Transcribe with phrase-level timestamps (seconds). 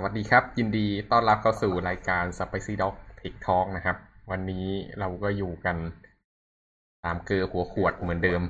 [0.00, 3.96] สวัสดีครับ ยินดีต้อนรับเข้าสู่รายการ Spicy Dog Tech Talk นะครับ
[4.30, 4.66] วันนี้
[4.98, 5.76] เราก็อยู่กัน
[7.04, 8.42] ตามเกลือหัวขวดเหมือนเดิม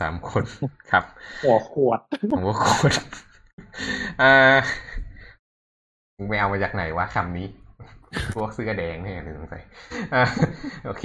[0.00, 0.44] สามคน
[0.90, 1.04] ครับ
[1.44, 2.00] หัวขวด
[2.38, 2.92] หัวขวด
[4.22, 4.32] อ่า
[6.16, 7.46] มึงไปเอามาจากไหนวะคำนี้
[8.34, 9.62] พวกเสื้อแดงเนี่ยหรือสงสัย
[10.14, 10.22] อ่า
[10.86, 11.04] โอเค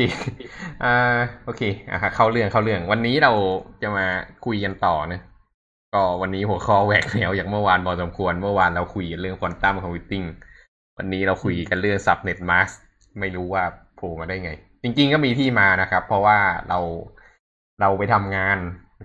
[0.83, 3.31] อ่าโอเคอะเข้าเรื่องเข้าเรื่อง วันนี้เรา
[3.81, 4.05] จะมา
[4.45, 5.21] คุยกันต่อนะ
[5.93, 10.23] ก็วันนี้หัวข้อแหวกแนวอย่างเมื่อวานพอสมควร เมื่อวานเราคุยเรื่อง quantum computing
[10.97, 12.69] วันนี้เราคุยกันเรื่อง subnet mask
[13.19, 13.63] ไม่รู้ว่า
[13.95, 14.51] โผล่มาได้ไง
[14.83, 16.37] จริงๆก็มีที่มานะครับ เพราะว่า
[16.69, 16.79] เรา
[17.81, 18.57] เราไปทำงาน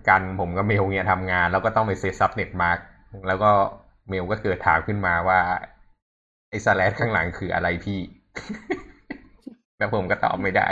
[0.09, 2.77] กันผมก็เมลเนี่ยทำงาน แล้วก็ต้องไป set subnet mask
[3.27, 3.51] แล้วก็
[4.09, 5.39] เมลก็เกิดถามขึ้นมาว่า
[6.49, 7.99] ไอ้ slash ข้างหลังคืออะไรพี่
[9.77, 10.67] แล้วผมก็ตอบไม่ได้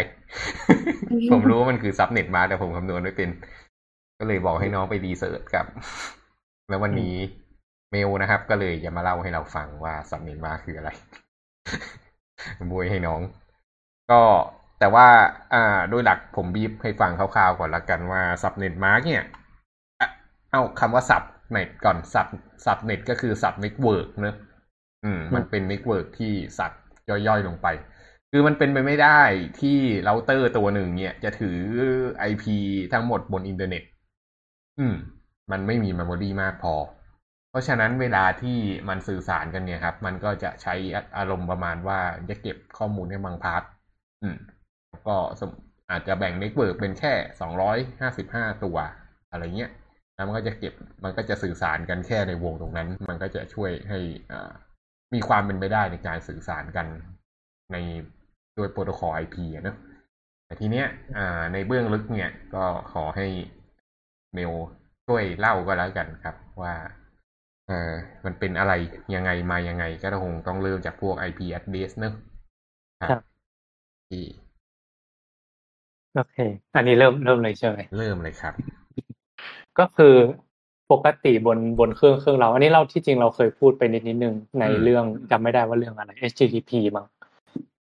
[1.32, 3.30] ผมรู้ว่ามันคือ subnet mask แต่ผมคำนวณไม่เป็น
[4.20, 5.68] ก็เลยบอกให้น้องไป research ครับ
[6.70, 7.16] แล้ววันนี้
[7.92, 10.90] เมลนะครับ ก็เลยจะมาเล่าให้เราฟังว่า subnet mask คืออะไร
[12.72, 13.22] โบ้ยให้น้อง
[14.12, 14.22] ก็
[14.80, 15.08] แต่ว่า
[15.54, 19.26] อ่า โดยหลักผมบีบให้ฟังคร่าวๆก่อนละกันว่า subnet mask เนี่ย
[20.52, 22.28] เอาคำว่า subnet ก่อน sub
[22.66, 24.36] subnet ก็คือ subnetwork เนอะ
[25.06, 26.72] อืม มันเป็น network ที่ sub
[27.10, 27.68] ย่อยๆลงไป
[28.32, 29.22] คือมันเป็นไปไม่ได้
[29.60, 31.58] ที่เราเตอร์ตัวหนึ่งเนี่ย จะถือ
[32.30, 32.44] IP
[32.94, 33.84] ทั้งหมดบนอินเทอร์เน็ต
[34.80, 34.96] อืม
[35.52, 36.74] มันไม่มี memory มากพอ
[37.50, 38.58] เพราะฉะนั้นเวลาที่
[38.90, 40.76] มันสื่อสารกันเนี่ยครับ มันก็จะใช้
[41.18, 42.00] อารมณ์ประมาณว่า
[42.30, 43.64] จะเก็บข้อมูลในบาง part
[44.22, 44.36] อืม
[45.08, 45.16] ก็
[45.92, 48.78] อาจจะแบ่ง network เป็นแค่สองร้อยห้าสิบห้าตัว
[49.32, 49.72] อะไรเงี้ย
[50.16, 54.00] แล้วมันก็จะเก็บมันก็จะสื่อสารกันแค่ในวงตรงนั้น มันก็จะช่วยให้
[54.32, 54.52] อ่า
[55.14, 56.88] มีความเป็นไปได้ในการสื่อสารกัน
[57.72, 57.78] ใน
[58.56, 59.78] โดยโปรโตคอล IP อะเนะ
[60.46, 60.88] แต่ทีเนี้ย
[61.18, 63.28] อ่าในเบื้องลึกเนี่ยก็ขอให้
[64.34, 64.52] เมล
[65.08, 66.74] ช่วยเล่าก็แล้วกันครับ ว่า
[67.68, 67.92] เออ
[68.26, 68.74] มันเป็นอะไร
[69.16, 72.14] ยังไงมายังไง ก็คงต้องเริ่มจากพวก IP address เนอะ
[73.02, 73.12] ครับ
[74.10, 74.24] ที่
[76.16, 76.38] โอเค
[76.76, 78.54] อันนี้เริ่มเริ่มเลยใช่ไหมเริ่มเลยครับ
[79.80, 80.16] ก็คือ
[80.92, 87.06] ปกติบนบนเครื่องเครื่องเรา อันนี้เราที่จริงเราเคยพูดไปนิดนิดนึงในอืมเรื่องจำไม่ได้ว่าเรื่องอะไร HTTP มั้ง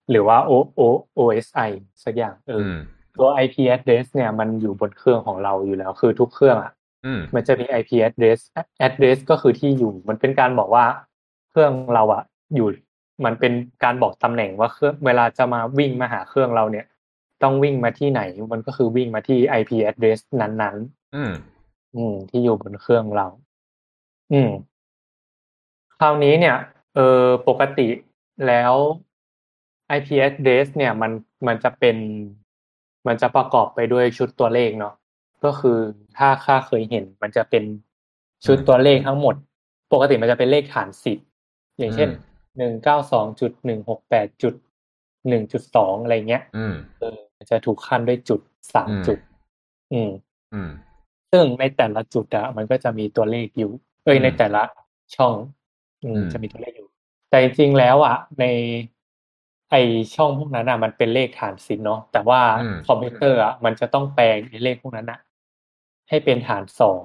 [0.09, 0.81] หรือว่า O O
[1.17, 1.69] OSI
[2.03, 2.77] สักอย่างเอออือม
[3.17, 6.71] ตัว IP address เนี่ยมันอยู่บนเครื่องของเราอยู่แล้ว คือทุกเครื่องอะ
[7.05, 8.39] อืมมันจะมี IP address
[8.87, 10.85] address ก็คือที่อยู่ มันเป็นการบอกว่า
[11.49, 12.23] เครื่องเราอะ
[12.55, 12.67] อยู่
[13.25, 16.85] มันเป็นการบอกตำแหน่งว่าเครื่องเวลาจะมาวิ่งมาหาเครื่องเราเนี่ย
[17.43, 18.21] ต้องวิ่งมาที่ไหน
[18.51, 20.75] มันก็คือวิ่งมาที่ IP address นั้น
[21.15, 23.27] อืมๆอืม ที่อยู่บนเครื่องเรา
[24.31, 24.51] อืม
[25.99, 26.57] คราวนี้เนี่ย
[26.95, 27.87] เออปกติ
[28.47, 28.73] แล้ว
[29.97, 31.11] IP address เนี่ย มัน
[31.47, 31.97] มันจะเป็น
[33.07, 34.93] มันจะประกอบไปด้วยชุดตัวเลขเนาะ
[35.43, 35.77] ก็คือ
[36.17, 37.63] ถ้าค่าเคยเห็น มันจะเป็น
[38.45, 39.35] ชุดตัวเลขทั้งหมด
[39.93, 41.17] ปกติมันจะเป็นเลขฐานสิบ
[41.77, 44.53] อย่างเช่นอืมหนึ่งเก้าสองจุดหนึ่งหกแปดจุด
[45.29, 48.39] หนึ่งจุดสองอะไรเงี้ยอืมเออมันจะถูกขั้นด้วยจุด
[48.73, 49.19] สามอืมจุด
[49.93, 50.11] อืม
[50.53, 50.69] อืม
[51.31, 53.71] ซึ่งในแต่ละจุดอะมันก็จะมีตัวเลขอยู่
[54.03, 54.61] เอ้ยอืมในแต่ละ
[55.15, 55.33] ช่อง
[56.03, 56.87] อืมอืมจะมีตัวเลขอยู่
[57.29, 58.45] แต่จริงๆแล้วอะใน
[59.71, 59.75] ไอ
[60.15, 65.19] ช่องพวกนั้นอะมันเป็นเลขฐานสิบเนาะแต่ว่าอืมคอมพิวเตอร์อะมันจะต้องแปลงไอเลขพวกนั้นอะ
[66.09, 67.03] ให้เป็นฐานสอง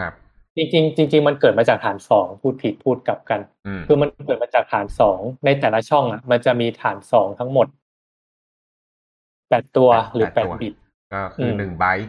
[0.00, 0.12] ครับ
[0.56, 7.66] จริงๆจริงๆมันเกิดมาจากฐานสองพูดผิดพูดกลับกันอืมคือมันเกิดมาจากฐานสองในแต่ละช่องอะมันจะมีฐานสองทั้งหมด
[9.48, 10.74] แปดตัวหรือแปดบิต
[11.12, 12.08] ก็คืออมหนึ่งไบต์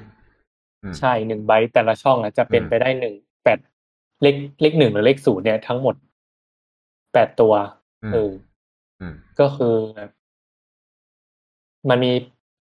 [0.83, 3.59] อืมใช่หนึ่งไบต์แต่ละช่องอะจะเป็นอืมไปได้หนึ่งแปด
[4.21, 5.95] เลขเลขหนึ่งหรือเลขศูนย์เนี่ยทั้งหมด
[7.13, 7.53] แปดตัว
[8.03, 8.31] อืมเออ
[9.01, 9.75] อืม ก็คือ
[11.89, 12.11] มันมี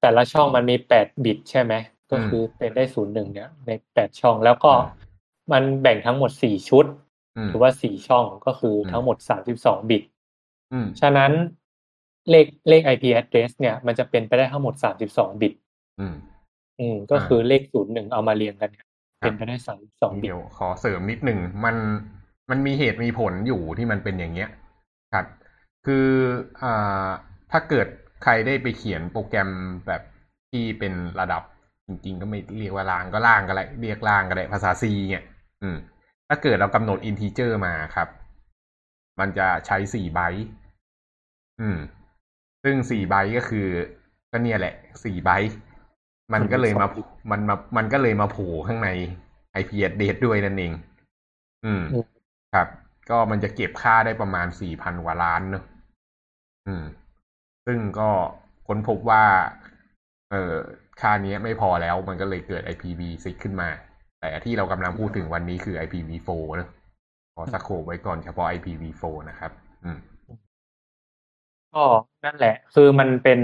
[0.00, 1.74] แต่ละช่องมันมีแปดบิตใช่ไหม
[2.10, 5.06] ก็คือเป็นได้ศูนย์หนึ่งเนี่ย ในแปดช่องแล้วก็อืม
[5.52, 6.86] มันแบ่งทั้งหมดสี่ชุด
[7.36, 10.02] อืมหรือว่าสี่ช่องก็คืออมทั้งหมดสามสิบสองบิต
[10.72, 11.32] อืมฉะนั้น
[12.30, 15.54] เลขเลข IP address เนี่ย มันจะเป็นไปได้ทั้งหมดสามสิบสองบิต
[16.00, 16.16] อืม
[16.80, 18.88] อืมก็อ่าคือเลขศูนย์หนึ่งเอามาเรียงกันเนี่ยครับ
[19.20, 21.76] เป็นไปได้สามสิบสองบิตเดี๋ยวขอเสริมนิดหนึ่งมัน
[22.50, 24.65] มันมีเหตุมีผลอยู่ที่มันเป็นอย่างเงี้ยครับ
[25.86, 26.08] คือ
[26.62, 27.08] อ่า
[27.52, 27.86] ถ้าเกิด
[28.22, 29.50] ใครได้ไปเขียนโปรแกรม
[29.86, 30.02] แบบ
[30.50, 31.42] ที่เป็นระดับ
[31.86, 35.24] จริงๆ ก็ไม่เรียกว่าล่างก็ล่างก็ได้เรียกล่างก็ได้ภาษา C เนี่ย
[35.62, 35.76] อืม
[36.28, 38.08] ถ้าเกิดเรากำหนดอินทีเจอร์มาครับ
[39.20, 40.46] มันจะใช้สี่ไบต์
[41.60, 41.78] อืม
[42.64, 43.66] ซึ่งสี่ไบต์ก็คือ
[44.30, 44.74] ก็เนี่ยแหละ
[45.04, 45.58] สี่ไบต์
[46.32, 46.86] มันก็เลยมา
[47.30, 48.88] มันมามันก็เลยมาโผล่ข้างใน
[49.60, 50.72] IP address ด้วยนั่นเอง
[51.64, 52.04] อืมอืม
[52.54, 52.68] ครับ
[53.10, 55.64] ก็มันจะเก็บค่าได้ประมาณสี่พันกว่าล้านเนอะ
[56.66, 56.84] อืม
[57.66, 58.10] ซึ่งก็
[58.66, 59.24] ค้นพบว่า
[60.30, 60.54] เออ
[61.00, 63.68] ค่านี้ไม่พอแล้วมันก็เลยเกิด IPv6 ขึ้นมา
[64.20, 66.68] แต่ที่เรากำลังพูดถึงวันนี้คือ IPv4 เนอะ
[67.34, 69.50] ขอสโคปไว้ก่อนเฉพาะ IPv4 นะครับ
[69.84, 69.98] ออืม
[71.74, 71.84] ก็
[72.24, 73.40] นั่นแหละ คือมันเป็น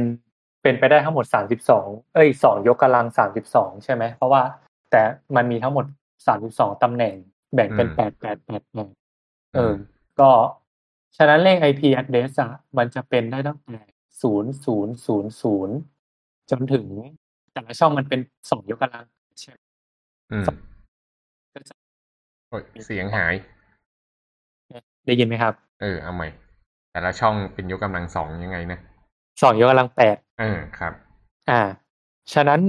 [0.63, 4.43] เป็นไปได้ทั้งหมดสามสิบสองเอ้ยสองยกกำลังสามสิบสองใช่ไหม เพราะว่า
[4.91, 5.03] แต่
[5.37, 5.85] มันมีทั้งหมด
[6.27, 7.15] สามสิบสองตำแหน่ง
[7.55, 8.89] แบ่งเป็นอืมแปดแปดแปดแปด
[9.55, 9.75] เออ
[10.21, 10.31] ก็
[11.17, 13.83] ฉะนั้นเลข IP address อะมันจะเป็นได้ตั้งแต่
[14.23, 15.77] ศูนย์ศูนย์ศูนย์ศูนย์
[16.51, 16.87] จนถึง
[17.53, 18.21] แต่ละช่องมันเป็น
[18.51, 19.05] สองยกกำลัง
[19.41, 19.57] ใช่ไหม
[20.33, 20.45] อืม
[21.55, 21.75] ก็จะ
[22.49, 23.35] โอ้ยเสียงหาย
[25.07, 26.29] ได้ยินไหมครับ เออเอาใหม่
[26.93, 28.79] แต่ละช่องเป็นยกกำลังสองยังไงนะ
[29.43, 30.93] สองยกกำลังแปดเออครับ
[31.51, 31.63] อ่า
[32.35, 32.61] ฉะนั้น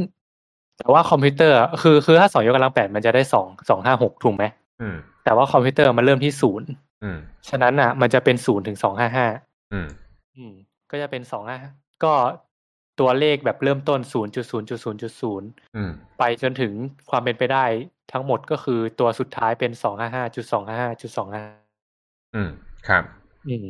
[0.77, 4.43] แต่ว่าคอมพิวเตอร์อะคือคือถ้าสองยกกำลังแปดมันจะได้สองสองห้าหกถูกไหม
[4.81, 6.92] อืมแต่ว่าคอมพิวเตอร์มันเริ่มที่ศูนย์อืม
[7.49, 9.27] ฉะนั้นอะ มันจะเป็นศูนย์ถึงสองห้าห้า
[9.73, 9.87] อืม
[10.35, 10.53] อืม
[10.91, 11.57] ก็จะเป็นสองห้า
[12.03, 12.13] ก็
[12.99, 16.73] ตัวเลขแบบเริ่มต้นศูนย์จุดศูนย์จุดศูนย์จุดศูนย์อืมไปจนถึง
[17.09, 17.65] ความเป็นไปได้
[18.11, 21.43] ทั้งหมดก็คือตัวสุดท้ายเป็นสองห้าห้าจุดสองห้าห้าจุดสองห้า
[22.35, 22.49] อืม
[22.87, 23.03] ครับ
[23.47, 23.67] อืม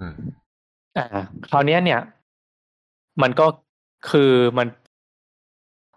[0.00, 0.14] อืม
[0.96, 1.06] อ่า
[1.50, 2.00] คราวเนี้ยเนี่ย
[3.22, 3.46] มันก็
[4.10, 4.68] คือมัน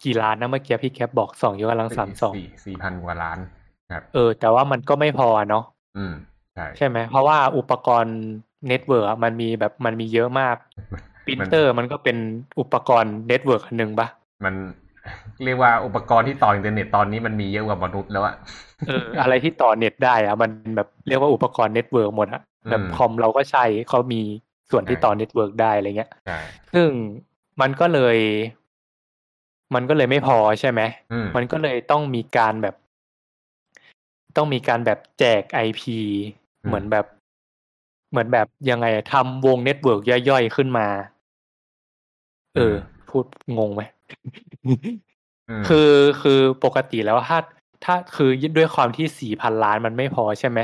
[0.03, 3.39] กี่ล้านนะเมื่อกี้พี่แคปบอกสองยกกำลังสามสองสี่สี่พันกว่าล้าน
[3.91, 5.63] ครับ เออ แต่ว่ามันก็ไม่พอเนาะ
[5.99, 6.13] อืม
[6.55, 8.17] ใช่ใช่ไหมเพราะว่าอุปกรณ์
[8.67, 10.55] network มันมีแบบมันมีเยอะมาก
[11.25, 12.17] ปรินเตอร์มันก็เป็น
[12.59, 14.07] อุปกรณ์ network อันหนึ่งปะ
[14.45, 14.55] มัน
[15.43, 18.35] เรียกว่าอุปกรณ์ที่ต่ออินเทอร์เน็ตตอนนี้มันมีเยอะกว่ามนุษย์แล้วอะ
[18.87, 24.21] เอออะไรที่ต่อเน็ตได้อะมันแบบเรียกว่าอุปกรณ์ network หมดอะแบบอืมคอมเราก็ใช้เขามี
[24.71, 26.39] ส่วนที่ใช่ต่อ network ได้อะไรเงี้ยใช่
[26.73, 26.89] ซึ่ง
[27.61, 28.17] มันก็เลย
[29.75, 30.81] มันก็เลยไม่พอใช่ไหม
[31.11, 32.75] อืมมันก็เลยต้องมีการแบบ
[34.35, 35.97] ต้องมีการแบบแจก IP
[36.63, 37.05] อืมเหมือนแบบ
[38.11, 40.87] เหมือนแบบยังไงอะทำวง network ย่อยๆขึ้นมา
[42.55, 42.75] เออ
[43.09, 43.25] พูด
[43.57, 43.81] งงไหม
[45.49, 45.91] อืมคือ
[46.21, 47.39] คือปกติแล้วถ้า
[47.85, 50.59] ถ้าคือด้วยความที่สี่พันล้านมันไม่พอใช่ไหม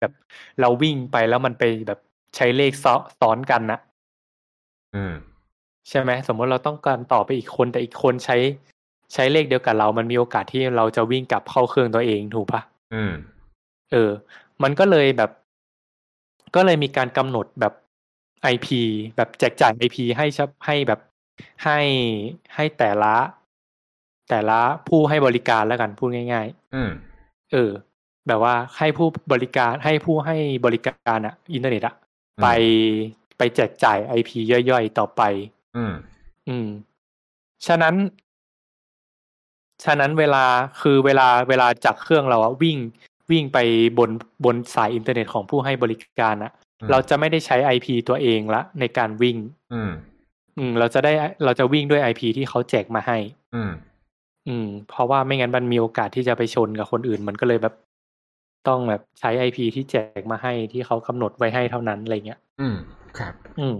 [0.00, 0.12] แบบ
[0.60, 1.98] เราวิ่งไปแล้วมันไปแบบ
[2.36, 3.78] ใช้เลขซ้อซ้อนกันนะ
[4.94, 5.14] อืม
[5.88, 8.36] ใช่ไหมสมมติเราต้องการต่อไปอีกคนแต่อีกคนใช้
[9.12, 12.60] ใช้เลขเดียวกับเรา มันมีโอกาสที่เราจะวิ่งกลับเข้าเครื่องตัวเองถูกปะ
[12.94, 13.12] อืม
[13.92, 14.10] เออ
[14.62, 15.30] มันก็เลยแบบ
[16.54, 17.74] ก็เลยมีการกำหนดแบบ
[18.42, 18.80] ไอพี
[19.16, 21.00] แบบแจกจ่ายไอพีให้ชับให้แบบ
[21.64, 21.78] ให้
[22.54, 23.14] ให้แต่ละ
[24.28, 24.58] แต่ละ
[24.88, 27.70] ผู้ให้บริการแล้วกันพูดง่ายอืมๆเออ
[28.28, 31.94] แบบว่าให้ผู้บริการให้ผู้ให้บริการอะอินเทอร์เน็ตอะ
[32.38, 32.46] อืมไป
[33.38, 35.22] ไปแจกจ่าย IP ย่อยๆ ต่อไป
[35.76, 35.92] อืม
[36.48, 36.68] อืม
[37.66, 37.94] ฉะนั้น
[39.84, 40.44] ฉะนั้นเวลา
[40.80, 42.78] คือเวลาเวลาจากเครื่องเราอะวิ่ง
[43.30, 43.58] วิ่งไป
[43.98, 44.10] บน
[44.44, 49.36] บนสายอินเทอร์เน็ตของผู้ให้บริการอะอืมเราจะไม่ได้ใช้ IP ตัวเองละในการวิ่ง
[49.74, 49.90] อืม
[50.58, 51.12] อืม เราจะได้
[51.44, 53.18] เราจะวิ่งด้วย IP ที่เขาแจกมาให้
[53.54, 53.72] อืม
[54.48, 57.74] อืม เพราะว่าไม่งั้นมันมีโอกาสที่จะไปชนกับคนอื่น มันก็เลยแบบ
[58.68, 62.76] ต้องแบบใช้ IP ที่แจกมาให้ที่เขากำหนดไว้ให้เท่านั้นอะไรเงี้ย อืม
[63.18, 63.74] ครับ อืม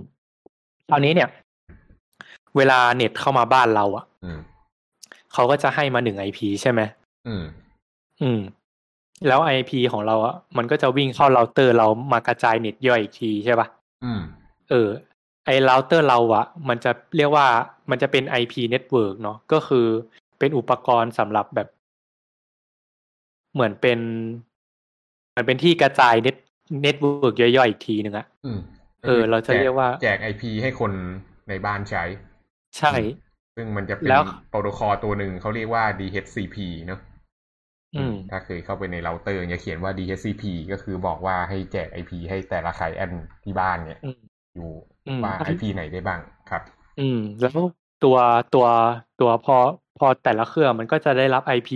[0.91, 1.29] คราวนี้เนี่ย
[2.57, 4.39] เวลาเน็ตเข้ามาบ้านเราอะอืม
[5.33, 6.81] เขาก็จะให้มาหนึ่ง IP ใช่ไหม
[7.29, 7.45] อืม
[8.23, 8.41] อืม
[9.27, 13.69] แล้ว IP ของเราอะมันก็จะวิ่งเข้าเราเตอร์เรามากระจายเน็ตย่อยอีกทีใช่ปะ
[14.05, 14.21] อืม
[14.71, 14.89] เออ
[15.45, 17.47] ไอ้เราเตอร์เราอะมันจะเรียกว่า
[17.91, 19.87] มันจะเป็น IP network เนาะก็คือ
[20.39, 21.69] เป็นอุปกรณ์สำหรับแบบ
[23.55, 23.99] เหมือนเป็น
[25.37, 26.37] มันเป็นที่กระจายเน็ต
[26.83, 28.59] network ย่อยๆอีกทีหนึ่งอะอืม
[29.05, 30.93] เออ เราจะเรียกว่า แจก IP ให้คน
[31.49, 32.05] ในบ้านใช้
[32.79, 32.93] ใช่
[33.59, 37.01] ซึ่งมันจะเป็นแล้วโปรโตคอลตัวหนึ่งเขาเรียกว่า DHCP เนอะ
[37.97, 43.13] อืมถ้าเคยเข้าไปในเราเตอร์จะเขียนว่า DHCP ก็คือบอกว่าให้แจก IP ให้แต่ละ client
[43.45, 44.19] ที่บ้านเนี่ยอืม
[44.55, 44.71] อยู่
[45.07, 46.63] อืมว่า IP ไหนได้บ้างครับ
[47.01, 47.59] อืม แล้ว
[48.05, 48.17] ตัว
[48.55, 48.67] ตัว
[49.21, 49.57] ตัวพอ
[49.99, 51.71] พอแต่ละเครื่องมันก็จะได้รับ IP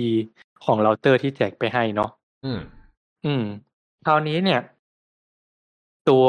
[0.64, 2.10] ของเราเตอร์ที่แจกไปให้เนาะ
[2.44, 2.60] อืม
[3.26, 3.44] อืม
[4.06, 4.60] คราวนี้เนี่ย
[6.08, 6.26] ตัว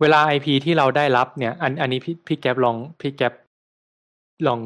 [0.00, 3.32] เวลา IP ที่เราได้รับเนี่ย อันอันนี้พี่พี่แก๊ปลองพี่แก๊ป
[4.46, 4.60] ลอง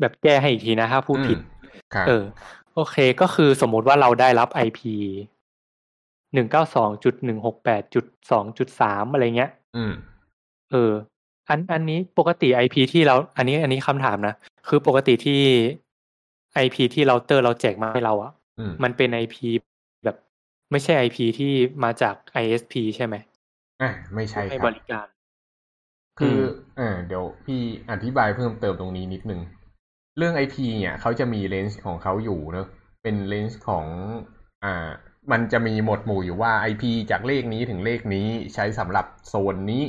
[0.00, 1.38] แบบแก้ให้อีกทีนะถ้าพูดผิด
[1.94, 2.24] ครับเออ
[2.74, 4.80] โอเคก็คือสมมุติว่าเราได้รับ IP
[6.34, 9.92] หนึ่งเก้าสองจุดหนึ่งหกแปดจุดสองจุดสามอะไรเงี้ยอืม
[10.70, 10.92] เออ
[11.48, 14.34] อันอันนี้ปกติ IP ที่เรา อันนี้ อันนี้คำถามนะ
[14.68, 15.40] คือปกติที่
[16.64, 19.77] IP ที่เราเตอร์เราแจกมาให้เราอะอืมมันเป็น IP แบบ
[20.70, 23.14] ไม่ใช่ IP ที่มาจาก ISP ใช่ไหม
[23.80, 25.06] อะไม่ใช่ให้ครับบริการ
[26.18, 26.40] คือม
[26.76, 27.60] เออเดี๋ยวพี่
[27.90, 29.40] อธิบายเพิ่มเติมตรงนี้นิดนึง
[30.18, 32.66] เรื่อง IP เนี่ยเขาจะมีเลนส์ของเขาอยู่เนอะ
[33.02, 33.86] เป็นเลนส์ของ
[34.64, 34.88] อ่า
[35.32, 39.84] มันจะมีหมวดหมู่อยู่ว่า IP จากเลขนี้ถึงเลขนี้ใช้สำหรับโซนนี้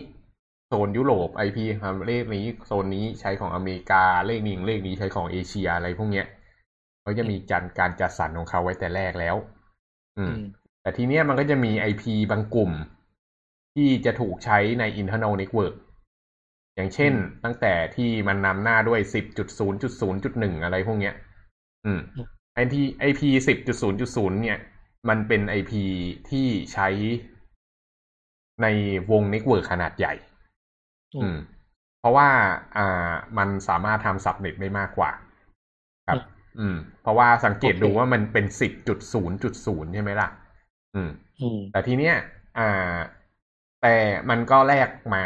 [0.67, 6.25] โซนยุโรป IP ครับเลขนี้โซนนี้ใช้ของอเมริกาเลขนี้เลขนี้ใช้ของเอเชียอะไรพวกเนี้ย
[7.01, 9.35] เขาจะมีการการจัดสรรของเขาไว้แต่แรกแล้ว
[10.17, 10.43] ออือืมม
[10.81, 12.71] แต่ทีเนี้ยมันก็จะมี IP บางกลุ่ม
[13.75, 15.75] ที่จะถูกใช้ใน internal network
[16.75, 21.15] อย่างเช่น ตั้งแต่ที่มันนำหน้าด้วย10.0.0.1อะไรพวกเนี้ย
[21.85, 24.59] อืมอืมไอที่ IP 10.0.0เนี่ย
[25.09, 25.73] มันเป็น IP
[26.29, 26.87] ที่ใช้
[28.61, 28.67] ใน
[29.11, 30.13] วง network ขนาดใหญ่
[31.21, 31.37] อืม
[31.99, 32.29] เพราะว่า
[32.77, 35.11] อ่ามันสามารถทำ subnet ได้มากกว่า
[36.07, 36.17] ครับ
[36.59, 40.29] อืม เพราะว่าสังเกตโอเคดูว่ามันเป็น10.0.0ใช่ไหมล่ะ
[40.95, 42.15] อืมอืมแต่ทีเนี้ย
[42.57, 42.97] อ่า
[43.81, 43.95] แต่
[44.29, 45.23] มันก็แลกมา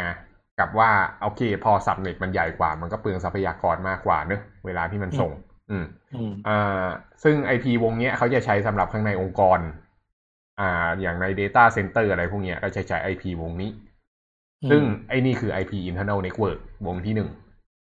[0.58, 0.90] กับว่า
[1.22, 5.32] โอเค พอสับเน็ตมันใหญ่กว่า มันก็เปลืองทรัพยากรมากกว่าเนอะเวลาที่มันส่ง
[5.70, 6.86] อืมอืมอ่า
[7.22, 9.58] ซึ่ง IP วงเนี้ยเขาจะใช้สำหรับข้างในองค์กร
[10.60, 13.70] อ่า อย่างใน Data Center อะไรพวกเนี้ยก็จะใช้ IP วงนี้
[14.70, 17.28] ซึ่งไอ้นี่คือ IP internal network วงที่หนึ่ง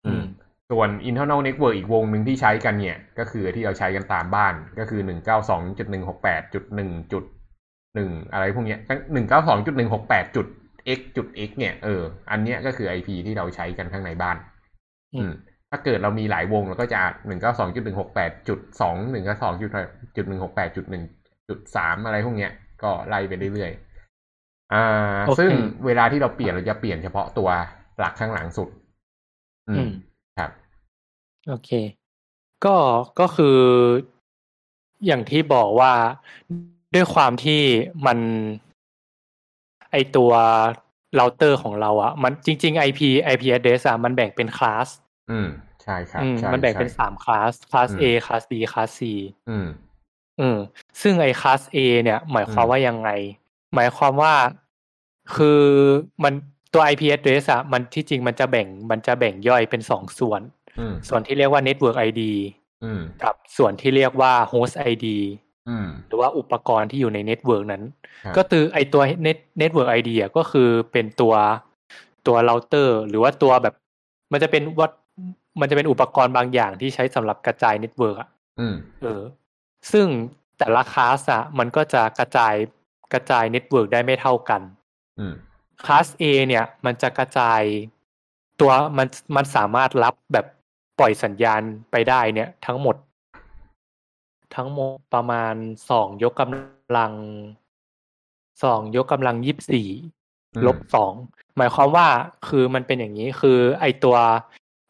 [0.07, 0.23] อืม
[0.71, 7.25] ส่วน internal network อีกวงหนึ่งที่ใช้กันเนี่ย ก็คือที่เราใช้กันตามบ้านก็คือหนึ่งเก้าสองจุดหนึ่งหกแปดจุดหนึ่งจุด
[7.97, 8.79] หนึ่งอะไรพวกเนี้ย
[9.13, 10.47] หนึ่งเก้าสองจุดหนึ่งหกแปดจุด
[10.99, 14.37] x จุด x เนี่ยเอออันเนี้ยก็คือ IP ที่เราใช้กันข้างในบ้าน
[15.15, 15.31] อืม
[15.71, 19.71] ถ้าเกิดเรามีหลายวงเราก็จะหนึ่งเก้าสองจุดหนึ่งหกแปดจุดสองหนึ่งเก้าสองจุด
[20.17, 21.05] จุดหนึ่งหกแปดจุดหนึ่ง
[21.49, 25.53] จุดสามอะไรพวกเนี้ย ก็ไล่ไปเรื่อยๆอ่าโอเคซึ่ง
[25.87, 27.51] เวลาที่เราเปลี่ยนเราจะเปลี่ยนเฉพาะตัว
[27.99, 28.69] หลักข้างหลังสุด
[29.69, 29.89] อือืมม
[30.39, 30.51] ครับ
[31.47, 31.71] โอเค
[32.65, 32.77] ก็
[33.19, 33.59] ก็คือ
[35.07, 35.93] อย่างที่บอกว่า
[36.97, 37.63] ด้วยความที่
[38.07, 38.19] มัน
[39.93, 40.33] ไอตัว
[41.17, 43.01] เราเตอร์ของเราอะมันจริง ๆ IP
[43.33, 44.89] IP address อะมันแบ่งเป็นคลาส
[45.31, 45.49] อืม
[45.83, 49.01] ใช่ครับอืมใช่มันแบ่งเป็นใช่สามคลาสคลาสอืม A คลาส B คลาส C
[49.51, 49.67] อืม
[50.41, 50.59] อืม
[51.03, 53.11] ซึ่งไอ้ class A เนี่ย หมายความอืมว่ายังไง
[53.75, 54.35] หมายความว่า
[55.37, 55.63] คือ
[56.25, 56.35] มัน
[56.73, 60.41] ตัว IP address อะมันที่จริงมันจะแบ่งมันจะแบ่งย่อยเป็นสองส่วน
[60.79, 62.23] อืมส่วนที่เรียกว่า network ID
[62.85, 65.46] อืมกับส่วนที่เรียกว่า host ID อืม
[66.09, 67.83] หรือว่าอุปกรณ์ที่อยู่ใน network นั้น
[68.25, 71.35] ครับก็คือไอตัว net network ID ก็คือเป็นตัว
[72.27, 73.75] ตัวเราเตอร์ หรือว่าตัวแบบ
[74.33, 74.91] มันจะเป็นวัด
[75.61, 78.29] มันจะเป็นอุปกรณ์บางอย่างที่ใช้สำหรับกระจาย network อะ
[78.61, 79.23] อืมเออ
[79.93, 80.07] ซึ่ง
[80.59, 82.55] แต่ละคลาสอะมันก็จะกระจาย
[83.13, 84.63] กระจาย network ได้ไม่เท่ากัน
[85.19, 85.35] อืม
[85.85, 87.63] คลาส A เนี่ย มันจะกระจาย
[88.61, 90.47] ตัวมันมันสามารถรับแบบ
[90.99, 92.97] ปล่อยสัญญาณไปได้เนี่ย ทั้งหมด
[94.55, 95.55] ทั้งหมดประมาณ
[95.91, 97.13] สองยกกำลัง
[98.65, 99.89] สองยกกำลังยี่สิบสี่
[100.55, 101.13] อืมลบสอง
[101.57, 102.09] หมายความว่า
[102.49, 104.17] คือมันเป็นอย่างนี้คือไอตัว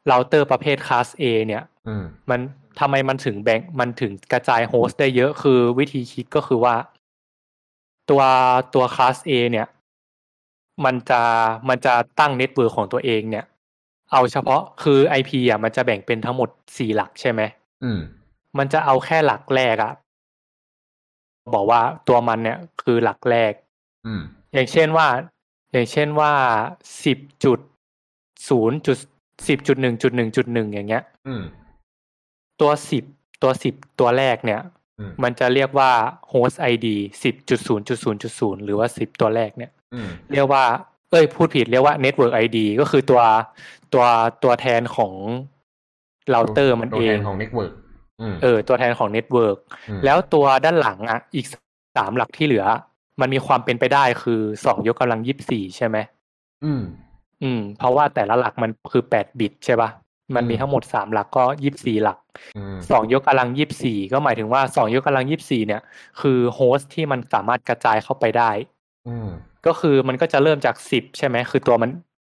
[0.08, 2.40] เราเตอร์ประเภทคลาส A เนี่ยอืมมัน
[2.80, 6.74] ทำไมมันถึงแบ่งมันถึงกระจาย host ได้เยอะคือวิธีคิดก็คือว่า
[8.10, 8.22] ตัว
[8.74, 9.66] ตัวคลาส A เนี่ย
[10.84, 11.22] มันจะ
[11.68, 13.44] มันจะตั้ง network ของตัวเองเนี่ย
[14.12, 17.40] เอาเฉพาะคือ IP อะมันจะแบ่งเป็นทั้งหมดสี่หลักใช่ไหม
[17.84, 17.90] อื
[18.56, 19.94] มมันจะเอาแค่หลักแรกอะ
[21.54, 23.52] บอกว่าตัวมันเนี่ยคือหลักแรก
[24.06, 24.22] อืม
[24.54, 25.06] อย่างเช่นว่า
[25.72, 26.32] อย่างเช่นว่า
[27.04, 27.58] สิบจุด
[28.48, 28.98] ศูนย์จุด
[29.48, 31.42] สิบจุดหนึ่งจุดหนึ่งจุดหนึ่งอย่างเงี้ยอืม
[32.60, 33.04] ตัวสิบ
[33.42, 34.60] ตัวสิบตัวแรกเนี่ย
[34.98, 35.90] อืมมันจะเรียกว่า
[36.32, 36.86] host ID
[37.24, 40.64] สิบจุดศูนย์จุดศูนย์จุดศูนย์หรือว่าสิบตัวแรกเนี่ยอืมเรียกว่า
[41.10, 43.22] เอ้ยพูดผิดเรียกว่า network ID ก็คือตัว
[43.92, 44.04] ตัว
[44.42, 45.12] ตัวแทนของ
[46.30, 47.50] เราเตอร์มันตัวเอแทงนของเน็ต
[48.18, 51.46] work อืมเออตัวแทนของ network อืมแล้วตัวด้านหลังอะอีก
[51.96, 52.64] สามหลักที่เหลือ
[53.20, 55.96] มันมีความเป็นไปได้คือสองยกกำลังยี่สิบสี่ใช่ไหม
[56.64, 56.82] อืม
[57.42, 59.90] อืม เพราะว่าแต่ละหลักมันคือแปดบิตใช่ปะ
[60.34, 62.18] มันมีอืมทั้งหมดสามหลักก็ยี่สิบสี่หลัก
[62.56, 65.82] อืมสองยกกำลังยี่สิบสี่ก็หมายถึงว่าสองยกกำลังยี่สิบสี่เนี่ย
[66.20, 68.50] คือ host ที่มันสามารถกระจายเข้าไปได้
[69.08, 69.28] อืม
[69.66, 71.90] ก็คือมันก็จะเริ่มจากสิบใช่ไหมคือตัวมัน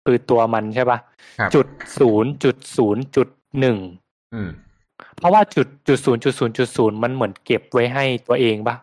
[0.05, 0.99] คือตัวมันใช่ปะ
[1.39, 1.67] ครับจุด
[1.99, 3.27] ศูนย์จุดศูนย์จุด
[3.59, 3.77] หนึ่ง
[4.33, 4.49] อืม
[5.17, 8.75] เพราะว่าจุดจุดศูนย์จุดศูนย์จุดศูนย์มันเหมือนเก็บไว้ให้ตัวเองปะ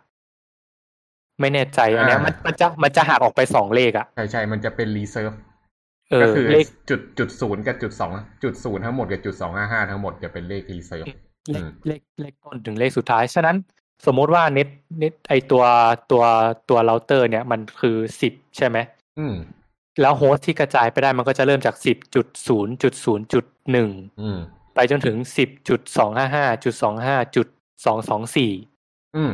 [1.41, 8.11] ไม่แน่ใจอันเนี้ยอ่ามัมันมันมันจะมันจะหักออกไปสองเลขอะใช่ใช่มันจะเป็น reserve เออก็คือเลขจุดจุดศูนย์กับจุดสอง
[8.45, 11.07] จุดศูนย์ทั้งหมดกับจุดสองห้าห้าทั้งหมดจะเป็นเลขรีเซิร์ฟ
[11.53, 13.57] เลอืขมเลขเลขเลขต้นถึงเลขสุดท้าย ฉะนั้น
[14.07, 14.69] สมมุติว่า net
[14.99, 15.65] netไอตัว
[16.11, 16.25] ตัว
[16.71, 18.79] ตัวเราเตอร์เนี่ยมันคือสิบใช่ไหม
[19.19, 19.35] อืม
[20.01, 23.89] แล้วโฮสต์ที่กระจายไปได้มันก็จะเริ่มจากสิบจุดศูนย์จุดศูนย์จุดหนึ่ง
[24.21, 24.39] อืม
[24.75, 27.47] ไปจนถึงสิบจุดสองห้าห้าจุดสองห้าจุด
[27.85, 28.53] สองสองสี่
[29.17, 29.33] อืม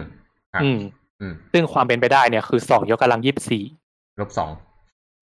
[0.53, 0.81] ครับอืม
[1.21, 3.65] อืมซึ่งความเป็นไปได้เนี่ยคือสองยกกำลังยี่สิบสี่
[4.21, 4.51] ลบสอง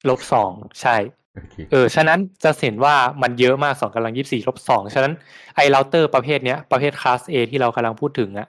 [0.08, 0.96] ลบสองใช่
[1.34, 5.12] โอเคเออ ฉะนั้นจะเห็นว่ามันเยอะมากสองกำลังยี่สี่ลบสองฉะนั้น
[5.56, 8.48] ไอเราเตอร์ประเภทเนี้ยประเภทคลาส A ที่เรากำลังพูดถึงอะ่ะ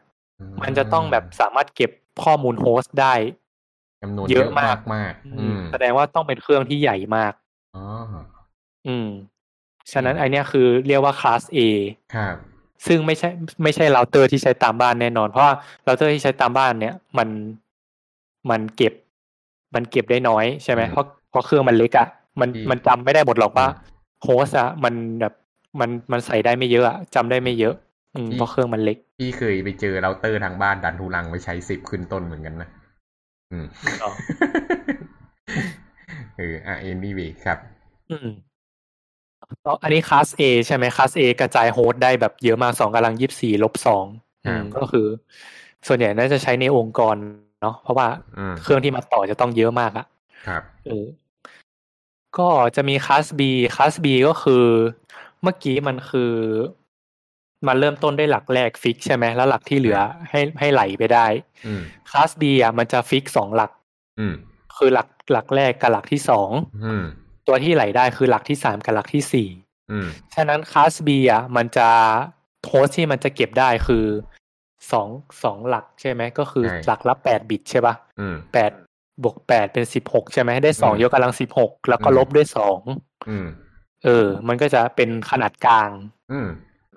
[0.62, 1.92] มันจะต้องแบบสามารถเก็บ
[2.24, 3.14] ข้อมูล host ได้
[4.02, 7.34] จำนวนเยเยอะอะมากมากอืมแสดงว่าต้องเป็นเครื่องที่ใหญ่มาก
[7.76, 7.84] อ๋อ
[8.88, 9.08] อืม
[9.94, 11.60] ฉะนั้นไอเนี้ยคือเรียกว่าคลาส A
[12.16, 12.36] ครับ
[12.88, 13.30] ซึ่งไม่ใช่
[13.64, 15.54] ไม่ใช่เราเตอร์ที่ใช้ตามบ้านแน่นอน เพราะว่า
[15.86, 17.30] เราเตอร์ที่ใช้ตามบ้านเนี่ย มัน
[18.50, 18.94] มันเก็บ
[19.76, 22.08] มันเก็บได้น้อยใช่ไหมอืมเพราะเพราะเครื่องมันเล็กอะ
[22.40, 23.88] มันอืมมันจำไม่ได้หมดหรอกว่าอืม
[24.24, 25.34] host อะมันแบบ
[25.80, 27.76] มันมันใส่ได้ไม่เยอะอะจำได้ไม่เยอะ
[28.16, 32.70] อืมอืมเพราะเครื่องมันเล็กพี่เคยไปเจอเราเตอร์ทางบ้านดันทุลังไว้ใช้สิบขึ้นต้นเหมือนกันนะ
[33.52, 33.66] อืม
[34.04, 34.10] อ๋อ
[36.38, 37.58] เอออะ anyway ครับ
[38.12, 38.30] อืม
[39.66, 44.06] อ๋ออันนี้คลาส A ใช่ไหมคลาส A กระจายโฮสต์ได้แบบเยอะมากสองกำลังยี่สี่ลบสอง
[44.48, 45.08] ครับก็คือ
[45.88, 47.16] ส่วนใหญ่น่าจะใช้ในองค์กร
[47.62, 50.06] เนาะเพราะว่าอืมเครื่องที่มาต่อจะต้องเยอะมากอะ
[50.48, 51.06] ครับเออ
[52.38, 53.42] ก็จะมีคลาส B
[53.76, 54.66] class B ก็คือ
[55.42, 56.34] เมื่อกี้มันคือ
[57.68, 61.26] มันเริ่มต้นด้วยหลักแรก fix ใช่ไหมแล้วหลักที่เหลือให้ให้ไหลไปได้
[61.68, 63.72] อืมคลาส B อะมันจะ fix สองหลัก
[64.20, 64.34] อืม
[64.78, 66.50] คือหลักหลักแรกกับหลักที่สอง
[66.86, 67.04] อืม
[67.50, 69.50] ตัวที่ไหลได้คือหลักที่สามกับหลักที่สี่
[69.92, 71.90] อืมฉะนั้นคลาส B อะมันจะ
[72.68, 74.06] host ที่มันจะเก็บได้คือ
[74.92, 75.08] สอง
[75.44, 78.72] สองหลักใช่ไหมก็คือใช่หลักละแปดบิตใช่ปะอืมแปด
[79.24, 82.80] บวกแปดเป็นสิบหกใช่ไหมได้สองอืมยกกำลังสิบหกแล้วก็อืมลบด้วยสอง
[83.30, 83.48] อืม
[84.06, 85.90] เออ มันก็จะเป็นขนาดกลาง
[86.32, 86.48] อืม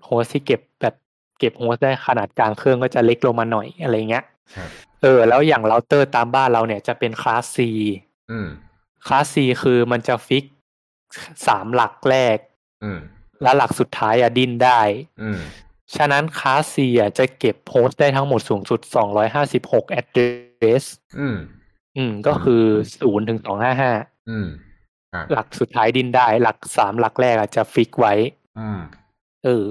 [0.05, 0.95] host ที่เก็บแบบ
[1.39, 4.25] เก็บ host ได้ขนาดกลางเครื่องก็จะเล็กลงมาหน่อยอะไรเงี้ย
[4.57, 4.71] ครับ
[5.03, 7.59] เออ แล้วอย่างเราเตอร์ตามบ้านเราเนี่ยจะเป็นคลาส C
[8.31, 8.49] อืม
[9.07, 10.45] class C คือมันจะ fix
[11.47, 12.39] สามหลักแรก
[12.85, 13.01] อืม
[13.43, 14.81] แล้วหลักสุดท้ายอะดิ้นได้
[15.23, 15.41] อืม
[15.97, 18.81] ฉะนั้นคลาส C อะจะเก็บ host ได้ทั้งหมดสูงสุด
[19.41, 20.85] 256 address
[21.19, 21.37] อืม
[21.97, 22.65] อืม ก็คือ
[22.97, 23.41] 0ถึง
[23.85, 24.47] 255อืม
[25.13, 28.15] ครับหลักสุดท้ายดิ้นได้ หลักสามหลักแรกอะจะฟิกไว้
[28.59, 28.81] อืม
[29.45, 29.65] เออ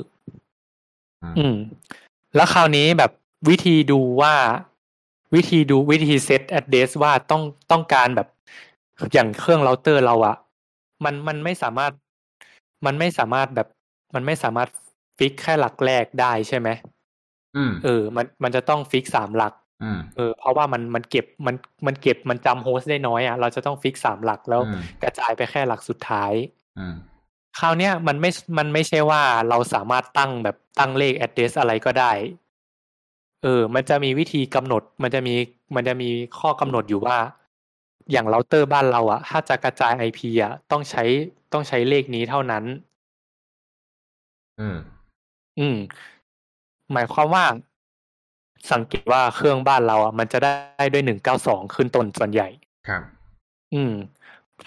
[1.23, 1.55] อืมอืม
[2.35, 3.11] แล้วคราวนี้แบบ
[3.49, 4.35] วิธีดูว่า
[5.33, 8.27] วิธีดูวิธีเซต address ว่าต้องต้องการแบบ
[9.13, 10.35] อย่างเครื่องเราเตอร์เราอะ
[11.03, 11.91] มันมันไม่สามารถ
[12.85, 13.67] มันไม่สามารถแบบ
[14.15, 14.69] มันไม่สามารถ
[15.17, 16.69] fix แค่หลักแรกได้ใช่ไหม
[17.55, 21.55] อืมเออ มันมันจะต้อง fix สามหลักอืมเออเพราะว่ามันมันเก็บมัน
[21.85, 26.33] มันเก็บมันจำ host ได้น้อยอะเราจะต้อง fix สามหลักแล้วอืมกระจายไปแค่หลักสุดท้าย
[26.79, 26.95] อืม
[27.59, 32.11] คราวเนี้ยมันไม่มันไม่ใช่ว่าเราสามารถตั้งแบบตั้งเลข address อะไรก็ได้
[33.43, 35.35] เออ มันจะมีวิธีกำหนด มันจะมี
[35.75, 37.17] มันจะมีข้อกำหนดอยู่ว่า
[38.11, 41.03] อย่างเราเตอร์บ้านเราอะถ้าจะกระจาย IP อะต้องใช้
[41.53, 42.63] ต้องใช้เลขนี้เท่านั้น
[44.59, 44.77] อืม
[45.59, 45.77] อืม
[46.93, 47.45] หมายความว่า
[48.71, 52.47] สังเกตว่าเครื่องบ้านเราอะมันจะได้ด้วยหนึ่งเก้าสองขึ้นต้นส่วนใหญ่
[52.87, 53.03] ครับ
[53.73, 53.93] อืม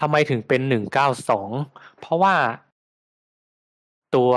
[0.01, 1.51] ทำไมถึงเป็นหนึ่งเก้าสอง
[2.01, 2.35] เพราะว่า
[4.15, 4.33] ตัว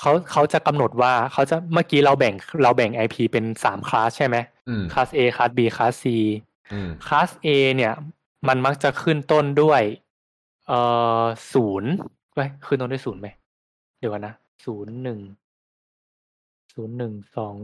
[0.00, 4.36] เขาเขาจะกำหนดว่าเขาจะเมื่อกี้เราแบ่งเราแบ่ง IP เป็นสามคลาสใช่ไหม
[4.68, 6.16] อืมคลาส A คลาส B คลาส C อื
[6.48, 6.51] ม
[7.06, 7.92] คลาส A เนี่ย
[8.48, 9.82] มันมักจะขึ้นต้นด้วย
[10.68, 10.80] เอ่
[11.22, 11.92] อศูนย์
[12.34, 13.28] ไว้ยขึ้นต้นด้วยศูนย์ไหม
[13.98, 15.20] เดี๋ยวก่อนนะศูนย์หนึ่ง
[16.72, 17.56] ศูนย์หนึ่งสอง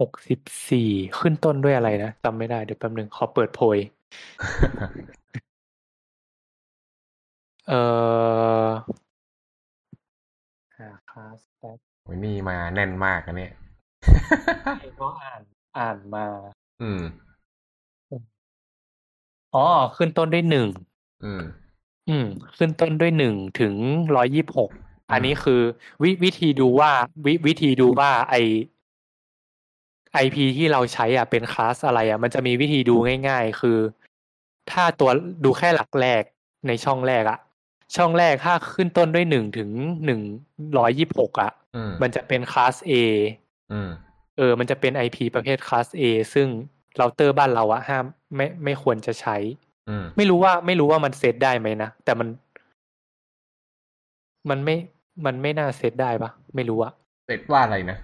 [0.00, 0.40] หกสิบ
[0.70, 3.78] สี่ขึ้นต้นด้วยอะไรนะจำไม่ได้เดี๋ยวแป๊บหนึ่งขอเปิดโพย
[7.68, 7.80] เอ่
[8.66, 8.68] อ
[10.76, 13.52] หาคลาสแป๊บโอ้ยนี่มาแน่นมากอันเนี้ย
[15.00, 15.40] ก็อ่าน
[15.76, 16.26] อ่านมา
[16.82, 17.02] อืม
[19.54, 20.68] อ๋อ ขึ้นต้นด้วยหนึ่ง
[21.24, 21.42] อืม
[22.08, 22.26] อืม
[22.56, 23.74] ขึ้นต้นด้วยหนึ่งถึง
[24.16, 24.70] ร้อยยี่บหก
[25.12, 25.60] อันนี้คือ
[26.02, 26.90] วิวิธีดูว่า
[27.26, 28.34] วิวิธีดูว่าไอ
[30.14, 32.94] ไอพีที่เราใช้อะเป็นคลาสอะไรอะ มันจะมีวิธีดู
[33.28, 33.78] ง่าย ๆ คือ
[34.70, 35.10] ถ้าตัว
[35.44, 36.22] ดูแค่หลักแรก
[36.66, 37.38] ในช่องแรกอะ
[37.96, 39.70] ช่องแรกถ้าขึ้นต้นด้วยหนึ่งถึง
[40.04, 40.20] หนึ่ง
[40.78, 42.92] ร้อยยี่บหกอะอืมมันจะเป็นคลาส A
[43.72, 43.90] อืม
[44.38, 46.02] เออมันจะเป็น IP ประเภทคลาส A
[46.34, 46.48] ซึ่ง
[46.98, 48.04] เราเตอร์บ้านเราอะห้าม
[48.36, 49.36] ไม่ไม่ควรจะใช้
[49.88, 52.28] อืมไม่รู้ว่าไม่รู้ว่ามันเซตได้ไหมนะ แต่มัน
[54.50, 54.76] มันไม่
[55.26, 56.92] มันไม่น่าเซตได้ปะไม่รู้อะ
[57.26, 57.98] เสร็จว่าอะไรนะ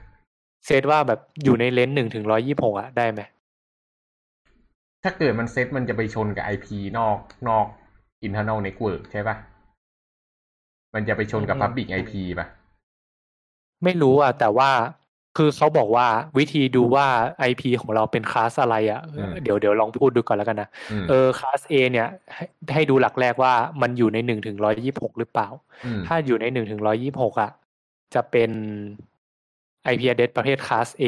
[0.67, 3.21] เซตว่าแบบอยู่ในเลนส์หนึ่งถึงร้อยี่หกอะได้ไหม
[5.03, 7.19] ถ้าเกิดมันเซตมันจะไปชนกับไอพีนอก
[7.49, 7.67] นอก
[8.27, 9.37] internal network ใช่ปะ
[10.95, 12.47] มันจะไปชนกับ public IP ปะ
[13.85, 14.71] ไม่รู้อะแต่ว่า
[15.37, 16.07] คือเขาบอกว่า
[16.39, 17.07] วิธีดูว่า
[17.51, 22.45] IP ของเราเป็นคลาสอะไรอะเออเดี๋ยวเดี๋ยวลองพูดดูก่อนแล้วกันนะอืมเออคลาส A เนี่ยให้
[22.75, 25.49] ให้ดูหลักแรกว่ามันอยู่ในหนึ่งถึงร้อยี่หกหรือเปล่า
[25.85, 27.51] อืมถ้าอยู่ในหนึ่งถึงร้อยี่หกอะ
[28.15, 28.51] จะเป็น
[29.91, 31.05] IP address ประเภท class A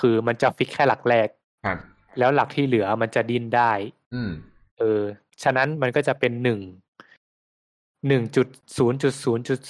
[0.00, 1.28] คือมันจะฟิกแค่หลักแรก
[1.64, 1.78] ครับ
[2.18, 3.72] แล้วหลักที่เหลือมันจะดิ้นได้
[4.14, 4.30] อืม
[4.78, 5.00] เออ
[5.42, 6.60] ฉะนั้นมันก็จะเป็นหนึ่ง
[8.08, 9.60] หนึ่งจุดศูนย์จุดศูนย์จุด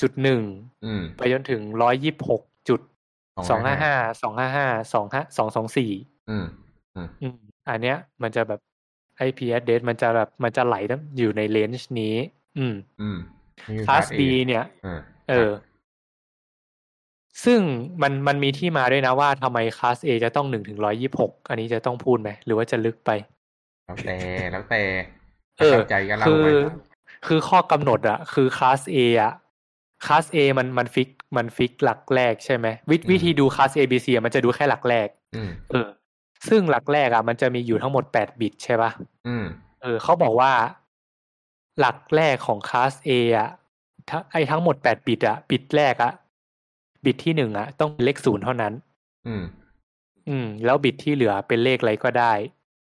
[0.00, 0.40] จุดหนึ่ง
[0.84, 2.80] อืมไปจนถึงร้อยยี่หกจุด
[3.50, 5.90] สองห้าห้าสองห้าห้าสองห้าสองสองสี่
[6.30, 6.46] อืม
[7.22, 8.60] อืมอันเนี้ย มันจะแบบ
[9.26, 10.76] IP address มันจะแบบมันจะไหล
[11.18, 12.14] อยู่ในเลนจ์นี้
[12.58, 13.18] อืม อืม
[13.68, 15.52] นี่อ class A B เนี่ยอ่าเออ
[17.44, 17.60] ซึ่ง
[18.02, 23.10] มันมันมีที่มาด้วยนะว่าทำไมคลาส A จะต้องหนึ่งถึงร้อยี่หกอันนี้จะต้องพูดไหม หรือว่าจะลึกไป
[23.84, 24.18] แล้วแต่
[24.52, 24.82] แล้วแต่
[25.58, 26.48] เออเข้าใจกันเราคือไหม
[27.26, 29.32] คือข้อกำหนดอะคือคลาส A อะ
[30.06, 35.88] คลาส A มันมันฟิกมันฟิกหลักแรกใช่ไหมวิวิธีดูคลาส A B C อะมันจะดูแค่หลักแรกอืมเออ
[36.48, 38.90] ซึ่งหลักแรกอะมันจะมีอยู่ทั้งหมดแปดบิตใช่ปะ
[39.28, 39.44] อืม
[39.82, 40.52] เออเขาบอกว่า
[41.80, 43.48] หลักแรกของคลาส A อะ
[44.10, 46.12] ทั้งไอทั้งหมดแปดบิตอะบิตแรกอะ
[47.04, 48.72] บิตที่หนึ่งอะต้องเป็นเลขศูนย์เท่านั้น
[49.26, 49.44] อืม
[50.28, 52.32] อืม แล้วบิตที่เหลือเป็นเลขอะไรก็ได้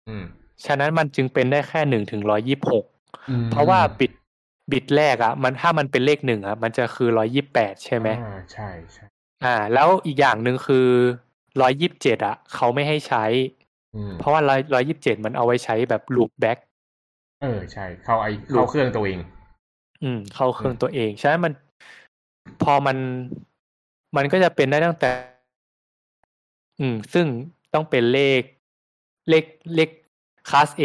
[0.08, 0.24] อืม
[0.66, 2.84] ฉะนั้นมันจึงเป็นได้แค่หนึ่งถึงร้อยยี่หก
[3.30, 4.12] อืมเพราะว่าบิต
[4.70, 9.04] บิตแรกอะมันถ้ามันเป็นเลขหนึ่งอะมันจะคือร้อยยี่แปดใช่ไหมอ่าใช่ใช่
[9.44, 10.88] อ่า แล้วอีกอย่างหนึ่งคือ
[11.60, 13.24] ร้อยยิบเจ็ดอะเขาไม่ให้ใช้
[13.94, 16.58] อืมเพราะว่าร้อยร้อยยิบเจ็ดมันเอาไว้ใช้แบบ loopback
[17.42, 19.18] เออใช่ เข้าไอเข้าเครื่องตัวเอง
[20.02, 21.52] อืม เข้าเครื่องตัวเองฉะนั้นมัน
[22.62, 22.96] พอมัน
[24.16, 25.10] มันก็จะเป็นได้ตั้งแต่
[26.80, 27.26] อืม ซึ่ง
[27.74, 28.42] ต้องเป็นเลข
[29.28, 29.44] เลข
[29.74, 29.88] เลข
[30.48, 30.82] คลาส A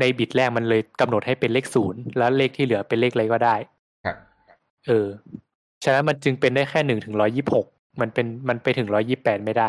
[0.00, 3.56] ในบิตแรกมันเลยกำหนดให้เป็นเลขศูนย์แล้วเลขที่เหลือเป็นเลขอะไรก็ได้
[4.04, 4.16] ครับ
[4.86, 5.06] เออ
[5.84, 7.66] ฉะนั้นมันจึงเป็นได้แค่หนึ่งถึงร้อยิบหก
[8.00, 9.68] มันเป็นมันไปถึงร้อยิบแปดไม่ได้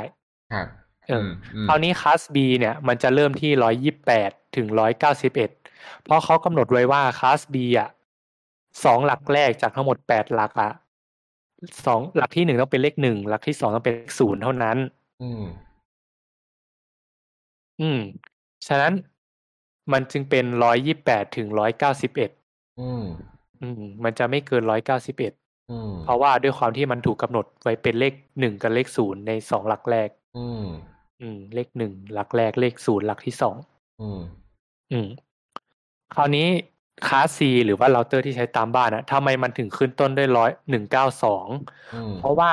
[0.54, 0.68] ครับ
[1.08, 5.50] เออมอืมคราวนี้คลาส B เนี่ย มันจะเริ่มที่ร้อยิบแปดถึงร้อยเก้าสิบเอ็ด
[6.04, 7.90] เพราะเขากำหนดไว้ว่าคลาส B อะ
[8.86, 10.72] สองหลักแรกจากทั้งหมดแปดหลักอะ
[11.86, 14.78] สองหลักที่หนึ่งต้องเป็นเลขหนึ่งหลักที่สองต้องเป็นเลขศูนย์เท่านั้น
[15.22, 15.44] อืม
[17.82, 18.00] อืม
[18.68, 18.94] ฉะนั้น
[19.92, 22.32] มันจึงเป็นร้อยยิบแปดถึงร้อยเก้าสิบเอ็ด
[22.82, 23.04] อืม
[23.62, 25.34] อืมมันจะไม่เกินร้อยเก้าสิบเอ็ด
[25.72, 30.64] อืมเพราะว่าด้วยความที่มันถูกกำหนดไว้เป็นเลขหนึ่งกับเลขศูนย์ในสองหลักแรก อืม
[31.22, 33.56] อืมเลขหนึ่งหลักแรกเลขศูนย์หลักที่สอง
[34.02, 34.20] อืม
[34.92, 35.08] อืม
[36.16, 36.48] คราวนี้
[37.08, 41.48] คลาส C หรือว่าเราเตอร์ที่ใช้ตามบ้านอะทำไมมันถึงขึ้นต้นด้วยร้อยหนึ่งเก้าสอง
[41.96, 42.52] อืมเพราะว่า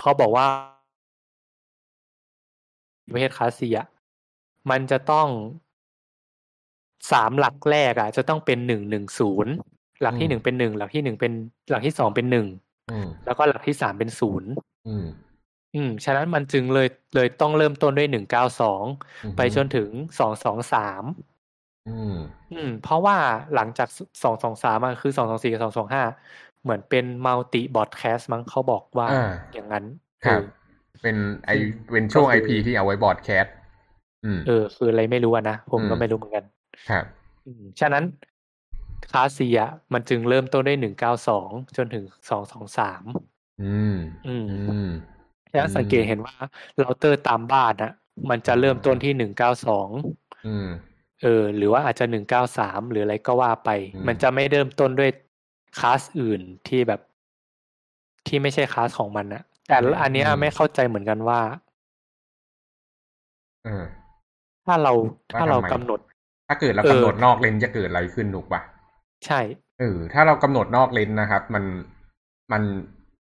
[0.00, 0.46] เขาบอกว่า
[3.06, 3.86] ประเภทคลาส C อะ
[4.70, 5.26] มันจะต้อง
[7.12, 9.52] สามหลักแรกอะจะต้องเป็นหนึ่งหนึ่งศูนย์
[10.02, 11.32] หลักที่หนึ่งเป็นหนึ่งหลักที่หนึ่งเป็น
[11.70, 12.46] หลักที่สองเป็นหนึ่ง
[12.90, 14.50] อืมแล้วก็หลักที่สามเป็นศูนย์
[14.88, 15.06] อืม
[15.74, 18.84] อืมฉะนั้นมันจึงเลยเลยต้องเริ่มต้นด้วยหนึ่งเก้าสอง
[19.24, 19.88] อืมไปจนถึง
[20.18, 21.04] สองสองสาม
[21.88, 22.16] อืม
[22.52, 23.16] อืม เพราะว่า
[23.54, 23.88] หลังจาก
[24.22, 26.04] สองสองสามคือสองสองสี่กับสองสองห้า
[26.62, 29.84] เหมือนเป็นมัลติบอ d แคสมั้งเขาบอกว่าอ่าอย่างนั้น
[30.26, 31.50] ครับเออเป็นไอ
[31.92, 33.54] เป็นช่วงก็คือ IP ที่เอาไว้ broadcast
[34.24, 36.44] อืมเออ คืออะไรไม่รู้อะนะ ผมก็อืมไม่รู้เหมือนกัน
[36.90, 37.04] ครับ
[37.46, 38.04] อืมฉะนั้น
[39.10, 43.04] คลาสซีอะมันจึงเริ่มต้นด้วยหนึ่งเก้าสองจนถึงสองสองสาม
[43.62, 44.90] อืม อืมอืม
[45.50, 46.36] ฉะนั้นสังเกตเห็นว่า
[46.80, 47.92] เราเตอร์ตามบ้านอะ
[48.30, 49.88] มันจะเริ่มต้นที่หนึ่งเก้าสอง
[50.46, 50.68] อืม
[51.22, 55.10] เออ หรือว่าอาจจะหนึ่งเก้าสามหรืออะไรก็ว่าไปอืมมันจะไม่เริ่มต้นด้วย
[55.78, 57.00] คลาสอื่นที่แบบ
[58.26, 61.40] ที่ไม่ใช่คลาสของมันอะแต่อันเนี้ยไม่เข้าใจเหมือนกันว่า
[63.64, 63.84] เออ
[64.66, 64.92] ถ้าเรา
[65.32, 66.00] ว่าถ้าเราทำไมกำหนด
[66.48, 68.60] ถ้าเกิดเราเออกำหนดนอกเลนจะเกิดอะไรขึ้นถูกปะ
[69.26, 69.40] ใช่
[69.80, 71.64] เออถ้าเรากำหนดนอกเลนนะครับ มัน
[72.52, 72.62] มัน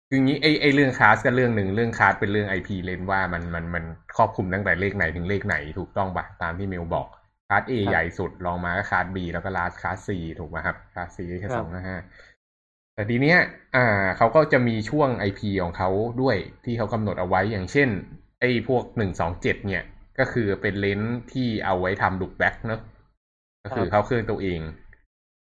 [0.08, 3.84] คืองี้ไอไอเรื่องคลาสก็เรื่องหนึ่งเรื่องคลาสเป็นเรื่องไอพีเลนว่ามันมันมัน
[4.16, 7.08] ครอบคลุมตั้งแต่เลขไหนถึงเลขไหนถูกต้องปะตามที่เมลบอก
[7.48, 11.98] คลาส A ใหญ่สุดลองมาก็คลาส B แล้วก็ลาสคลาส C ถูกไหมครับคลาส C แค่สองห้า
[12.94, 13.38] แต่ทีเนี้ย
[13.76, 15.90] อ่าเขาก็จะมีช่วง IP ของเขา
[16.22, 17.88] ด้วยที่เขากำหนดเอาไว้อย่างเช่น
[18.40, 19.84] ไอ้พวกหนึ่งสองเจ็ดเนี่ย
[20.18, 22.80] ก็คือเป็น range ที่เอาไว้ทำ loopback เนอะ
[23.66, 24.60] ก็คือเข้าเครื่องตัวเอง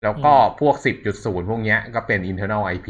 [0.02, 2.88] แล้วก็พวกสิบจุดศูนย์พวกเนี้ยก็เป็น internal IP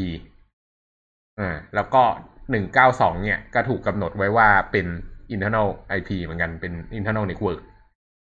[1.39, 2.03] อ่าแล้วก็
[2.51, 4.85] หนึ่งเก้าสองเนี่ยก็ถูกกำหนดไว้ว่าเป็น
[5.33, 7.59] internal IP เหมือนกันเป็น internal network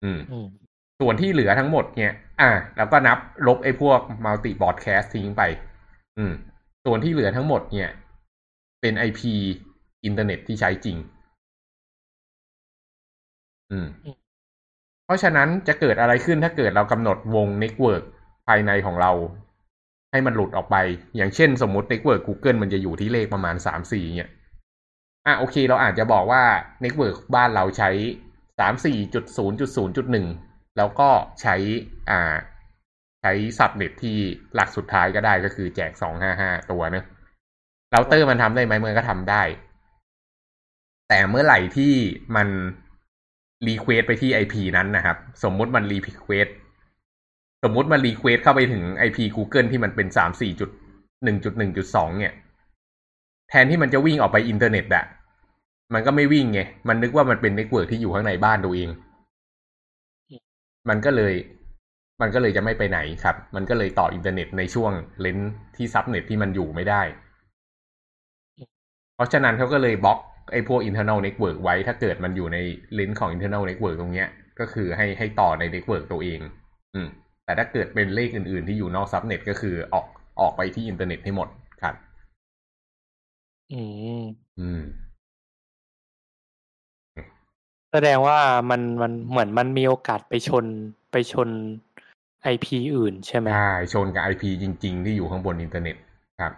[0.04, 0.46] อืมอืม
[1.00, 5.42] ส่วนที่เหลือทั้งหมดเนี่ย อ่า แล้วก็นับลบไอ้พวก multi broadcast ทิ้งไป
[6.18, 6.32] อืม
[6.84, 7.90] ส่วนที่เหลือทั้งหมดเนี่ย
[8.80, 9.20] เป็น IP
[10.04, 10.96] อินเทอร์เน็ตที่ใช้จริง
[13.70, 14.21] อืมอืมเพ
[15.12, 18.02] ราะฉะนั้นจะเกิดอะไรขึ้นถ้าเกิดเรากำหนดวง network
[18.48, 19.12] ภายในของเรา
[20.10, 20.76] ให้มันหลุดออกไป
[21.16, 24.30] อย่างเช่นสมมติเน็ตเวิร์ก Google มันจะอยู่ที่เลขประมาณสามสี่เนี่ย
[25.26, 26.42] อะโอเค เราอาจจะบอกว่า
[26.80, 27.90] network บ้านเราใช้
[28.58, 30.26] สามสี่จุดศูนย์จุดศูนย์จุดหนึ่ง
[30.76, 31.08] แล้วก็
[31.42, 31.56] ใช้
[32.10, 32.34] อ่า
[33.22, 34.16] ใช้ subnet ที่
[34.54, 37.04] หลักสุดท้ายก็ได้ก็คือแจกสองห้าห้าตัวเนะ
[37.92, 39.42] เราเตอร์มันทำได้ไหมมันก็ทำได้
[41.08, 41.92] แต่เมื่อไหร่ที่
[42.36, 42.48] มัน
[43.66, 46.48] request ไปที่ IP นั้นนะครับ สมมุติมัน request
[47.64, 50.70] สมมุติมัน request เข้าไปถึง IP Google ที่มันเป็นสามสี่จุด
[51.24, 52.34] หนึ่งจุดหนึ่งจุดสองเนี่ย
[53.48, 55.04] แทนที่มันจะวิ่งออกไปอินเทอร์เน็ตอะ
[55.94, 58.88] มันก็ไม่วิ่งไง มันนึกว่ามันเป็น network ที่อยู่ข้างในบ้านตัวเอง
[60.88, 61.34] มันก็เลย
[62.20, 65.38] มันก็เลยจะไม่ไปไหนครับ มันก็เลยต่ออินเทอร์เน็ตในช่วง range
[65.76, 67.02] ที่ subnet ที่มันอยู่ไม่ได้
[69.14, 70.18] เพราะฉะนั้นเขาก็เลยบล็อก
[70.52, 72.58] ไอ้พวก internal network ไว้ ถ้าเกิดมันอยู่ใน
[72.98, 74.28] range ของ internal network ตรงเนี้ย
[74.60, 76.40] ก็คือให้ให้ต่อใน network ตัวเอง
[76.94, 77.08] อืม
[77.44, 80.06] แต่ถ้าเกิดเป็นเลขอื่น ๆ ที่อยู่นอก subnet ก็คือออก
[80.40, 81.48] ออกไปที่อินเทอร์เน็ตให้หมด
[81.82, 81.94] ครับับ
[83.72, 83.82] อื
[84.20, 84.22] ม
[84.60, 84.80] อืม
[87.92, 88.38] แสดงว่า
[88.70, 90.64] มันมันเหมือนมันมีโอกาสไปชน
[91.12, 91.48] ไปชน
[92.42, 95.96] IP อื่นใช่ไหมใช่ชนกับ IP จริง ๆ ที่อยู่ข้างบนอินเทอร์เน็ต
[96.40, 96.52] ครับ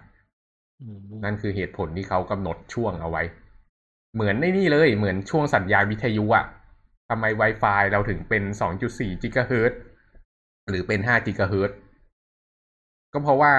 [0.82, 3.22] อืมนั่นคือเหตุผลที่เขากำหนดช่วงเอาไว้
[4.14, 6.46] เหมือนในนี่เลยเหมือนช่วงสัญญาณวิทยุอะ
[7.08, 8.42] ทำไม Wi-Fi เราถึงเป็น
[8.82, 9.80] 2.4 กิกะเฮิรตซ์
[10.68, 11.78] หรือเป็น 5 กิกะเฮิรตซ์
[13.12, 13.52] ก็เพราะว่า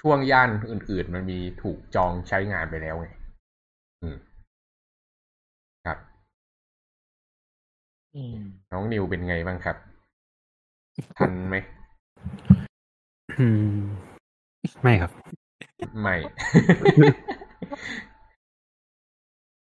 [0.00, 3.08] ช่วงย่านอื่น ๆ มันมีถูกจองใช้งานไปแล้วไง
[4.02, 4.16] อืม
[5.86, 5.98] ครับ
[8.14, 8.38] อืม
[8.72, 9.76] น้องนิวเป็นไงบ้างครับ
[11.18, 11.56] ทันไหม
[13.38, 13.78] อืม
[14.82, 15.10] ไม่ครับ
[16.00, 16.16] ไม่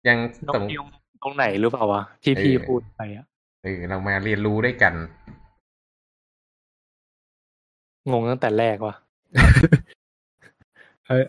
[0.08, 0.82] ยังน้อตรงงนิว
[1.22, 3.26] ตรงไหนหรือเปล่าวะที่พี่เออพูดไปอะ
[3.62, 4.94] เออเรามาเรียนรู้ด้วยกัน
[8.10, 8.94] งงตั้งแต่แรกวะ
[11.06, 11.24] เออ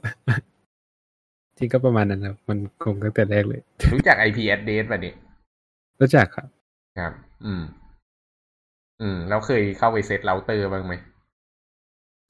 [1.58, 3.62] จริงก็ประมาณนั้นครับมันคงตั้งแต่แรกเลย
[3.94, 5.16] รู้จัก IP address ป่ะเนี่ย
[6.02, 6.48] รู้จักครับ
[7.00, 7.14] ครับ
[7.46, 7.64] อืม
[9.02, 10.94] อืมแล้วเคยเข้าไปเซตเราเตอร์บ้างไหม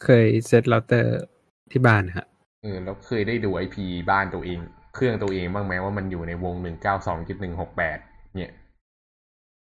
[0.04, 1.16] เคยเซตเราเตอร์
[1.72, 2.28] ที่บ้านฮะ
[2.62, 3.78] เออแล้วเคยได้ดู IP
[4.12, 4.60] บ้านตัวเอง
[4.94, 7.98] เครื่องตัวเองบ้างไหมว่ามันอยู่ในวงหนึ่งเก้าสองจุดหนึ่งหกแปด
[8.36, 8.52] เนี่ย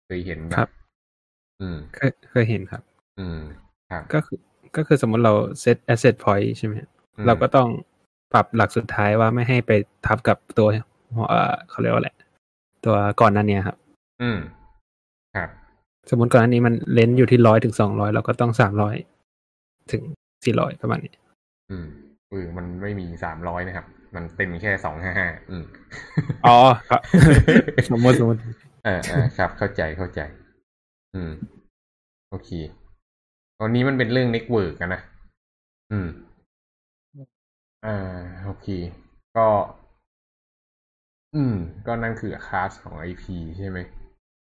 [0.05, 0.69] เคยเห็นไหมครับ
[1.61, 2.81] อืม เคยเคยเห็นครับ
[3.19, 3.39] อืม
[3.91, 4.39] ครับ ก็คือ
[4.75, 7.67] ก็คือสมมติเราเซต asset point ใช่ไหมฮะอืมเราก็ต้อง
[8.33, 9.71] ปรับหลักสุดท้ายว่าไม่ให้ไป
[10.05, 10.67] ทับกับตัว
[11.29, 12.11] เอ่อเขาเรียกว่าอะไร
[12.85, 13.77] ตัวก่อนหนั้นเนี้ยครับ
[14.21, 14.37] อืม
[15.35, 15.49] ครับ
[16.09, 18.95] สมมติก่อนหน้านี้มันเลนส์อยู่ที่ร้อยถึงสองร้อยเราก็ต้องสามร้อย
[19.91, 20.03] ถึง
[20.45, 21.13] สี่ร้อยประมาณนี้
[21.71, 21.85] อืม
[22.29, 25.63] เออมันไม่มีสามร้อยนะครับ มันเต็มแค่สองห้าห้าอืม
[26.45, 26.57] อ๋อ
[26.89, 27.01] ครับ
[27.91, 28.39] สมมติสมมติ
[28.85, 30.21] เออเออครับ เข้าใจเข้าใจ
[31.15, 31.31] อืม
[32.29, 32.49] โอเค
[33.59, 35.01] ตอนนี้มันเป็นเรื่อง network นะ
[35.91, 36.07] อืม
[37.85, 37.97] อ่า
[38.45, 38.67] โอเค
[39.37, 39.47] ก็
[41.35, 41.55] อืม
[41.87, 43.23] ก็นั่นคือคลาสของ IP
[43.57, 43.77] ใช่ไหม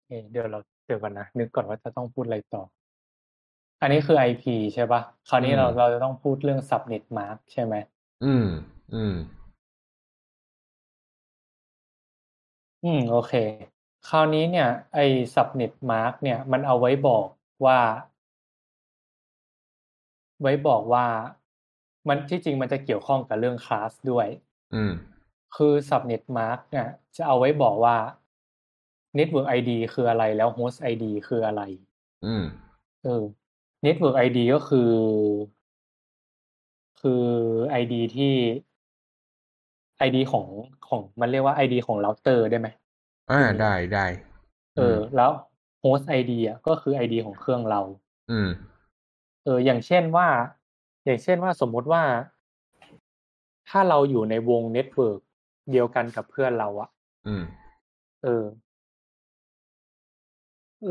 [0.07, 2.63] เอะเดี๋ยวเราเดี๋ยวกันนะ นึกก่อนว่าจะต้องพูดอะไรต่อ
[3.81, 7.75] อันนี้คือ IP ใช่ปะคราวนี้เราอืมเราจะต้องพูดเรื่อง subnet mask ใช่ไหม
[8.23, 8.45] อืม
[8.93, 9.15] อืม
[12.83, 13.33] อืม โอเค
[14.07, 17.27] คราวนี้เนี่ย ไอ้ subnet mark เนี่ย มันเอาไว้บอก
[17.65, 17.79] ว่า
[20.41, 21.05] ไว้บอกว่า
[22.07, 24.27] มันที่จริงมันจะเกี่ยวข้องกับเรื่องคลาสด้วย
[24.73, 24.91] อืม
[25.55, 27.97] คือ subnet mark เนี่ย จะเอาไว้บอกว่า
[29.17, 31.61] network ID คืออะไรแล้ว host ID คืออะไร
[32.25, 32.43] อืม
[33.03, 33.23] เออ
[33.85, 34.91] network ID ก็คือ
[37.01, 37.25] คือ
[37.81, 38.33] ID ที่
[40.07, 40.47] ID ของ
[40.87, 42.67] ของมันเรียกว่า ID ของเราเตอร์ได้ไหม
[43.31, 44.05] อ่าได้ได้
[44.77, 45.31] เออ แล้ว
[45.83, 47.81] host ID อะก็คือ ID ของเครื่องเรา
[48.31, 48.49] อืม
[49.45, 50.27] เออ อย่างเช่นว่า
[51.05, 52.03] อย่างเช่นว่าสมมุติว่า
[53.69, 55.19] ถ้าเราอยู่ในวง network
[55.71, 56.89] เดียวกันกับเพื่อนเราอะ
[57.27, 57.43] อืม
[58.23, 58.43] เออ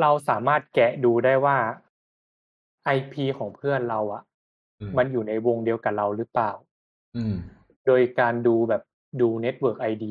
[0.01, 1.57] เราสามารถแกะดูได้ว่า
[2.97, 4.23] IP ของเพื่อนเราอะ
[4.81, 6.51] อืมมันอยู่ในวงเดียวกับเราหรือเปล่า
[7.17, 7.35] อืม
[7.87, 8.83] โดยการดูแบบ
[9.21, 10.07] ดู Network ID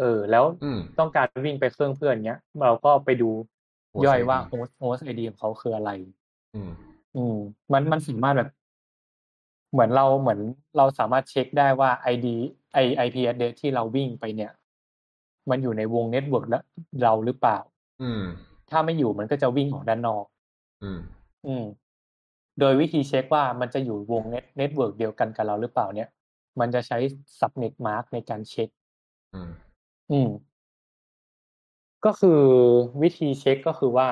[0.00, 3.30] เออ แล้วอืมต้องการวิ่งไปเครื่องเพื่อนเนี้ย เราก็ไปดู
[3.94, 5.90] Host ย่อย ID ว่า host host ID ของเขาคืออะไร
[6.54, 6.70] อืม
[7.16, 7.36] อืม
[7.72, 8.50] มันมันสามารถแบบ
[9.72, 10.40] เหมือนเราเหมือน
[10.76, 12.26] เราสามารถเช็คได้ว่า ID
[12.74, 14.52] ไอ IP address ที่เราวิ่งไปเนี่ย
[15.50, 16.64] มันอยู่ในวง network แล้ว
[17.02, 17.58] เราหรือเปล่า
[18.02, 18.22] อืม
[18.70, 20.24] ถ้าไม่อยู่มันก็จะวิ่งออกด้านนอก
[20.82, 20.98] อืม
[21.46, 21.64] อืม
[22.60, 26.08] โดยวิธีเช็คว่ามันจะอยู่วง net network เดียวกันกับเราหรือเปล่าเนี่ย
[26.60, 26.98] มันจะใช้
[27.38, 28.68] subnet mask ในการเช็ค
[29.34, 29.50] อืม
[30.10, 30.28] อืม
[32.04, 32.40] ก็คือ
[33.02, 34.08] วิธีเช็คก็คือว่า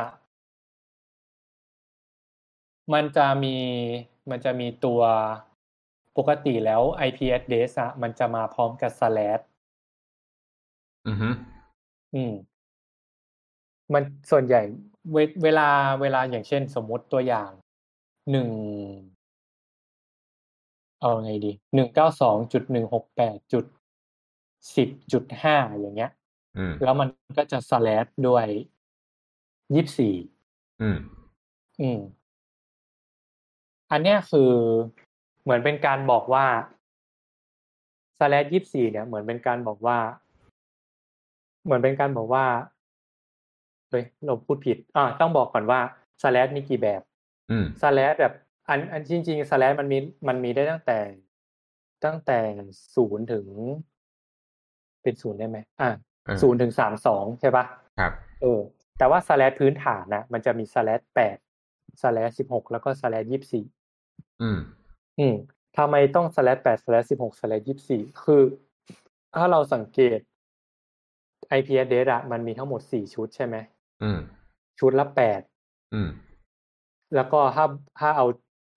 [2.93, 3.57] มันจะมี
[4.31, 5.01] มันจะมีตัว
[6.17, 9.43] ปกติแล้ว IP address อะมันจะมาพร้อมกับ slash
[11.07, 11.29] อืมฮึ
[12.15, 12.33] อืม
[13.93, 14.63] มันส่วนใหญ่
[15.13, 15.69] เวเวลา
[16.01, 17.51] เวลาอย่างเช่นสมมติตัวอย่าง
[18.31, 18.49] หนึ่ง
[21.07, 23.65] เอาไงดีหนึ่งเก้าสองจุดหนึ่งหกแปดจุด
[24.77, 26.11] สิบจุดห้าอย่างเงี้ย
[26.57, 28.47] อืมแล้วมันก็จะ slash ด้วย
[29.75, 30.15] ยี่สิบสี่
[30.83, 30.99] อืม
[31.81, 32.01] อืม
[33.91, 34.53] อันเนี้ยคือ
[35.43, 36.47] เหมือนเป็นการบอกว่า
[38.19, 39.99] slash ยี่สี่เนี่ย เหมือนเป็นการบอกว่า
[41.65, 42.45] เหมือนเป็นการบอกว่า
[43.91, 45.81] เฮ้ยเราพูดผิด อ่าต้องบอกก่อนว่า
[46.23, 47.03] slash มีกี่แบบ
[47.51, 48.35] อืม slash แบบ
[48.69, 49.99] อันอันจริงๆ slash มันมี
[50.29, 50.99] มันมีได้ตั้งแต่
[52.05, 52.39] ตั้งแต่
[52.95, 53.47] ศูนย์ถึง
[55.03, 55.91] เป็นศูนย์ได้ไหมอ่า
[56.25, 57.65] เออศูนย์ถึงสามสองใช่ปะ
[57.99, 58.61] ครับ เออ
[58.99, 61.37] แต่ว่า slash พื้นฐานนะมันจะมี slash แปด
[62.01, 63.65] slash สิบหกแล้วก็ slash ยี่สิบสี่
[64.43, 64.59] อืม
[65.19, 65.37] อืม
[65.77, 68.43] ทำไมต้อง slash แปด slash สิบหก slash ยี่สิบสี่คือ
[69.37, 70.19] ถ้าเราสังเกต
[71.59, 73.57] IP address อะมันมีทั้งหมดสี่ชุดใช่ไหม
[74.03, 74.19] อืม
[74.81, 75.41] ชุดละแปด
[75.95, 76.09] อืม
[77.15, 77.65] แล้วก็ถ้า
[77.99, 78.27] ถ้าเอา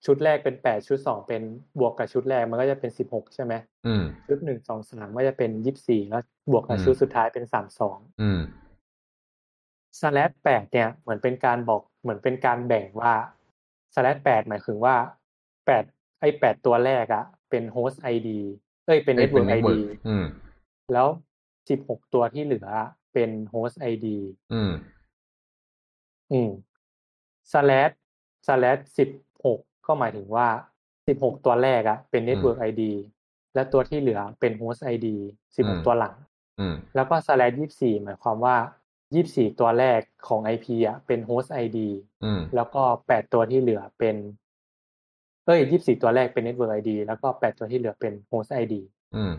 [0.06, 1.42] ชุดแรกเป็นแปดชุดสองเป็น
[1.78, 3.54] บวกกับชุดแรกมันก็จะเป็นสิบหกใช่ไหม
[3.86, 8.40] อืมชุดหนึ่งสองสามก็จะเป็นยี่สิบสี่แล้วบวกกับอืมชุดสุดท้ายเป็นสามสองอืม
[10.00, 13.14] สแลชแปดเนี่ยเหมือนเป็นการบอกเหมือนเป็นการแบ่งว่า
[13.94, 14.96] slash แปดหมายถึงว่า
[15.66, 15.84] แปด
[16.20, 18.40] ไอแปดตัวแรกอะเป็น host ID
[18.86, 20.24] เอ้ยเป็น network ID อืม
[20.92, 21.08] แล้ว
[21.68, 22.66] สิบหกตัวที่เหลือ
[23.14, 24.18] เป็น host ID
[24.52, 24.72] อืม
[26.32, 26.50] อืม
[27.52, 27.90] slash
[28.46, 29.29] slash สิบห
[29.80, 30.46] กก็หมายถึงว่า
[31.06, 32.92] สิบหกตัวแรกอะเป็น network ID
[33.54, 35.16] และตัวที่เหลือเป็น host ID
[35.56, 36.14] สิบหกตัวหลัง
[36.60, 38.56] อืมแล้วก็ slash ยี่สี่หมายความว่า
[39.14, 41.78] ยี่สี่ตัวแรกของ IP อะเป็น host ID
[42.24, 44.16] อืมแล้วก็แปดตัวที่เหลือเป็น
[45.44, 48.74] เอ้ยยี่สี่ตัวแรกเป็น network ID แล้วก็แปดตัวที่เหลือเป็น host ID
[49.16, 49.32] อืม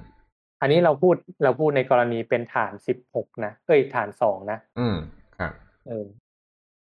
[0.61, 4.97] อันนี้เราพูดเราพูดในกรณีเป็นฐานสิบหกนะ เอ้ยฐานสองนะ อืม
[5.37, 5.51] ครับ
[5.87, 6.05] เออ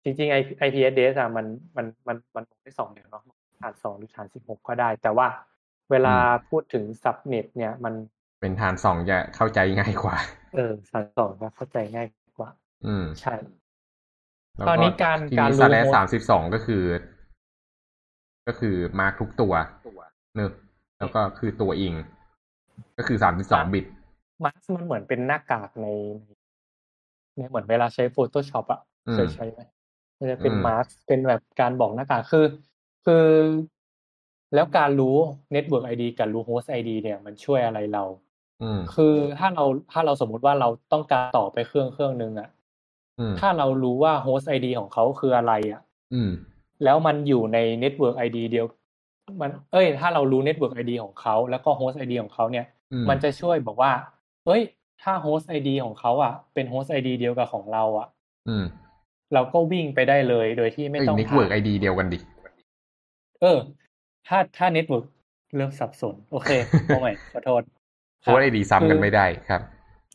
[0.04, 1.46] จริงๆ IP IP address อะมัน
[1.76, 3.22] มันมันมันบอกได้สองเดียวเนาะ
[3.60, 5.28] ฐานสองหรือฐานสิบหกก็ได้ แต่ว่า
[5.90, 7.94] เวลาอืมพูดถึง subnet เนี่ยมัน
[8.40, 10.16] เป็นฐานสองจะเข้าใจง่ายกว่า
[10.54, 12.50] เออฐานสองก็เข้าใจง่ายกว่า
[12.86, 13.34] อืมใช่
[14.56, 16.82] แล้วตอนนี้การทีการนี้รู้สแล host สามสิบสองก็คือ
[18.46, 19.52] ก็คือมาร์กทุกตัว
[20.36, 20.52] เนอะ
[20.98, 21.94] แล้วก็คือตัวอิง
[22.98, 23.86] ก็คือสามสิบสองบิต
[24.44, 25.86] มาร์มันเหมือนเป็นหน้ากากใน
[27.36, 29.60] ในเหมือนเวลาใช้ Photoshop อะอืมเคยใช้ไหม
[30.18, 32.44] มันจะเป็นอืมมาร์เป็นแบบการบอกหน้ากากคือ
[33.06, 33.26] คือ
[34.54, 35.16] แล้วการรู้
[35.54, 38.04] Network ID กับรู้ Host ID เนี่ยมันช่วยอะไรเรา
[38.62, 42.48] อืมคือถ้าเราถ้าเราสมมุติว่าเราต้องการต่อไปเครื่องเครื่องหนึ่งอะ
[43.20, 45.80] อืมถ้าเรารู้ว่า Host ID ของเขาคืออะไรอะ
[46.14, 46.30] อืม
[46.84, 48.66] แล้วมันอยู่ใน Network ID เดียว
[49.40, 53.92] มัน เอ้ย ถ้าเรารู้ Network ID ของเขาแล้วก็ Host ID ของเขาเนี่ยอืมมันจะช่วยบอกว่า
[54.46, 54.62] เอ้ย
[55.02, 58.08] ถ้า Host ID ของเขาอะเป็น Host ID เดียวกับของเราอะ
[58.48, 58.64] อืม
[59.34, 62.18] เราก็วิ่งไปได้เลยโดยที่ไม่ต้องผ่าไอ้ network ID เดียวกันดิ
[63.42, 63.58] เออ
[64.28, 65.06] ถ้าถ้า Network
[65.56, 66.50] เริ่มสับสน โอเค
[66.86, 67.62] เอาใหม่ขอโทษ
[68.22, 69.62] โค้ดไอดีซ้ำกันไม่ได้ครับ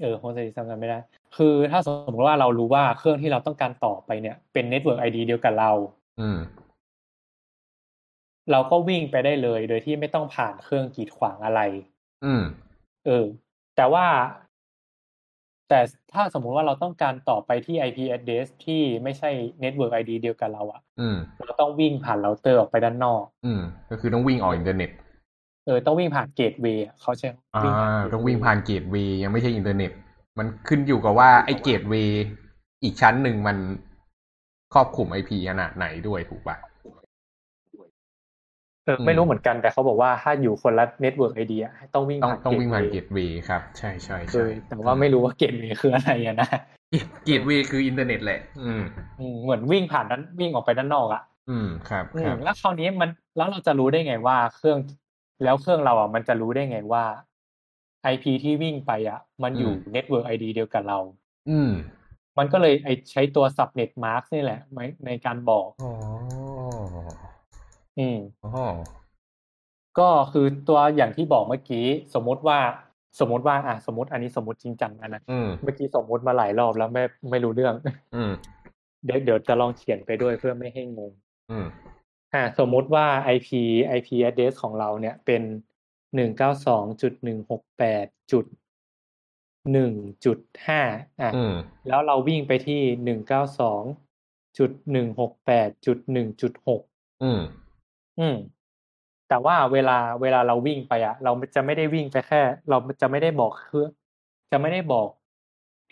[0.01, 0.97] เออ Host ID ซ้ำกันไม่ได้
[1.37, 5.71] คือถ้าสมมติว่าเรารู้ว่าเครื่องที่เราต้องการต่อไปเนี่ย เป็น Network ID เดียวกับเรา
[6.21, 6.37] อืม
[8.51, 11.61] เราก็วิ่งไปได้เลย โดยที่ไม่ต้องผ่านเครื่องกีดขวางอะไร
[12.25, 12.43] อืม
[13.05, 13.25] เออ
[13.75, 14.05] แต่ว่า
[15.69, 15.79] แต่
[16.13, 19.29] ถ้าสมมุติว่าเราต้องการต่อไปที่ IP address ที่ไม่ใช่
[19.63, 24.89] network ID เดียวกับเราอะอืมเราต้องวิ่งผ่านเราเตอร์ออกไปด้านนอก อืม ก็คือต้องวิ่งออกอินเทอร์เน็ต
[25.65, 29.91] เออ ต้องวิ่งผ่าน gateway เขาใช้อ่าวิ่งผ่านต้องวิ่งผ่าน gateway ยังไม่ใช่อินเทอร์เน็ต
[30.37, 32.23] มันขึ้นอยู่กับว่าไอ้ gateway
[32.83, 33.57] อีกชั้นหนึ่งมัน
[34.73, 36.57] ครอบคลุม IP ขนาดไหนด้วยถูกปะ
[38.85, 46.49] เออไม่รู้เหมือนกันแต่เขาบอกว่าถ้าอยู่คนละ network ID อะต้องวิ่งต้องผ่านต้องวิ่งผ่านเก gateway ตเวย์ครับ ใช่ใช่เคใช่ยแต่ว่าไม่รู้ว่าเกตเวย์คืออะไรอะนะ
[47.25, 48.81] เกตเวย์คืออินเทอร์เน็ตแหละ อืม
[49.19, 54.77] อืมเหมือนวิ่งผ่านด้านวิ่งออกไปด้านนอกอะอืมครับอืครัมบแล้วคราวนี้มันแล้วเราจะรู้ได้ไงว่าเครื่อง
[55.43, 57.03] แล้วเครื่องเราอะมันจะรู้ได้ไงว่า
[58.13, 60.99] IP ที่วิ่งไปอะ มันอยู่อืม Network ID เดียวกับเรา
[61.49, 61.71] อืม
[62.37, 65.91] มันก็เลยไอใช้ตัว subnet mask นี่แหละไว้ในการบอกอ๋อ
[67.99, 68.51] อืมอ๋อ
[69.99, 72.59] ก็คือตัวอย่างที่บอกเมื่อกี้ สมมติว่า
[73.19, 77.73] สมมติว่าอะสมมติอันนี้สมมติจริงจังนะนะอืมเมื่อกี้สมมติมาหลายรอบแล้วไม่ไม่รู้เรื่อง
[78.15, 78.31] อืม
[79.05, 81.11] เดี๋ยวเดี๋ยวจะลองเขียนไปด้วยเพื่อไม่ให้งง
[81.51, 81.65] อืม
[82.33, 83.05] อ่าสมมุติว่า
[83.35, 83.49] IP
[83.97, 85.41] IP address ของเราเนี่ยเป็น
[86.15, 88.45] หนึ่งเก้าสองจุดหนึ่งหกแปดจุด
[89.71, 89.93] หนึ่ง
[90.25, 90.81] จุดห้า
[91.21, 91.53] อะอืม
[91.87, 93.81] แล้วเราวิ่งไปที่หนึ่งเก้าสอง
[94.57, 96.81] จุดหนึ่งหกแปดจุดหนึ่งจุดหก
[98.19, 98.37] อืมอืม
[99.29, 103.85] แต่ว่าเวลาเวลาเราวิ่งไปอะเราจะไม่ได้วิ่งไปแค่ เราจะไม่ได้บอกคือ
[104.51, 105.09] จะไม่ได้บอก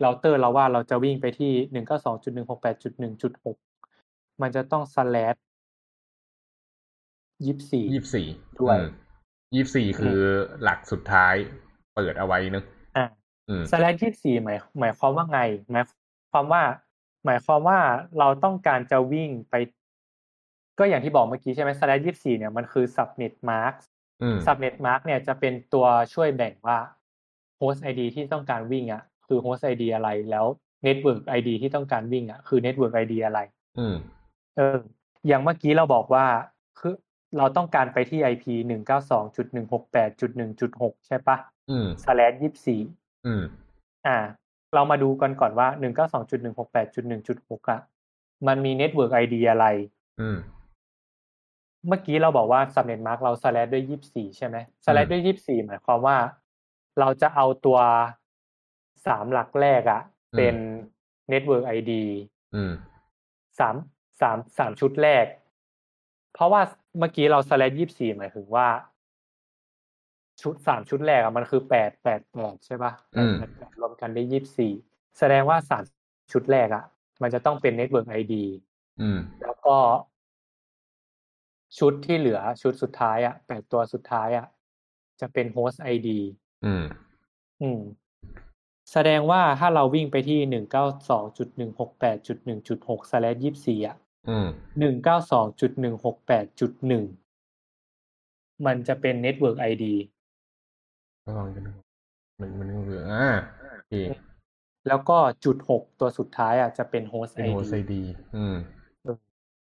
[0.02, 3.58] เราเตอร์เราว่าเราจะวิ่งไปที่หนึ่งเก้าสองจุดหนึ่งหกแปดจุดหนึ่งจุดหก
[4.41, 5.39] มันจะต้อง slash
[7.45, 8.28] ยี่สี่ยี่สิบสี่
[8.60, 8.78] ด้วย
[9.56, 10.20] ยี่สิบสี่คือ
[10.64, 11.36] หลักสุดท้าย
[11.95, 12.66] เปิดเอาไว้เนอะ
[12.98, 13.06] อ่า
[13.50, 15.39] อืม slash ยี่สี่หมายหมายความว่าไง
[15.72, 15.86] หมาย
[16.32, 16.64] ความว่า
[17.26, 17.80] หมายความว่า
[18.20, 19.56] เราต้องการจะวิ่งไป
[20.80, 23.78] ก็อย่างที่บอกเมื่อกี้ใช่ไหม slash ยี่สี่เนี่ยมันคือ subnet mask
[24.22, 26.78] อืม subnet mask เนี่ยจะเป็นตัวช่วยแบ่งว่า
[27.60, 30.46] host ID ที่ต้องการวิ่งอะ คือ host ID อะไรแล้ว
[30.86, 33.40] network ID ที่ต้องการวิ่งอะคือ network ID อะไร
[33.80, 33.96] อืม
[34.56, 34.78] เออ
[35.28, 36.26] อย่างเมื่อกี้เราบอกว่า
[36.80, 36.94] คือ
[37.38, 41.38] เราต้องการไปที่ IP หนึ่งเก้าสองจุดหนึ่งหกแปดจุดหนึ่งจุดหกใช่ปะ
[41.70, 42.82] อืม slash ยี่สี่
[43.26, 43.44] อืม
[44.08, 44.18] อ่า
[44.76, 47.80] เรามาดูกันก่อนว่าหนึ่งเก้าสองจุดหนึ่งหกแปดจุดหนึ่งจุดหกอะ
[48.48, 49.66] มันมี network ID อะไร
[50.22, 50.38] อืม
[51.88, 56.18] เมื่อกี้เราบอกว่า subnet mask เรา slash ด้วยยี่สี่ใช่ไหม slash ด้วยยี่สี่หมายความว่า
[57.00, 57.80] เราจะเอาตัว
[59.08, 60.02] สามหลักแรกอะ
[60.38, 60.56] เป็น
[61.32, 61.92] network ID
[62.56, 62.74] อืม
[63.60, 63.76] สาม
[64.22, 65.26] สามสามชุดแรก
[66.34, 66.62] เพราะว่า
[67.00, 68.68] เมื่อกี้เรา slash ยี่สี่หมายถึงว่า
[70.42, 74.74] ชุดสามชุดแรกอะมันคือแปดแปดแปดใช่ปะอืมแปดแปดรวมกันได้ยี่สี่
[75.20, 75.84] แสดงว่าสาม
[76.32, 76.84] ชุดแรกอะ
[77.22, 78.36] มันจะต้องเป็น network ID
[79.02, 79.76] อืมแล้วก็
[81.80, 84.48] ชุดที่เหลือชุดสุดท้ายอะแปดตัวสุดท้ายอะ
[85.22, 86.10] จะเป็น host ID
[86.66, 86.84] อืม
[87.62, 87.82] อืม
[88.92, 93.98] แสดงว่าถ้าเราวิ่งไปที่หนึ่งเก้าสองจุดหนึ่งหกแปดจุดหนึ่งจุดหก slash ยี่สี่อะ
[94.30, 94.48] อืม
[94.80, 97.04] หนึ่งเก้าสองจุดหนึ่งหกแปดจุดหนึ่ง
[98.66, 99.86] มันจะเป็น network ID
[101.24, 101.72] ก็ลองกันดู
[102.40, 103.26] มันมันเหลืออ่า
[103.74, 103.94] โอเค
[104.88, 108.04] แล้วก็จุดหกตัวสุดท้ายอะจะเป็น host เป็น ID โฮไซดี
[108.36, 108.56] อืม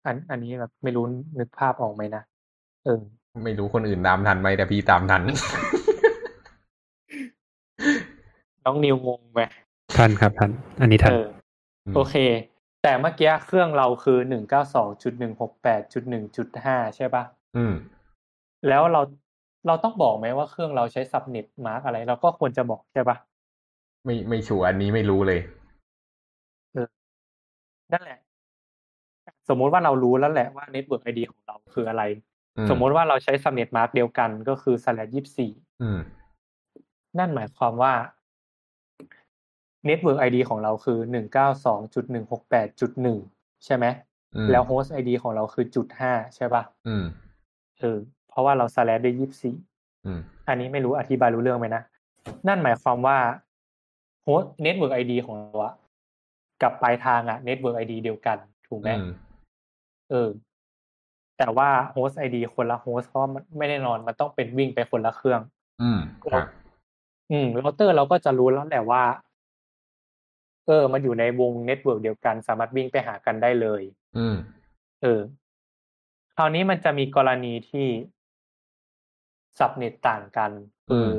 [0.06, 1.04] อันอันนี้แบบไม่รู้
[1.38, 2.22] นึกภาพออกไหมนะ
[2.84, 3.00] เออ
[3.44, 5.22] ไม่รู้คนอื่นตามทันไหมแต่พี่ตามทัน
[8.64, 9.42] น้องนิวงงไหม
[9.96, 10.50] ทันครับทัน
[10.80, 11.26] อันนี้ทันเออ
[11.96, 12.16] โอเค
[12.82, 17.22] แต่เมื่อกี้เครื่องเราคือหนึ่งเก้าสองจุดหนึ่งหกแปดจุดหนึ่งจุดห้าใช่ปะ
[17.56, 17.74] อืม
[18.68, 19.00] แล้วเรา
[19.66, 23.16] เราต้องบอกไหมว่าเครื่องเราใช้ subnet mask อะไร เราก็ควรจะบอกใช่ปะ
[24.04, 25.40] ไม่ไม่ชัวร์อันนี้ไม่รู้เลย
[27.92, 28.18] นั่นแหละ
[29.48, 32.02] สมมุติว่าเรารู้แล้วแหละว่า Network ID ของเราคืออะไร
[32.56, 35.98] อืสมมุติว่าเราใช้ subnet mask เดียวกันก็คือ slash ยี่สี่อืม
[37.18, 37.92] นั่นหมายความว่า
[39.88, 43.18] Network ID ของเราคือหนึ่งเก้าสองจุดหนึ่งหกแปดจุดหนึ่ง
[43.64, 43.84] ใช่ไหม
[44.34, 47.04] อืมแล้ว Host ID ของเราคือจุดห้าใช่ปะอืม
[47.80, 49.56] เออเพราะว่าเรา slash ด้วยยี่สี่
[50.06, 51.82] อืมอันนี้ไม่รู้อธิบายรู้เรื่องไหมนะ
[52.48, 53.18] นั่นหมายความว่า
[54.26, 55.74] Host Network ID ของเราอะ
[56.62, 58.38] กับปลายทางอะ Network ID เดียวกัน
[58.68, 59.10] ถูกไหมอืม
[60.12, 60.30] เออ
[61.38, 65.40] แต่ว่า Host ID คนละ Host เพราะมันไม่แน่นอนมันต้องเป็นวิ่งไปคนละเครื่อง
[65.82, 66.46] อืมครับ
[67.30, 69.02] อืมเราเตอร์เราก็จะรู้แล้วแหละว่า
[70.66, 73.82] เออ มันอยู่ในวง network เดียวกัน สามารถวิ่งไปหากันได้เลย
[74.16, 74.36] อืม
[75.02, 75.20] เออ
[76.36, 77.86] คราวนี้มันจะมีกรณีที่
[79.58, 80.50] subnet ต่างกัน
[80.88, 81.10] คือม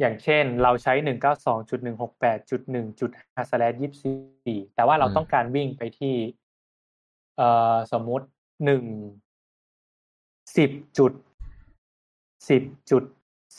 [0.00, 6.14] อย่างเช่น เราใช้หนึ่งเก้าสองจุดหนึ่งหกแปดจุดหนึ่งจุดห้า slash ยี่สี่แต่ว่าเราต้องการวิ่งไปที่
[7.36, 8.26] เอ่อสมมุติ
[8.64, 8.84] หนึ่ง
[10.56, 11.12] สิบจุด
[12.48, 13.04] สิบจุด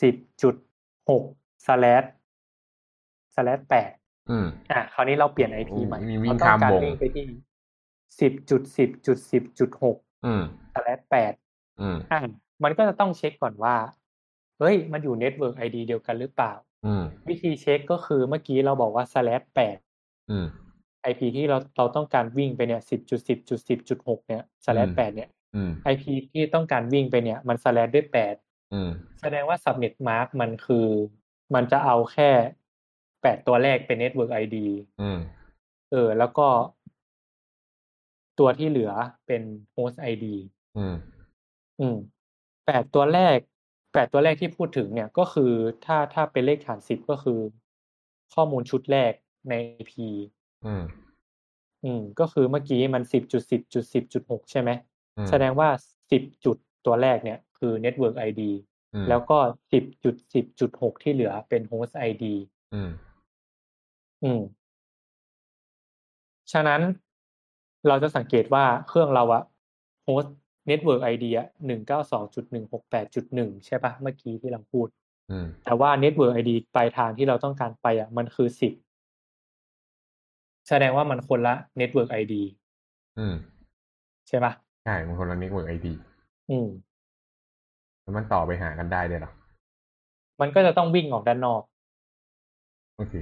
[0.02, 0.54] สิบจุด
[1.10, 1.22] หก
[1.66, 1.86] slash
[3.34, 3.90] slash แปด
[4.30, 7.26] อืมอะคราวนี้เราเปลี่ยน IP ใหม่มีวิ่งเราต้องการข้ามวงวิ่งไปที่
[8.20, 9.96] สิบจุดสิบจุดสิบจุดหก
[10.26, 10.42] อืม
[10.74, 11.32] slash แปด
[11.80, 12.20] อืมอะ
[12.64, 13.76] มันก็จะต้องเช็คก่อนว่า
[14.58, 16.52] เฮ้ย มันอยู่ network ID เดียวกันหรือเปล่า
[16.86, 19.78] อืมวิธีเช็คก็คือเมื่อกี้เราบอกว่า slash แปด
[20.30, 20.46] อืม
[21.10, 28.34] IP ที่เราเราต้องการวิ่งไปเนี่ยสิบจุดสิบจุดสิบจุดหกเนี่ย slash แปดเนี่ยอืม IP ที่ต้องการวิ่งไปเนี่ยมัน slash ด้วยแปด
[28.72, 28.90] อืม
[29.20, 30.86] แสดงว่า subnet mask มันคือ
[31.54, 32.30] มันจะเอาแค่
[33.22, 34.56] แปดตัวแรกเป็น network ID
[35.00, 35.18] อืม
[35.92, 36.46] เออ แล้วก็
[38.38, 38.92] ตัวที่เหลือ
[39.26, 39.42] เป็น
[39.74, 40.26] host ID
[40.76, 40.94] อืม
[41.80, 41.96] อืม
[42.66, 43.38] แปดตัวแรก
[43.92, 45.52] แปดตัวแรกที่พูดถึงเนี่ยก็คือ
[45.84, 47.40] ถ้าถ้าเป็นเลขฐานสิบก็คือ
[48.34, 49.12] ข้อมูลชุดแรก
[49.48, 49.92] ใน IP
[50.64, 50.84] อืม
[51.84, 54.70] อืม ก็คือเมื่อกี้มันสิบจุดสิบจุดสิบจุดหกใช่ไหม
[55.16, 55.68] อืมแสดงว่า
[56.10, 58.42] สิบจุดตัวแรกเนี่ย คือ Network ID
[58.94, 59.38] อืม แล้วก็
[59.72, 62.24] สิบจุดสิบจุดหกที่เหลือเป็น Host ID
[62.74, 62.90] อืม
[64.24, 64.40] อืม
[66.52, 66.80] ฉะนั้น
[67.88, 69.42] เราจะสังเกตว่าเครื่องเราอะ
[70.06, 70.28] Host
[70.70, 74.88] Network ID อะหนึ่งเก้าสองจุดหนึ่งหกแปดจุดหนึ่งใช่ปะเมื่อกี้ที่เราพูด
[75.30, 78.72] อืม แต่ว่า Network ID ปลายทางที่เราต้องการไปอะมันคือสิบ
[80.68, 82.34] แสดงว่ามันคนละ Network ID
[83.18, 83.34] อืม
[84.28, 84.52] ใช่ปะ
[84.84, 85.92] ใช่ มันคนละ network ID
[86.50, 86.68] อืม
[88.02, 89.32] แล้วมันต่อไปหากันได้เลยเหรอ
[90.40, 91.62] มันก็จะต้องวิ่งออกด้านนอก
[92.96, 93.14] โอเค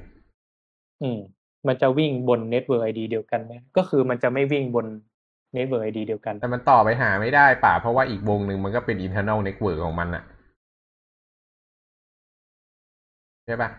[1.03, 1.19] อืม
[1.67, 4.87] มันจะวิ่งบน Network ID เดียวกันไหมก็คือมันจะไม่วิ่งบน
[5.57, 10.25] Network ID เดียวกัน แต่มันต่อไปหาไม่ได้ป่ะ เพราะว่าอีกวงหนึ่งมันก็เป็น internal network ของมันอะ
[13.45, 13.71] ใช่ป่ะ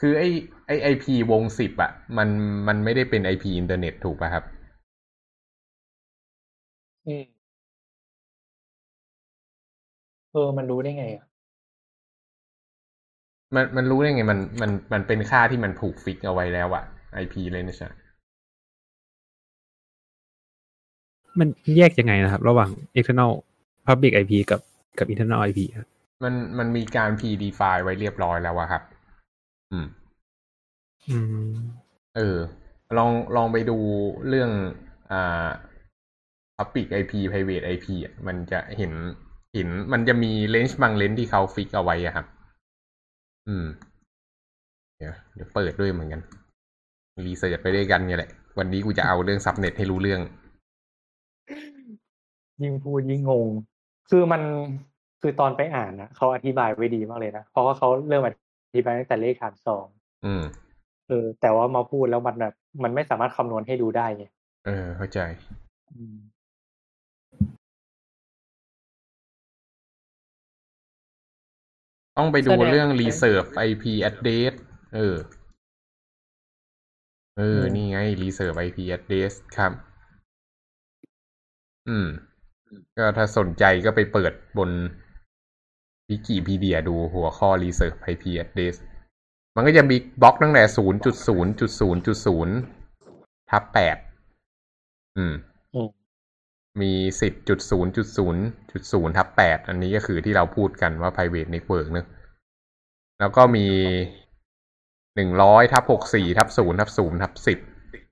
[0.00, 0.22] คือไอ
[0.66, 2.28] ไอ IP วงสิบอะมัน
[2.68, 4.44] มันไม่ได้เป็น IP อินเทอร์เน็ตถูกป่ะครับ
[7.06, 7.24] อืม
[10.32, 11.24] เออ มันรู้ได้ไงอะ
[13.54, 16.84] มันมันรู้ได้ไง มันมันมันเป็นค่าที่มันถูก fix เอาไว้แล้วอะ
[17.14, 17.88] IP เลยนะใช่
[21.40, 23.32] มันแยกยังไงนะครับ ระหว่าง external
[23.86, 24.60] public IP กับ
[24.98, 25.88] กับ internal IP ครับ
[26.22, 28.82] มันมันมีการ predefine ไว้เรียบร้อยแล้วอะครับ
[29.72, 29.86] อืม
[31.08, 31.16] อื
[31.54, 32.38] ม เออ
[32.96, 33.78] ลองลองไปดู
[34.28, 34.50] เรื่อง
[35.10, 35.48] อ่า
[36.58, 38.92] public IP private IP อะมันจะเห็น
[39.54, 42.26] เห็นมันจะมีเลนส์บางเลนส์ที่เขาฟิกเอาไว้อะครับ
[43.46, 43.64] อืม
[44.96, 46.20] เดี๋ยวเดี๋ยวเปิดด้วยเหมือนกัน
[47.26, 50.20] รีเสิร์ชไปด้วยกันเนี่ยแหละ วันนี้กูจะเอาเรื่องซับเน็ตให้รู้เรื่อง
[52.62, 53.48] ยิ่งพูดยิ่งงง
[54.10, 54.42] คือมัน
[55.20, 58.28] คือตอนไปอ่านนะเขาอธิบายไว้ดีมากเลยนะ เพราะว่าเขาเริ่มอ
[58.74, 59.86] ธิบายตั้งแต่เลขฐานสอง
[60.26, 60.42] อืม
[61.08, 64.24] เออ แต่ว่ามาพูดแล้วมันแบบมันไม่สามารถคำนวณให้ดูได้ไง
[64.66, 65.20] เออ เข้าใจ
[65.96, 66.16] อืม
[72.18, 74.54] ต้องไปดูแสดงเรื่อง reserve IP address
[74.94, 75.16] เออ
[77.38, 79.72] เอออืมนี่ไง reserve IP address ครับ
[81.88, 82.08] อืม
[82.98, 84.70] ก็ถ้าสนใจก็ไปเปิดบน
[86.10, 88.76] วิกิพีเดียดูหัวข้อ reserve IP address
[89.56, 92.54] มันก็จะมีบล็อกตั้งแต่ศูนย์จุดศูนย์จุดศูนย์จุดศูนย์
[93.50, 93.96] ทับแปด
[95.16, 95.34] อืม
[95.74, 95.88] อืม
[96.80, 98.42] มีสิบจุดศูนย์จุดศูนย์
[98.72, 102.06] จุดศูนย์ทับแปดอันนี้ก็คือที่เราพูดกันว่า private network เนอะ
[103.20, 103.66] แล้วก็มี
[105.16, 107.58] หนึ่งร้อยทับหกสี่ทับศูนย์ทับศูนย์ทับสิบ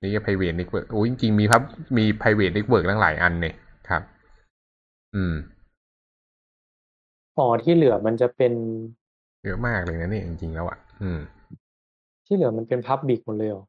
[0.02, 1.62] นี่ก็ private network โอ้ยจริงๆมีพับ
[1.98, 3.54] มี private network ตั้งหลายอันเนี่ย
[3.90, 4.02] ครับ
[5.14, 5.34] อืม
[7.38, 8.52] อ๋อที่เหลือมันจะเป็น
[9.44, 11.20] เยอะมากเลยนะเนี่ยจริงๆแล้วอะอืม
[12.26, 13.64] ที่เหลือมันเป็นพับบิกหมดเลยเหรอ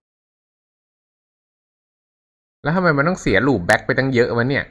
[2.63, 4.65] แล้วทำไมมันต้องเสียลูปแบ็กไปตั้งเยอะวะเนี่ย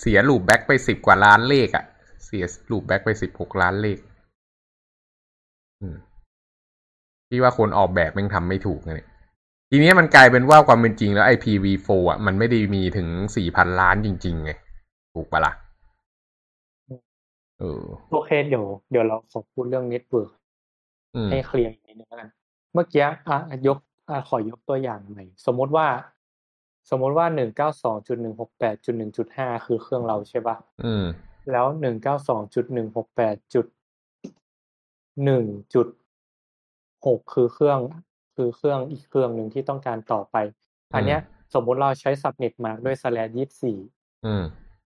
[0.00, 1.84] เสียลูปแบ็กไปสิบกว่าล้านเลขอะ่ะ
[2.24, 3.98] เสีย loopback ไปสิบหกล้านเลข
[5.80, 5.96] อืม
[7.28, 9.08] ที่ว่าคนออกแบบแม่งทำไม่ถูกนะเนี่ย
[9.70, 14.50] ทีนี้มันกลายเป็นว่าความเป็นจริงแล้ว IPv4 อะมันไม่ได้มีถึงสี่พันล้านจริงๆไง
[15.14, 15.52] ถูกปะล่ะ
[17.60, 20.30] เออโอเคเดี๋ยวเดี๋ยวเราขอพูดเรื่อง network
[21.14, 22.30] อืมให้เคลียร์อีกนิดนึงแล้วกัน
[22.72, 23.78] เมื่อกี้อะยก
[24.08, 25.86] อะขอยกตัวอย่างใหม่สมมติว่า
[26.90, 31.04] สมมติว่าหนึ่งเก้าสองจุดหนึ่งหกแปดจุดหนึ่งจุดห้าคือเครื่องเราใช่ปะอืม
[31.52, 33.66] แล้วหนึ่งเก้าสองจุดหนึ่งหกแปดจุด
[35.24, 35.44] หนึ่ง
[35.74, 35.88] จุด
[37.06, 37.78] หกคือเครื่อง
[38.36, 40.36] คือเครื่องอีกเครื่องหนึ่งที่ต้องการต่อไป
[40.94, 41.20] อันเนี้ย
[41.54, 43.78] สมมุติเราใช้ subnet mark ด้วย slash ยี่สี่
[44.26, 44.44] อืม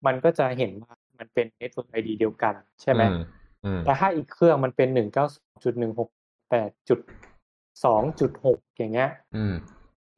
[0.06, 3.22] มันก็จะเห็นว่า มันเป็น network ID เดียวกัน ใช่ไหมอืม
[3.64, 5.26] อืมแต่ถ้าอีกเครื่องมันเป็นหนึ่งเก้า
[5.64, 6.08] จุดหนึ่งหก
[6.50, 7.00] แปดจุด
[7.84, 9.54] สองจุดหกอย่างเงี้ยอืม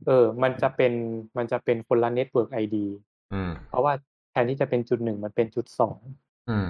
[0.06, 0.92] เออ มันจะเป็น
[1.36, 2.76] มันจะเป็นคนละ network ID
[3.32, 3.92] อืมเพราะว่า
[4.30, 5.98] แทนที่จะเป็นจุดหนึ่งมันเป็นจุดสอง
[6.50, 6.68] อืม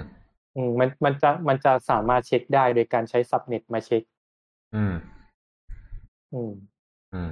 [0.55, 4.03] อืมมันมันจะมันจะสามารถเช็คได้โดยการใช้ subnet มาเช็ค
[4.75, 4.93] อืม
[6.33, 6.51] อืม
[7.13, 7.31] อืม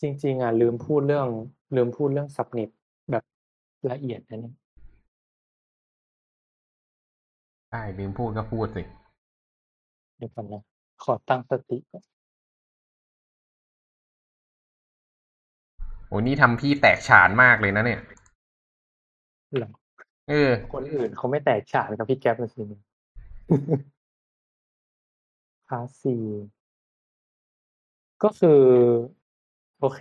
[0.00, 1.28] จริง ๆ อะ ลืมพูดเรื่อง
[1.76, 2.83] ลืมพูดเรื่อง subnet แบบ
[3.92, 4.54] ละเอียดนะเนี่ย
[7.70, 8.82] ใช่ลืมพูดก็พูดสิ
[10.16, 10.62] เดี๋ยวก่อนนะ
[11.04, 12.02] ขอตั้งสติก่อน
[16.08, 18.00] โอ้นี่ทำพี่แตกฉานมากเลยนะเนี่ย
[19.60, 19.70] หรอ
[20.28, 22.82] เออ คนอื่นเขาไม่แตกฉานกับพี่แก๊ปเลยสิเนี่ย
[25.68, 26.22] คลาสสี่
[28.22, 28.60] ก็คือ
[29.80, 30.00] โอเค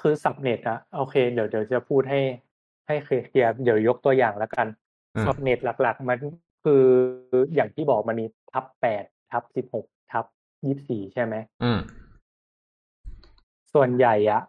[0.00, 2.20] คือสับเน็ตอะโอเค เดี๋ยวเดี๋ยวจะพูดให้
[2.88, 4.66] ให้เคลียร์เดี๋ยวยกตัวอย่างแล้วกัน
[5.16, 6.18] อืมสับเน็ตหลัก ๆ มัน
[6.64, 6.84] คือ
[7.54, 10.24] อย่างที่บอกมันมีทับแปดทับสิบหกทับ
[10.66, 11.78] ยี่สิบสี่ใช่ไหมอืม
[13.74, 14.42] ส่วนใหญ่อะ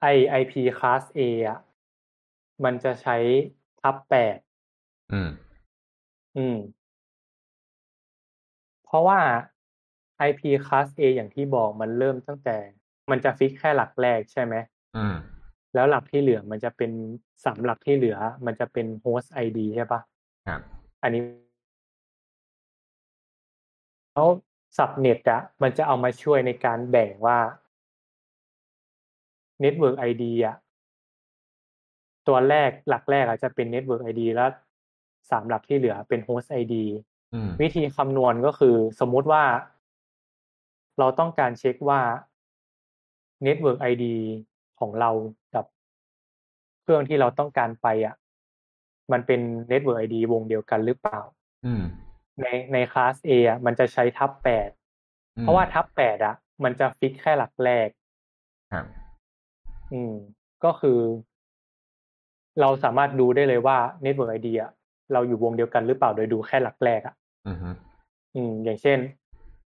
[0.00, 1.58] ไอไอพีคลาส A อะ
[2.64, 3.16] มันจะใช้
[3.80, 4.36] ทับแปด
[5.12, 5.30] อืม
[6.36, 6.56] อืม
[8.84, 9.20] เพราะว่า
[10.28, 12.56] IP class A อย่างที่บอกมันเริ่มตั้งแต่
[13.10, 14.54] มันจะฟิกแค่หลักแรกใช่ไหม
[14.96, 15.16] อืม
[15.74, 16.90] แล้วหลักที่เหลือมันจะเป็น
[17.44, 18.16] สามหลักที่เหลือ
[18.46, 20.00] มันจะเป็น host ID ใช่ปะ
[20.46, 20.60] ครับ
[21.02, 21.22] อันนี้
[24.14, 24.28] แล้ว
[24.76, 27.38] subnet อะมันจะเอามาช่วยในการแบ่งว่า
[29.62, 30.56] network ID อะ
[32.28, 34.50] ตัวแรกหลักแรกอะจะเป็น network ID แล้ว
[35.30, 36.74] สามหลักที่เหลือเป็น host ID
[37.34, 39.44] อืมวิธีคำนวณก็คือสมมุติว่า
[40.98, 42.00] เราต้องการเช็คว่า
[43.46, 44.04] Network ID
[44.80, 45.10] ของเรา
[45.54, 45.64] กับ
[46.82, 48.14] เครื่องที่เราต้องการไปอะ
[49.12, 51.20] มันเป็น Network ID วงเดียวกันหรือเปล่า
[51.66, 51.82] อืม
[52.40, 54.70] ในในคลาส A อะมันจะใช้ทับแปด
[55.36, 57.88] อืมเพราะว่าทับแปดอะ มันจะฟิกแค่หลักแรก
[58.72, 58.86] ครับ
[59.92, 60.12] อืม
[60.64, 60.98] ก็คือ
[62.60, 64.70] เราสามารถดูได้เลยว่า Network ID อะ
[65.12, 67.14] เราอยู่วงเดียวกันหรือเปล่าโดยดูแค่หลักแรกอะ
[67.46, 67.70] อืมฮึ
[68.36, 68.98] อืมอย่างเช่น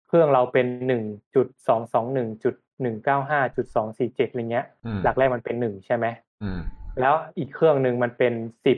[0.07, 1.03] เครื่องเราเป็นหนึ่ง
[1.35, 6.05] จุดสองสองหนึ่งจุด หนึ่งเก้าห้าจุดสองสี่เจ็ดอะไรเงี้ยอืมหลักแรกมันเป็นหนึ่งใช่ไหม
[6.43, 6.59] อืม
[6.99, 8.33] แล้วอีกเครื่องหนึ่งมันเป็น
[8.65, 8.77] สิบ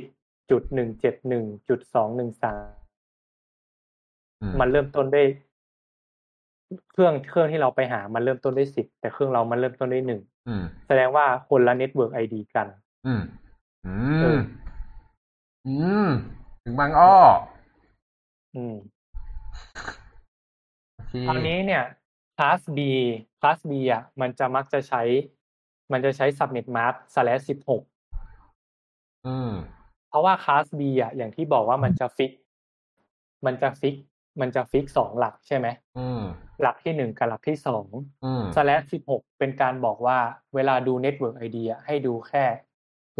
[0.52, 2.66] จุดหนึ่งเจ็ดหนึ่งจุดสองหนึ่งสาม
[4.42, 5.28] อืมมันเริ่มต้นด้วย
[6.92, 12.68] เครื่องเครื่องที่เราไปหามันเริ่มต้นด้วยสิบแต่เครื่องเรามันเริ่มต้นด้วยหนึ่งอืมแสดงว่าคนละ network ID กัน
[13.08, 13.22] อืม
[13.88, 14.40] อืเอมอ
[15.68, 15.74] อื
[16.08, 16.10] ม
[16.64, 17.16] ถึงบางอ้อ
[18.56, 18.76] อืม
[20.96, 21.84] โอเคคราวนี้เนี่ย
[22.38, 22.80] คลาส B
[23.40, 25.02] คลาส B อะ มันจะมักจะใช้
[25.92, 27.84] มันจะใช้ subnet mask slash สิบหก
[29.28, 29.52] อืม
[30.10, 32.32] เพราะว่าคลาส B อะ อย่างที่บอกว่ามันจะฟิก
[33.46, 33.96] มันจะฟิก
[34.42, 35.68] มันจะฟิกสองหลักใช่ไหม
[35.98, 36.22] อืม
[36.62, 37.86] หลักที่หนึ่งกับหลักที่สอง
[38.26, 40.18] อืม slash สิบหกเป็นการบอกว่า
[40.56, 42.46] เวลาดู network ID อะให้ดูแค่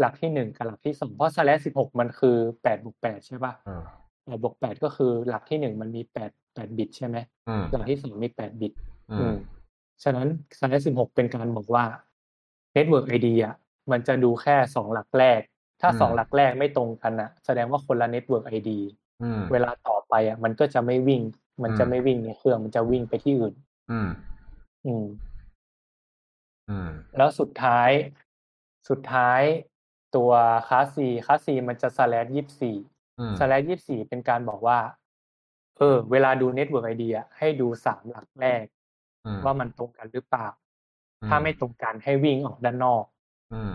[0.00, 3.82] หลักที่หนึ่งกับหลักที่สอง เพราะ slash สิบหกมันคือแปดบวกแปดใช่ป่ะเออ
[4.24, 7.16] แปดบวกแปดก็คือหลักที่หนึ่งมันมีแปดแปดบิตใช่ไหม
[7.48, 8.93] อืมหลักที่สองมีแปดบิตอือืมม
[10.04, 10.28] ฉะนั้น
[10.58, 11.84] slash สิบหกเป็นการบอกว่า
[12.76, 13.54] network ID อะ
[13.90, 15.40] มันจะดูแค่สองหลักแรก
[15.80, 18.70] ถ้าสองหลักแรกไม่ตรงกันอะ แสดงว่าคนละ network ID
[19.22, 21.22] อืมเวลาต่อไปอะ มันก็จะไม่วิ่ง
[21.62, 23.54] มันจะอืมไม่วิ่งในเครื่องมันจะวิ่งไปที่อื่น
[23.90, 24.08] อืม
[24.86, 25.06] อืม
[26.68, 27.90] อืม แล้วสุดท้าย
[28.88, 29.42] สุดท้าย
[30.16, 30.30] ตัว
[30.68, 32.76] คลาสซีคลาสซีมันจะ slash ยี่สี่
[33.18, 34.78] อืม slash ยี่สี่เป็นการบอกว่า
[35.78, 38.73] เออ เวลาดู network ID อะให้ดูสามหลักแรกอืม
[39.44, 40.48] ว่ามันตรงกันหรือเปล่า
[41.22, 43.04] อืถ้าไม่ตรงกันให้วิ่งออกด้านนอก
[43.54, 43.72] อืม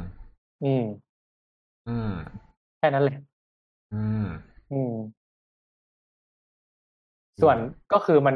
[0.64, 0.86] อืม
[1.90, 2.12] อืม
[2.78, 3.20] แค่นั้นแหละ
[3.96, 4.28] อืม
[4.72, 4.94] อืม
[7.42, 7.58] ส่วน
[7.94, 8.36] ก็คือมัน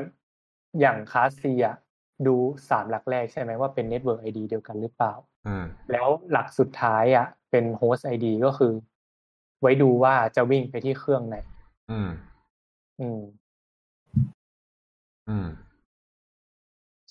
[0.79, 1.75] อย่าง class C อะ
[2.27, 2.35] ดู
[2.69, 5.13] สามหลักแรกใช่ไหมว่าเป็น network ID เดียวกันหรือเปล่า
[5.47, 8.73] อืมแล้วหลักสุดท้ายอะ เป็น host ID ก็คือ
[9.61, 11.37] ไว้ดูว่าจะวิ่งไปที่เครื่องไหน
[11.91, 12.09] อืม
[13.01, 13.21] อืม
[15.29, 15.47] อืม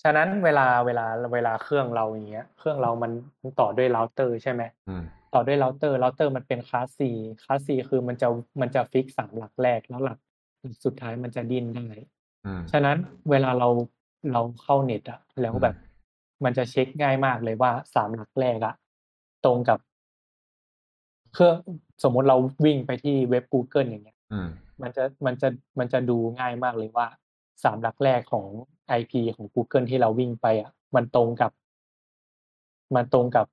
[0.03, 6.99] ฉะนั้นเวลาเวลาเวลาเครื่องเราอย่างเงี้ย เครื่องเรามันมันต่อด้วยเราเตอร์ใช่ไหมอืมต่อด้วยเราเตอร์เราเตอร์มันเป็นคลาส C
[7.43, 8.27] คลาส C คือมันจะ
[8.61, 10.17] มันจะฟิกสามหลักแรกแล้วหลัก
[10.85, 11.87] สุดท้ายมันจะดิ้นได้
[12.45, 12.97] อืมฉะนั้น
[13.29, 13.69] เวลาเรา
[14.31, 15.75] เราเข้าเน็ตอะแล้วแบบ
[16.43, 18.75] มันจะเช็คง่ายมากเลยว่าสามหลักแรกอะ
[19.45, 19.79] ตรงกับ
[21.33, 21.55] เครื่อง
[22.03, 24.49] สมมติเราวิ่งไปที่เว็บ Google อย่างเงี้ยอืม
[24.81, 25.47] มันจะมันจะ
[25.79, 27.07] มันจะดูง่ายมากเลยว่า
[27.63, 28.47] สามหลักแรกของ
[28.99, 31.51] IP ของ Google ที่เราวิ่งไปอะ มันตรงกับ
[32.95, 33.45] มันตรงกับ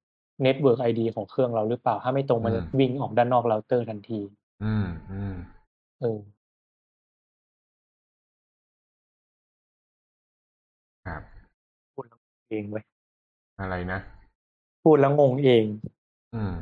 [0.47, 4.20] Network ID ของเครื่องเราหรือเปล่า ถ้าไม่ตรงมันจะอืมวิ่งออกด้านนอกเราเตอร์ทันที
[4.64, 5.35] อืมอืม
[6.01, 6.18] เออ
[11.07, 11.22] ครับ
[11.95, 12.85] พูดแล้วงงเองเว้ย
[13.61, 13.99] อะไรนะ
[14.85, 15.64] พูดแล้วงงเอง
[16.35, 16.55] อืม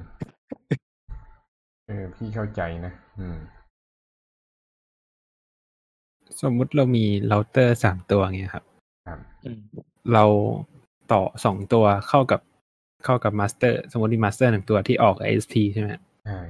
[1.87, 3.39] เออพี่เข้าใจนะ อืม
[6.43, 8.65] สมมุติเรามีเราเตอร์สามตัวเงี้ยครับ
[9.07, 9.63] ครับอืม
[10.13, 10.25] เรา
[11.13, 12.41] ต่อสองตัวเข้ากับ
[13.05, 15.89] เข้ากับ master สมมติมี master หนึ่งตัวที่ออก ISP ใช่ไหม
[16.27, 16.41] ใช่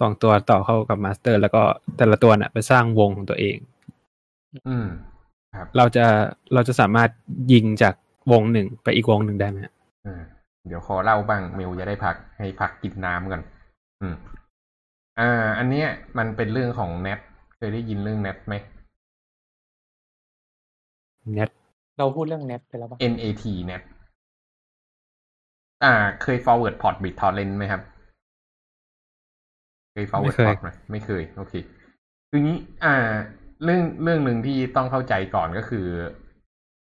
[0.00, 1.62] สองตัวต่อเข้ากับ master แล้วก็
[1.96, 3.56] แต่ละตัวน่ะไปสร้างวงของตัวเอง
[4.68, 4.86] อืม
[5.56, 6.06] ครับ เราจะ
[6.54, 7.10] เราจะสามารถ
[7.52, 7.94] ยิงจาก
[8.32, 9.72] วงหนึ่งไปอีกวงหนึ่งได้ไหมฮะ
[10.06, 10.22] อ่า
[10.66, 13.42] เดี๋ยวขอเล่าบ้างเมลจะได้พักให้พักกินน้ำก่อน
[14.00, 14.14] อืม
[15.20, 15.88] อ่า อันเนี้ย
[16.18, 17.18] มันเป็นเรื่องของ net
[17.56, 18.54] เคยได้ยินเรื่อง net ไหม
[21.36, 21.50] net
[21.98, 23.82] เราพูดเรื่อง Net ไปแล้วปะ NAT net
[25.84, 25.92] อ่า
[26.22, 27.82] เคย forward port BitTorrent ไหมครับ
[29.92, 31.54] เคย forward ไม่เคย port ไหมไม่เคย โอเค
[32.30, 32.94] คืองี้ อ่า
[33.64, 35.86] เรื่องเรื่องหนึ่งที่ต้องเข้าใจก่อนก็คือ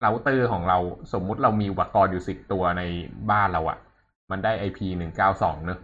[0.00, 0.78] เราเตอร์ของเรา
[1.12, 2.82] สมมุติเรามีอุปกรณ์อยู่สิบตัวใน
[3.30, 3.78] บ้านเราอะ
[4.30, 5.78] มันได้ IP หนึ่งเก้าสองเนอะ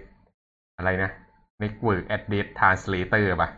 [0.77, 1.11] อะไรนะ
[1.61, 3.49] Network Address Translator ป่ะ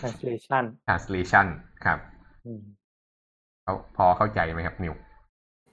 [0.00, 1.46] translation translation
[1.84, 1.98] ครับ
[2.46, 2.60] อืม
[3.62, 4.94] เขาพอเข้าใจไหมครับนิว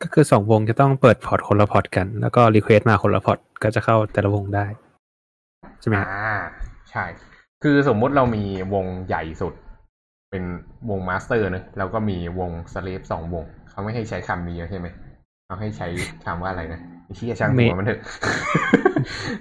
[0.01, 4.65] ก็คือสองวงจะต้องเปิดพอร์ตคนละพอร์ตกัน แล้วก็ request มาคนละพอร์ตก็จะเข้าแต่ละวงได้
[5.79, 6.33] ใช่ไหมครับอ่า
[6.89, 7.03] ใช่
[7.63, 8.43] คือสมมุติเรามี
[8.73, 9.53] วงใหญ่สุด
[10.32, 10.43] เป็น
[10.89, 14.88] วง master นะแล้วก็มีวง slave สองวง เขาไม่ให้ใช้คำนี้ใช่ไหม
[15.45, 15.88] เขาให้ใช้
[16.25, 17.99] คำว่าอะไรนะไอ้เชี่ยช่างหัวมันเถอะ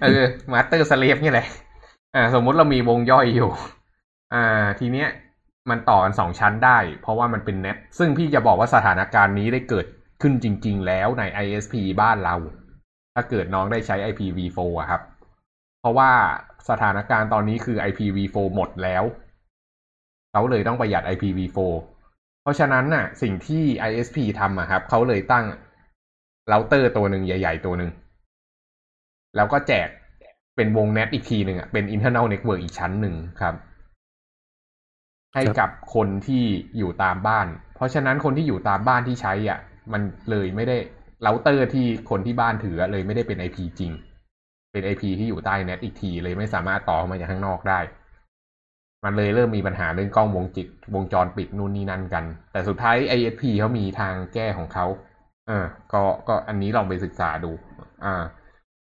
[0.03, 0.23] เออ
[0.53, 1.47] master slave นี่แหละ
[2.15, 3.51] อ่า สมมุติเรามีวงย่อยอยู่
[4.35, 5.09] อ่า ทีเนี้ย
[5.71, 9.87] มันต่อกันสองชั้นได้ เพราะว่ามันเป็น NAT ซึ่งพี่จะบอกว่าสถานการณ์นี้ได้เกิด
[10.23, 12.37] ขึ้นจริง ๆ แล้วใน ISP บ้านเรา
[13.15, 15.03] ถ้าเกิดน้องได้ใช้ IPv4 อะครับ
[15.81, 16.11] เพราะว่า
[16.71, 19.05] สถานการณ์ตอนนี้คือ IPv4 หมดแล้ว
[20.37, 21.59] เขาเลยต้องประหยัด IPv4
[22.43, 25.45] เพราะฉะนั้นน่ะ สิ่งที่ ISP ทำอะครับ เขาเลยตั้ง
[26.49, 27.91] เราเตอร์ตัวหนึ่งใหญ่ ๆ ตัวหนึ่ง
[29.37, 29.89] แล้วก็แจก
[30.57, 33.55] เป็นวง NAT อีกทีหนึ่งอะเป็น internal network อีกชั้นหนึ่งครับ
[35.35, 36.45] ให้กับคนที่
[36.79, 39.59] อยู่ตามบ้าน เพราะฉะนั้นคนที่อยู่ตามบ้านที่ใช้อะ
[39.93, 40.77] มันเลยไม่ได้
[41.23, 43.93] เราเตอร์ที่คนที่บ้านถือเลยไม่ได้เป็น IP จริง
[44.73, 47.81] เป็น IP ที่อยู่ใต้ NAT อีกทีเลยไม่สามารถต่อมาจากข้างนอกได้
[49.07, 54.87] มันเลยเริ่มมีปัญหาเรื่องกล้องวงจิตวงจรปิดนู่นนี่นั่นกัน แต่สุดท้าย ISP เขามีทางแก้ของเขา
[55.49, 57.51] เออก็ก็อันนี้ลองไปศึกษาดู
[58.05, 58.23] อ่า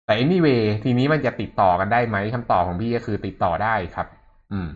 [0.05, 4.07] แต่ anyway ทีนี้มันจะติดต่อกันได้ไหมคำตอบของพี่ก็คือติดต่อได้ครับ
[4.51, 4.70] อืม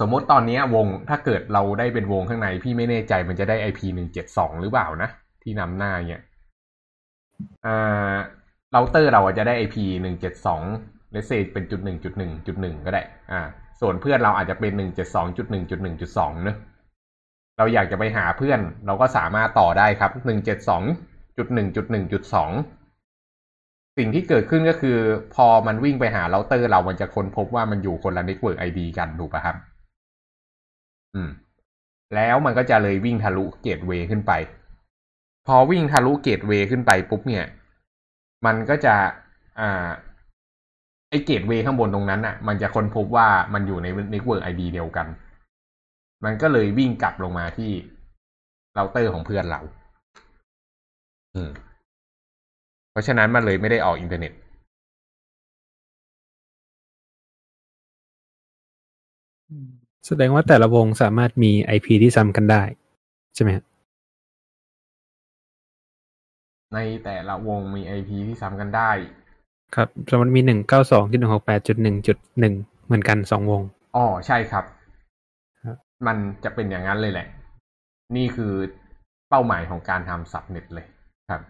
[0.00, 5.10] สมมติตอนนี้วงถ้าเกิดเราได้เป็นวงข้างใน พี่ไม่แน่ใจมันจะได้ IP หนึ่งเจ็ดสองหรือเปล่านะ
[5.42, 6.22] ที่นำหน้าเนี่ย
[7.66, 8.14] อ่า
[8.72, 10.62] เราเตอร์เราจจะได้ IP หนึ่งเจ็ดสอง
[11.12, 13.02] เลเซเป็นจุดหนึ่งจุดหนึ่งจุดหนึ่งก็ได้
[13.32, 13.40] อ่า
[13.80, 16.56] ส่วนเพื่อนเราอาจจะเป็นหนึ่งเจ็ดสองจุดหนึ่งจุดหนึ่งจุดสองเนอะ
[17.58, 20.82] เราอยากจะไปหาเพื่อน เราก็สามารถต่อได้ครับหนึ่งเจ็ดสอง
[21.36, 22.50] จุดหนึ่งจุดหนึ่งจุดสอง
[23.98, 24.98] สิ่งที่เกิดขึ้นก็คือ
[25.34, 29.56] พอมันวิ่งไปหาเราเตอร์เรามันจะค้นพบว่ามันอยู่คนละ network ID กันถูกปะครับ
[31.14, 31.30] อืม
[32.14, 34.32] แล้วมันก็จะเลยวิ่งทะลุ gateway ขึ้นไป
[35.46, 37.44] พอวิ่งทะลุ gateway ขึ้นไปปุ๊บเนี่ย
[38.46, 38.94] มันก็จะ
[39.60, 39.88] อ่า
[41.10, 45.06] ไอ gateway ข้างบนตรงนั้นอะ มันจะค้นพบว่ามันอยู่ใน network ID เดียวกัน
[46.24, 47.70] มันก็เลยวิ่งกลับลงมาที่
[48.74, 49.60] เราเตอร์ของเพื่อนเรา
[51.34, 51.50] อืม
[52.90, 54.32] เพราะฉะนั้นมันเลยไม่ได้ออกอินเทอร์เน็ต
[60.06, 62.62] แสดงว่าแต่ละวงสามารถมี IP ที่ซ้ำกันได้
[63.34, 63.64] ใช่ไหมครับ
[66.74, 68.90] ในแต่ละวงมี IP ที่ซ้ำกันได้
[69.74, 72.54] ครับสมมติมีหนึ่งเก้าสองจุดหนึ่งหกแปดจุดหนึ่งจุดหนึ่ง
[72.86, 73.62] เหมือนกันสองวง
[73.96, 74.64] อ๋อใช่ครับ
[75.64, 77.26] ครับมันจะเป็นอย่างนั้นเลยแหละ
[78.16, 78.52] นี่คือ
[79.30, 80.86] เป้าหมายของการทำ subnet เลย
[81.30, 81.42] ครับ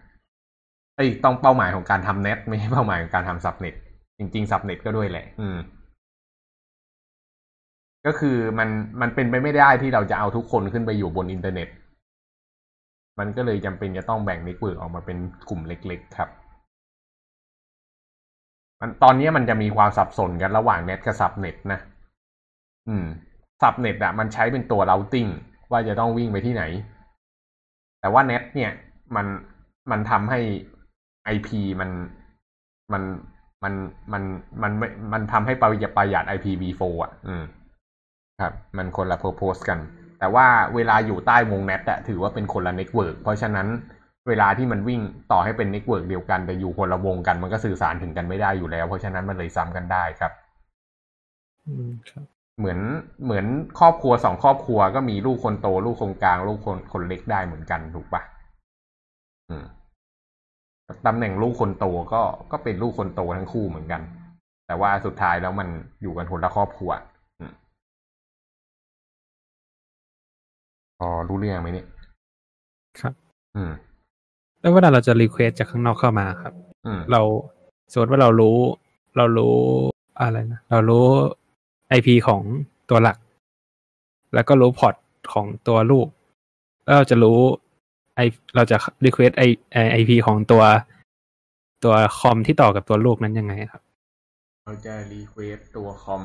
[0.95, 3.75] ไอ้ยต้องเป้าหมายของการทำ NAT ไม่ใช่เป้าหมายของการทำ subnet
[4.17, 5.57] จริงๆ subnet ก็ด้วยแหละ อืม
[8.05, 8.69] ก็คือมัน
[9.01, 11.67] มันเป็นไปไม่ได้ที่เราจะเอาทุกคนขึ้นไปอยู่บนอินเทอร์เน็ต
[13.19, 15.17] มันก็เลยจำเป็นจะต้องแบ่ง network ออกมาเป็น
[15.49, 16.29] กลุ่มเล็ก ๆ ครับ
[18.81, 21.79] มันตอนนี้มันจะมีความสับสนกันระหว่าง NAT กับ subnet นะ
[22.87, 23.05] อืม
[23.61, 25.29] subnet อะมันใช้เป็นตัว routing
[25.71, 26.63] ว่าจะต้องวิ่งไปที่ไหน
[28.01, 28.71] แต่ว่า NAT เนี่ย
[29.15, 29.25] มัน
[29.91, 30.39] มันทำให้
[31.35, 31.49] IP
[31.81, 31.91] มัน
[32.93, 33.03] มัน
[33.63, 33.73] มัน
[34.13, 34.23] มัน
[34.61, 37.43] มันไม่มันทำให้ประหยัดประหยัด IPv4 อะ อืม
[38.41, 39.79] ครับ มันคนละ purpose กัน
[40.19, 43.67] แต่ว่าเวลาอยู่ใต้วง NAT อะถือว่าเป็นคนละ network เพราะฉะนั้น
[44.29, 45.01] เวลาที่มันวิ่ง
[45.31, 50.31] ต่อให้เป็น network เดียวกันแต่อยู่คนละวงกันมันก็สื่อสารถึงกันไม่ได้อยู่แล้ว เพราะฉะนั้นมันเลยซ้ำกันได้ครับ
[51.67, 52.25] อืมครับ
[52.59, 52.79] เหมือน
[53.23, 53.45] เหมือน
[53.79, 58.21] ครอบครัวสองครอบครัวก็มีลูกคนโต ลูกคนกลาง ลูกคนคนเล็กได้เหมือนกันถูกปะ
[59.49, 59.65] อืม
[61.07, 62.21] ตำแหน่งลูกคนโตก็
[62.51, 64.01] ก็เป็นลูกคนโตทั้งคู่เหมือนกัน
[64.67, 65.67] แต่ว่าสุดท้ายแล้วมัน
[66.01, 66.91] อยู่กันคนละครอบครัว
[67.39, 67.53] อืม
[70.99, 71.87] พอรู้เรื่องไหมเนี่ย
[72.99, 73.13] ครับ
[73.55, 73.71] อืม
[74.59, 76.53] แล้วเวลาเราจะ request จากข้างนอกเข้ามาครับ
[76.85, 77.21] อืมเรา
[77.91, 78.57] สมมติว่าเรารู้
[79.17, 79.57] เรารู้
[80.19, 81.05] อะไรนะเรารู้
[81.97, 82.41] IP ของ
[82.89, 83.17] ตัวหลัก
[84.33, 84.95] แล้วก็รู้พอร์ต
[85.33, 86.07] ของตัวลูก
[86.83, 87.39] แล้วเราจะรู้
[88.15, 88.19] ไอ
[88.55, 89.43] เราจะ request ไอ
[89.91, 90.63] ไอพีของตัว
[91.83, 93.81] ตัวคอมที่ต่อกับตัวลูกนั้นยังไงครับ
[94.65, 96.23] เราจะรีเควสตัวคอม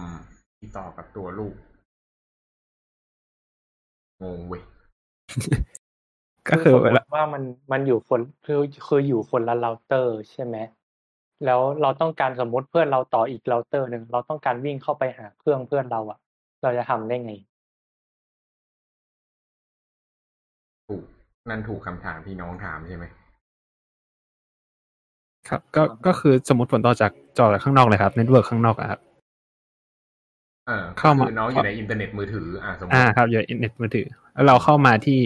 [0.58, 1.54] ที่ต่อกับตัวลูก
[4.22, 4.62] งงเว้ย
[6.50, 7.42] ก็คือสมเวมลาติว่ามัน
[7.72, 10.56] มันอยู่คนคือคืออยู่คนละเราเตอร์ใช่ไหม
[11.44, 16.18] แล้วเราต้องการสมมติเพื่อนเราต่ออีกเราเตอร์หนึ่งเราต้องการวิ่งเข้าไปหาเครื่องเพื่อนเราอะ
[16.62, 17.32] เราจะทำได้ไง
[20.88, 21.04] ถูก
[21.50, 23.04] นั่นถูกคำถามที่น้องถามใช่ไหม
[25.48, 29.00] ครับ ก็ก็คือสมมติผมต่อจากจอจากข้างนอกเลยครับ network ข้างนอกอะครับ
[30.66, 35.20] เออเข้ามาคือน้องอยู่ในอินเทอร์เน็ตมือถือ อ่าสมมติอ่าครับอยู่อินเน็ตมือถือ แล้วเราเข้ามาที่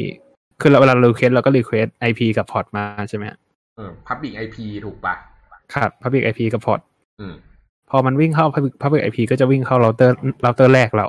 [0.61, 3.38] คือเราเวลาเรา request เราก็ request IP กับพอร์ตมาใช่ไหมฮะ
[3.76, 5.14] เออ Public IP ถูกปะ
[5.74, 6.80] ครับ Public IP กับพอร์ต
[7.20, 7.34] อืม
[7.90, 11.06] พอมันวิ่งเข้า Public Public IP ก็จะวิ่งเข้าเราเตอร์เราเตอร์แรกเรา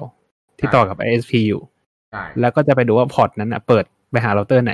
[0.60, 1.62] ที่ต่อกับ ISP อยู่
[2.12, 4.74] ใช่แล้วก็จะไปดูว่าพอร์ตนั้นอะเปิดไปหาเราเตอร์ไหน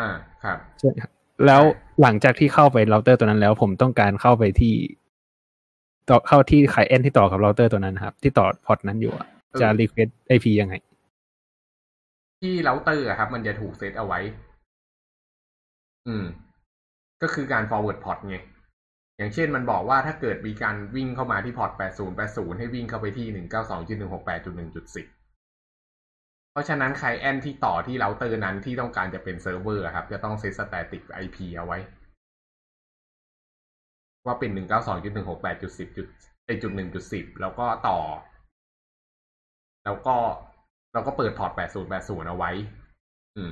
[0.00, 0.08] อ่า
[0.44, 1.10] ครับใช่ครับ
[1.46, 1.62] แล้ว
[2.02, 4.74] หลังจากที่เข้าไปเราเตอร์ตัวนั้นแล้ว ผมต้องการเข้าไปที่
[6.08, 10.74] ต่อเข้าที่ client ที่ต่อกับเราเตอร์ตัวนั้นนะครับ ที่ต่อพอร์ตนั้นอยู่อะเออจะ request IP ยังไง
[12.40, 14.20] ที่เราเตอร์อะครับ มันจะถูกเซตเอาไว้
[16.06, 16.24] อืม
[17.22, 18.36] ก็คือการ forward port ไง
[19.18, 21.70] อย่างเช่นมันบอกว่าถ้าเกิดมีการวิ่งเข้ามาที่พอร์ต
[22.16, 25.06] 8080 ให้วิ่งเข้าไปที่ 192.168.1.10
[26.52, 31.78] เพราะฉะนั้น client ที่ต่อที่เราเตอร์นั้นที่ต้องการจะเป็นเซิร์ฟเวอร์อะครับ จะต้องเซตสแตติก IP เอาไว้
[34.26, 34.50] ว่าเป็น
[35.18, 36.06] 192.168.10จุด
[36.46, 37.98] ไอจุดหนึ่งจุดสิบแล้วก็ต่อ
[39.84, 40.16] แล้วก็
[40.92, 42.50] เราก็เปิดพอร์ต 8080 เอาไว้
[43.36, 43.50] อืม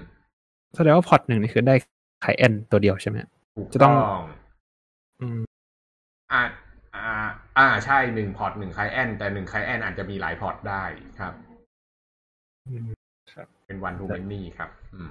[0.77, 1.77] แสดงว่าพอร์ตหนึ่งนี่คือได้
[2.21, 3.17] client ตัวเดียวใช่ไหม
[3.57, 4.23] ถูกจะต้องต้อง
[5.21, 5.41] อืม
[6.33, 6.43] อ่า
[6.95, 7.29] อ่า
[7.59, 10.85] อ่า ใช่หนึ่งพอร์ตหนึ่ง client แต่หนึ่ง client อาจจะมีหลายพอร์ตได้
[11.21, 11.35] ครับ
[12.69, 12.89] อืม
[13.67, 15.11] เป็น one-to-many ครับ อืม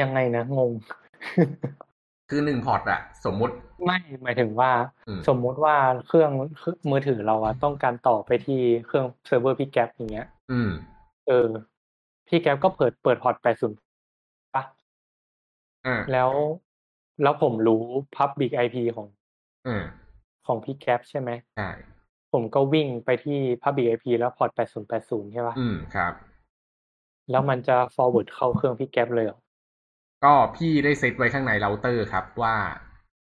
[0.00, 0.72] ยังไงนะ งง
[2.30, 3.54] คือหนึ่งพอร์ตอะสมมุติ
[3.84, 4.70] ไม่หมายถึงว่า
[5.08, 10.70] อืมสมมุติว่าเครื่องเครื่องมือถือเราอะต้องการต่อไปที่เครื่องเซิร์ฟเวอร์พี่แก๊ปอย่างเงี้ย อืม
[11.26, 11.48] เออ
[12.28, 13.76] พี่แก๊ปก็เปิดเปิดพอร์ตแปดศูนย์
[14.54, 14.64] ปะ
[15.86, 16.30] อ่าแล้ว
[17.22, 17.82] แล้วผมรู้
[18.16, 19.06] Public IP ของ
[19.66, 19.84] อืม
[20.46, 21.70] ของพี่แก๊ปใช่ไหมใช่
[22.32, 26.12] ผมก็วิ่งไปที่ Public IP แล้วพอร์ตแปดศูนย์แปดศูนย์ใช่ปะอืมครับ
[27.30, 29.38] แล้วมันจะ forward เข้าเครื่องพี่แก๊ปเลยเหรอ
[30.24, 32.56] ก็พี่ได้เซตไว้ข้างในเราเตอร์ครับว่า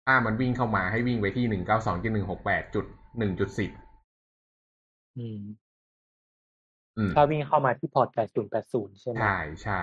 [0.06, 2.86] ถ้ามันวิ่งเข้ามาให้วิ่งไปที่หนึ่งเก้าสองจุดหนึ่งหกแปดจุด
[3.18, 3.72] หนึ่งจุดสิบ
[5.18, 5.42] อืม
[6.98, 9.82] อืมถ้าวิ่งเข้ามาที่พอร์ตแปดศูนย์แปดศูนย์ใช่ไหมใช่ใช่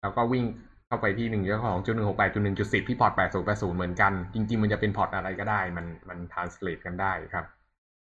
[0.00, 0.44] แล้วก็วิ่ง
[0.86, 7.44] เข้าไปที่หนึ่งเก้าสองจุดหนึ่งหกแปดจุดหนึ่งจุดสิบที่พอร์ตแปดศูนย์แปดศูนย์เหมือนกัน จริง ๆ มันจะเป็นพอร์ตอะไรก็ได้ มันมันท r นสเล e กันได้ครับ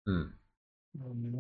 [0.07, 0.23] อืม
[0.95, 1.37] อืม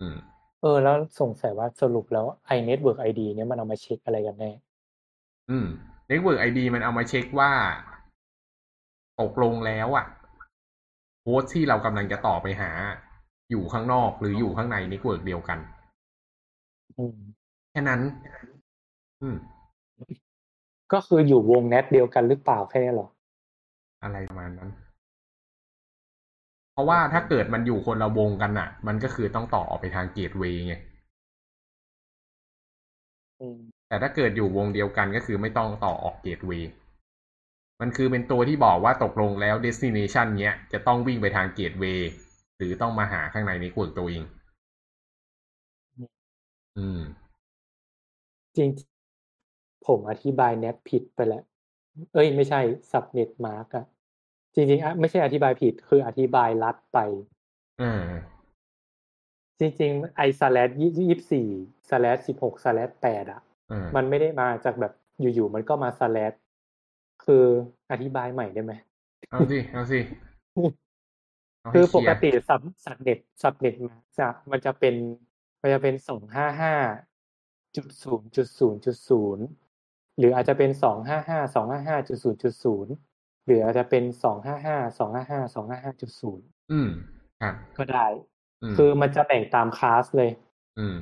[0.00, 0.18] อืม
[0.60, 4.50] เออ แล้วสงสัยว่าสรุปแล้วไอ network ID เนี่ยมันเอามาเช็คอะไรกันแน่
[5.50, 5.66] อืม
[6.10, 7.52] Network ID มันเอามาเช็คว่า
[9.20, 10.06] ตกลงแล้วอะ
[11.22, 12.70] host ที่เรากำลังจะต่อไปหา
[13.50, 15.58] อยู่ข้างนอกหรืออยู่ข้างใน Network เดียวกัน
[16.96, 17.16] อืม
[17.70, 18.00] แค่นั้น
[19.22, 19.36] อืม
[20.92, 23.08] ก็คืออยู่วง NAT เดียวกันหรือเปล่าแค่นี้เหรอ
[24.02, 24.70] อะไรประมาณนั้น
[26.72, 30.74] เพราะว่าถ้าเกิดมันอยู่คนละวงกันอะมันก็คือต้องต่อออกไปทาง gateway ไง
[33.40, 36.70] อืม แต่ถ้าเกิดอยู่วงเดียวกันก็คือไม่ต้องต่อออก gateway
[37.80, 42.10] มันคือเป็นตัวที่บอกว่าตกลงแล้ว destination เนี้ยจะต้องวิ่งไปทางเกตเวย์
[42.56, 44.22] หรือต้องมาหาข้างในในกลุ่มตัวเอง
[46.76, 47.00] อืม
[48.56, 48.68] จริง
[49.86, 51.42] ผมอธิบายแนทผิดไปแล้ว
[52.14, 52.60] เอ้ย ไม่ใช่
[52.90, 53.84] subnet mark อะ
[54.54, 56.98] จริงๆอะไม่ใช่อธิบายผิด คืออธิบายลัดไป
[57.80, 58.02] อ่า
[59.60, 61.48] จริง ๆ ไอ slash ยี่สี่
[61.88, 63.47] slash สิบหก slash แปดอะอ่า
[63.96, 66.36] มันไม่ได้มาจากแบบอยู่ๆมันก็มา slash
[67.24, 67.44] คือ
[67.90, 68.72] อธิบายใหม่ได้ไหม
[69.30, 70.00] เอาสิเอาสิ
[71.60, 74.94] เอาให้คือเคปลีกยร์ติสับสับเน็ตสับเน็ตมาจะมันจะเป็น
[75.60, 76.74] มันจะเป็นสองห้าห้า
[77.76, 79.44] จุดศูนย์จุดศูนย์จุดศูนย์
[80.18, 82.92] หรืออาจจะเป็นสองห้าห้าสองห้าห้าจุดศูนย์จุดศูนย์
[83.46, 86.88] หรืออาจจะเป็นสองห้าห้าสองห้าห้าสองห้าห้าจุดศูนย์อืม
[87.40, 88.06] ครับก็ได้
[88.62, 90.30] อืมคือมันจะแบ่งตามคลาสเลย
[90.78, 90.96] อืม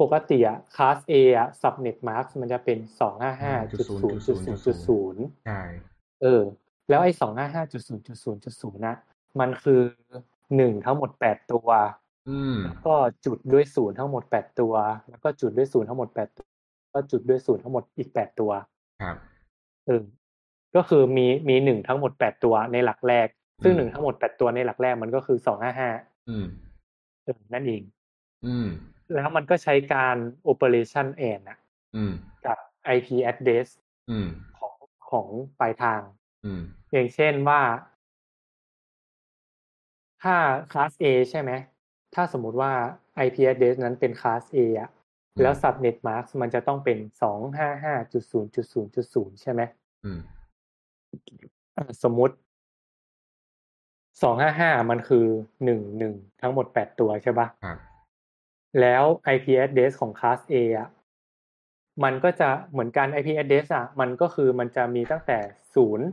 [0.00, 5.60] ปกติอะคลาส A อะสับเน็ตมาร์กมันจะเป็นสองห้าห้าจุดศูนย์จุดศูนย์จุดศูนย์ใช่
[6.22, 6.42] เออ
[6.88, 8.96] แล้วไอ้สองห้าห้าจุดศูนย์จุดศูนย์จุดศูนย์นะ
[9.40, 9.80] มันคือ
[10.56, 11.68] หนึ่งทั้งหมดแปดตัว
[12.28, 12.94] อืมแล้วก็
[13.26, 14.74] จุดด้วยศูนย์ทั้งหมดแปดตัว
[15.10, 16.48] แล้วก็จุดด้วยศูนย์ทั้งหมดแปดตัว
[16.94, 18.50] ก็จุดด้วยศูนย์ทั้งหมดอีกแปดตัว
[19.02, 19.16] ครับ
[19.86, 20.02] เออ
[20.76, 23.28] ก็คือมีมีหนึ่งทั้งหมดแปดตัวในหลักแรก
[23.64, 25.90] ซึ่งอืมหนึ่งทั้งหมดแปดตัวในหลักแรกมันก็คือสองห้าห้า
[26.28, 26.46] อืม
[27.24, 27.82] เออนั่นเอง
[28.46, 28.68] อืม
[29.14, 30.16] แล้วมันก็ใช้การ
[30.50, 31.58] operation and อะ
[31.96, 32.12] อืม
[32.46, 32.58] กับ
[32.96, 33.68] IP address
[34.10, 34.28] อืม
[34.58, 34.74] ของ
[35.10, 35.26] ของ
[35.60, 36.00] ปลายทาง
[36.44, 37.60] อืมอย่างเช่นว่า
[40.22, 40.36] ถ้า
[40.70, 41.50] คลาส A ใช่ไหม
[42.14, 42.72] ถ้าสมมุติว่า
[43.24, 44.90] IP address นั้นเป็น class A อะ
[45.42, 49.62] แล้ว subnet mask มันจะต้องเป็นสองห้าห้าจุดศูนย์จุดศูนย์จุดศูนย์ใช่ไหม
[50.04, 50.18] อืม
[51.76, 52.34] อะสมมุติ
[54.22, 55.24] สองห้าห้ามันคือ
[55.64, 57.78] หนึ่งหนึ่งทั้งหมดแปดตัวใช่ปะครับ
[58.80, 59.04] แล้ว
[59.34, 60.88] IP address ของ class A อะ
[62.04, 65.38] มันก็จะเหมือนกัน IP address อะมันก็คือมันจะมีตั้งแต่
[65.74, 66.06] ศูนย์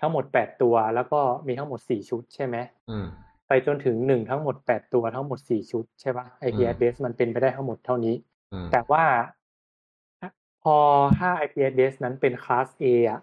[0.00, 2.56] ทั้งหมดแปดตัว แล้วก็มีทั้งหมดสี่ชุดใช่ไหม
[2.90, 3.06] อืม
[3.48, 8.14] ไปจนถึงหนึ่งทั้งหมดแปดตัวทั้งหมดสี่ชุดใช่ปะ IP อืม address มันเป็นไปได้ทั้งหมดเท่านี้
[8.52, 9.04] อืมแต่ว่า
[10.62, 10.76] พอ
[11.18, 13.20] ถ้า IP address นั้นเป็น class A อะ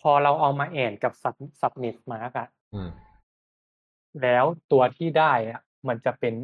[0.00, 2.90] พอเราเอามาแอนกับ sub subnet mask อะอืม
[4.22, 6.34] แล้วตัวที่ได้อะมันจะเป็น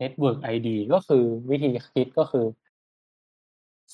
[0.00, 2.46] Network ID ก็คือวิธีคิดก็คือ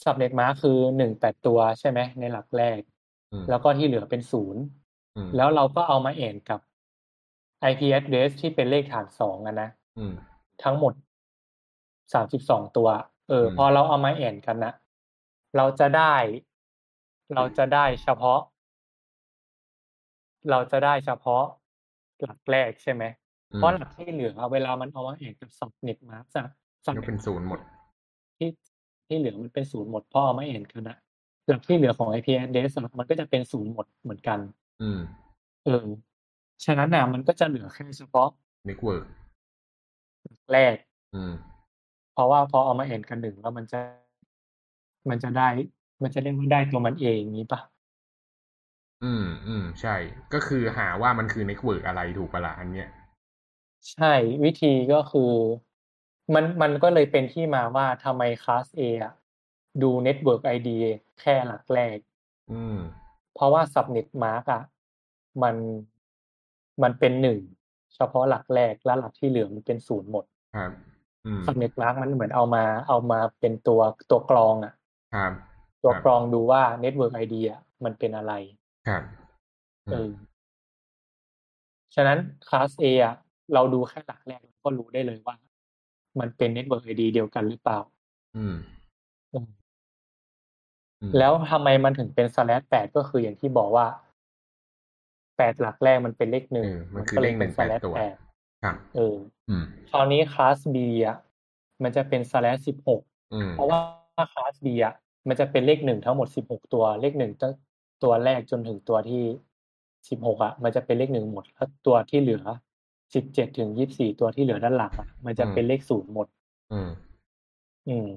[0.01, 2.81] Subnet Mask คือหนึ่งแปดตัวใช่ไหมในหลักแรก
[3.33, 4.63] อืมแล้วก็ที่เหลือเป็นศูนย์
[5.17, 6.61] อืมแล้วเราก็เอามาแอนกับ
[7.71, 10.15] IP address ที่เป็นเลขฐานสองอะนะอืม
[10.63, 10.93] ทั้งหมด
[12.13, 12.89] สามสิบสองตัว
[13.29, 14.73] เอออืมพอเราเอามาแอนกันนะ
[15.57, 16.15] เราจะได้
[17.35, 18.41] เราจะได้เฉพาะ
[20.51, 21.45] เราจะได้เฉพาะ
[22.23, 26.47] หลักแรกใช่ไหมอืม เพราะหลักที่เหลือเวลามันเอามาแอนกับสับเน็ตมาร์กอะ
[26.85, 27.61] สับก็เป็นศูนย์หมด
[28.39, 28.49] ที่
[29.07, 30.97] ที่เหลือมันเป็นศูนย์หมดเพราะเอามาแอนกันนะ
[31.49, 34.39] หลักที่เหลือของ IP address อะมันก็จะเป็นศูนย์หมดเหมือนกัน
[34.83, 35.01] อืม
[35.65, 35.85] เออ
[36.65, 38.29] ฉะนั้นน่ะมันก็จะเหลือแค่เฉพาะ
[38.67, 39.05] network
[40.25, 40.77] หลักแรก
[41.15, 41.33] อืม
[42.13, 43.81] เพราะว่าพอเอามา AND กับหนึ่งแล้วมันจะ
[45.11, 45.49] มันจะได้
[46.03, 47.61] มันจะเรียกว่าได้ตัวมันเองนี้ปะ
[49.05, 49.95] อืม อืม ใช่
[50.35, 52.89] ก็คือหาว่ามันคือ network อะไรถูกปะละอันเนี้ย
[53.93, 54.13] ใช่
[54.45, 55.33] วิธีก็คือ
[56.35, 59.15] มันมันก็เลยเป็นที่มาว่าทำไมคลาส A อะ
[59.83, 60.69] ดู Network ID
[61.21, 61.99] แค่หลักแรก
[62.53, 62.79] อืม
[63.35, 64.63] เพราะว่า Subnet Mask อะ
[65.43, 65.57] มัน
[66.83, 67.39] มันเป็นหนึ่ง
[67.95, 70.25] เฉพาะหลักแรกแล้วหลักที่เหลือมันเป็นศูนย์หมด
[70.57, 70.73] ครับ
[71.27, 74.75] อืม Subnet Mask มันเหมือนเอามาเอามาเป็นตัวตัวกรองอะ
[75.15, 75.33] ครับ
[75.83, 78.33] ตัวครับกรองดูว่า Network ID อะมันเป็นอะไร
[78.89, 79.03] ครับ
[79.93, 80.11] เออ
[81.95, 82.19] ฉะนั้น
[82.49, 83.17] คลาส A อะ
[83.55, 85.37] เราดูแค่หลักแรกเราก็รู้ได้เลยว่า
[86.21, 87.81] มันเป็น Network ID เดียวกันหรือเปล่า
[88.37, 88.57] อืม
[89.33, 89.47] อืม
[91.01, 93.87] อืม แล้วทำไมมันถึงเป็น slash แปดก็คืออย่างที่บอกว่า
[95.37, 98.17] แปดหลักแรกมันเป็นเลขหนึ่งเออมันคือเลขหนึ่งแปด slash ตัวแปด
[98.63, 99.17] ครับเออ
[99.49, 100.77] อืมคราวนี้คลาส B
[101.07, 101.17] อะ
[101.83, 103.01] มันจะเป็น slash สิบหก
[103.35, 103.79] อืมเพราะว่า
[104.35, 104.95] คลาส B อะ
[105.29, 107.53] มันจะเป็นเลขหนึ่งทั้งหมดสิบหกตัวเลขหนึ่งตั้ง
[108.03, 109.23] ตัวแรกจนถึงตัวที่
[110.09, 112.43] สิบหกอะ มันจะเป็นเลขหนึ่งหมดแล้วตัวที่เหลือ
[113.15, 116.27] สิบเจ็ดถึงยี่สิบสี่ตัวที่เหลือด้านหลังอะมันจะเป็นเลขศูนย์หมด
[116.73, 116.91] อืม
[117.89, 118.09] อืม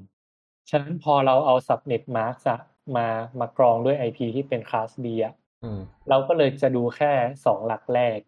[0.69, 2.59] ฉะนั้นพอเราเอา subnet mask อะ
[2.97, 3.07] มา
[3.39, 5.33] มากรองด้วย IP ที่เป็น class B อะ
[5.63, 5.79] อืม
[6.09, 7.11] เราก็เลยจะดูแค่
[7.45, 8.19] สองหลักแรก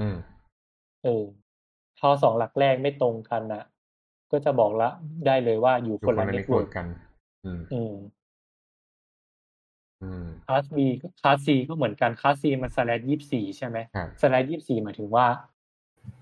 [0.00, 0.16] อืม
[1.04, 1.24] เออ
[1.98, 3.64] พอสองหลักแรกไม่ตรงกันอะ
[4.32, 4.88] ก็จะบอกละ
[5.26, 6.86] ได้เลยว่าอยู่อยู่คนคนละละเน็ตเวิ network ร์กกัน
[7.44, 7.94] อืม อืม
[10.02, 10.78] อืม class B
[11.20, 15.26] class C ก็เหมือนกัน class C มัน slash ยี่สี่ใช่ไหมครับ slash ยี่สี่หมายถึงว่า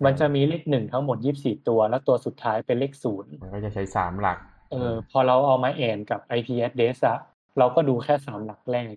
[0.04, 4.38] มันจะมีเลขหนึ่งทั้งหมดยี่สี่ตัว แล้วตัวสุดท้ายเป็นเลขศูนย์มันก็จะใช้สามหลัก
[4.70, 7.18] เออ พอเราเอามา AND กับ IP address อะ
[7.58, 8.94] เราก็ดูแค่สามหลักแรก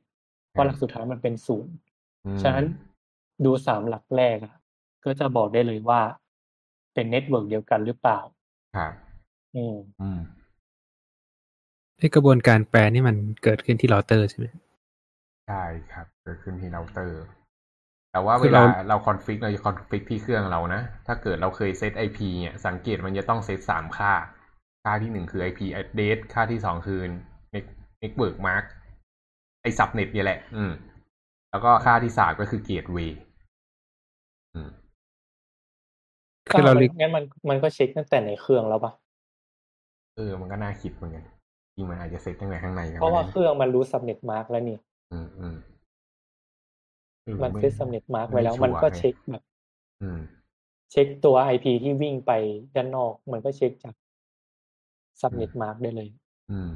[0.51, 1.73] เพราะหลักสุดท้ายมันเป็นศูนย์
[2.25, 2.65] อืมฉะนั้น
[3.45, 4.55] ดูสามหลักแรกอะ
[5.05, 6.01] ก็จะบอกได้เลยว่า
[6.93, 8.19] เป็น network เดียวกันหรือเปล่า
[8.75, 8.93] ครับ
[9.55, 10.19] อืมอืม
[11.97, 14.47] ไอกระบวนการแปลนี่มันเกิดขึ้นที่เราเตอร์ใช่ไหม
[15.47, 17.21] ใช่ครับ เกิดขึ้นที่เราเตอร์
[18.17, 24.13] แต่ว่าคืเวลาเราเรา config เราจะ config ที่เครื่องเรานะ ถ้าเกิดเราเคยเซต IP เนี่ยสังเกตมันจะต้องเซตสามค่า
[24.83, 26.99] ค่าที่หนึ่งคือ IP address ค่าที่สองคือ
[28.01, 28.65] network mask
[29.61, 30.71] ไอ subnet เนี่ยแหละ อืม
[31.51, 33.11] แล้วก็ค่าที่สามก็คือ gateway
[34.55, 34.69] อืม
[36.49, 38.91] คือเราก็ลิมันงั้นมันมันก็เช็คตั้งแต่ในเครื่องแล้วปะ
[40.15, 41.25] เออ มันก็น่าคิดเหมือนกัน
[41.75, 44.77] จริงมันอาจจะเซตตั้งแต่ข้างในกันเพราะว่าไม่เคได้รื่องมันรู้ subnet mark แล้วนี่
[45.13, 45.76] อืมอืมออ
[47.43, 49.43] มันไเซต subnet mark ไว้แล้วชัมันก็ไงเช็คแบบ
[50.01, 50.19] อืม
[50.91, 52.31] เช็คตัว IP ที่วิ่งไป
[52.75, 53.95] ด้านนอก มันก็เช็คจาก
[55.21, 56.09] subnet mark ได้เลย
[56.51, 56.69] อืม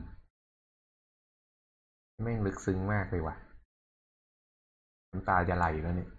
[2.23, 3.35] แม่งลึกซึ้งมากเลยว่ะ
[5.11, 6.09] น้ำตาจะไหลแล้วเนี่ย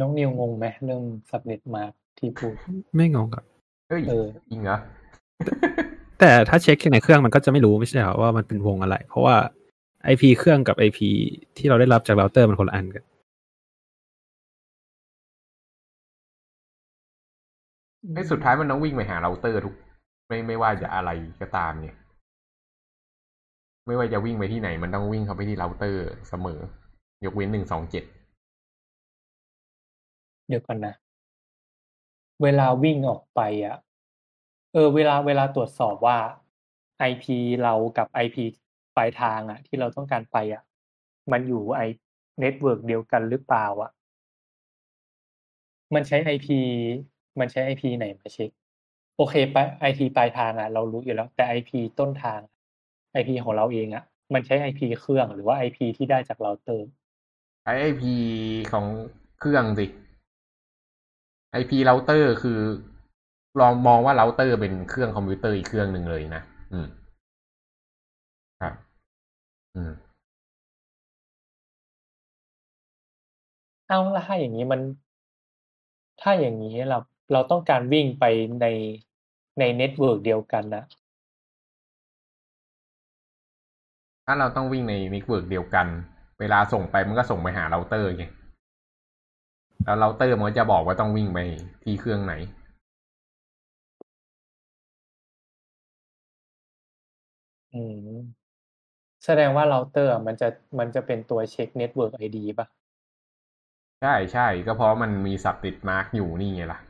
[0.00, 2.54] น้องนิวงงไหมเรื่อง subnet mask ที่พูด
[2.96, 3.44] ไม่งงครับ
[3.88, 4.78] เอ้ยเออจริงเหรอ
[6.20, 9.36] แต่ถ้าเช็คในเครื่องมันก็จะไม่รู้ไม่ใช่เหรอว่ามันเป็นวงอะไร เพราะว่า
[10.08, 10.98] IP เครื่องกับ IP
[11.56, 13.04] ที่เราได้รับจากเราเตอร์มันคนละอันกัน
[18.14, 19.74] ไอ้สุดท้ายมันต้องวิ่งไปหาเราเตอร์ทุก
[20.28, 21.96] ไม่ไม่ว่าจะอะไรก็ตามเนี่ย
[23.86, 26.60] ไม่ว่าจะวิ่งไปที่ไหน มันต้องวิ่งเข้าไปที่เราเตอร์เสมอ
[27.24, 28.04] ยกเว้นหนึ่งสองเจ็ด
[30.48, 30.94] เดี๋ยวก่อนนะ
[32.42, 33.76] เวลาวิ่งออกไปอะ
[34.72, 36.18] เออ เวลาเวลาตรวจสอบว่า
[37.10, 37.24] IP
[37.62, 38.69] เรากับ IP ป
[39.00, 40.62] ลายทางอะที่เราต้องการไปอะ
[41.32, 41.80] มันอยู่ไอ
[42.40, 43.90] network เดียวกันหรือเปล่าอะ
[45.94, 46.48] มันใช้ IP
[47.40, 48.50] มันใช้ IP ไหนมาเช็ค
[49.16, 49.56] โอเคไป
[49.88, 51.70] IP ปลายทางอะเรารู้อยู่แล้ว แต่ IP
[52.00, 52.40] ต้นทาง
[53.14, 56.88] IP ของเราเองอะมันใช้ IP เครื่องหรือว่า IP ที่ได้จากเราเตอร์
[57.64, 58.02] ใช้ IP
[58.72, 58.86] ของ
[59.38, 59.86] เครื่องสิ
[61.60, 62.58] IP เราเตอร์คือ
[63.60, 66.42] ลองมองว่าเราเตอร์เป็นเครื่องคอมพิวเตอร์อีกเครื่องหนึ่งเลยนะ
[66.72, 66.86] อืม
[69.74, 69.92] อืม
[73.86, 74.80] เอาแล้วถ้าอย่างนี้มัน
[76.20, 76.98] ถ้าอย่างนี้เรา
[77.32, 78.24] เราต้องการวิ่งไป
[78.60, 78.66] ใน
[79.58, 80.84] ใน network เดียวกันนะ
[84.26, 85.86] ถ้าเราต้องวิ่งใน network เดียวกัน
[86.40, 88.24] เวลาส่งไปมันก็ส่งไปหาเราเตอร์ไง
[89.84, 91.38] แล้วเราเตอร์มันก็จะบอกว่าต้องวิ่งไป
[91.84, 92.34] ที่เครื่องไหน
[97.72, 98.39] อืม
[99.24, 100.48] แสดงว่าเราเตอร์มันจะ
[100.78, 102.66] มันจะเป็นตัว check network ID ป่ะ
[104.02, 106.80] ใช่ใช่ก็เพราะมันมี subnet mask อยู่นี่ไงล่ะ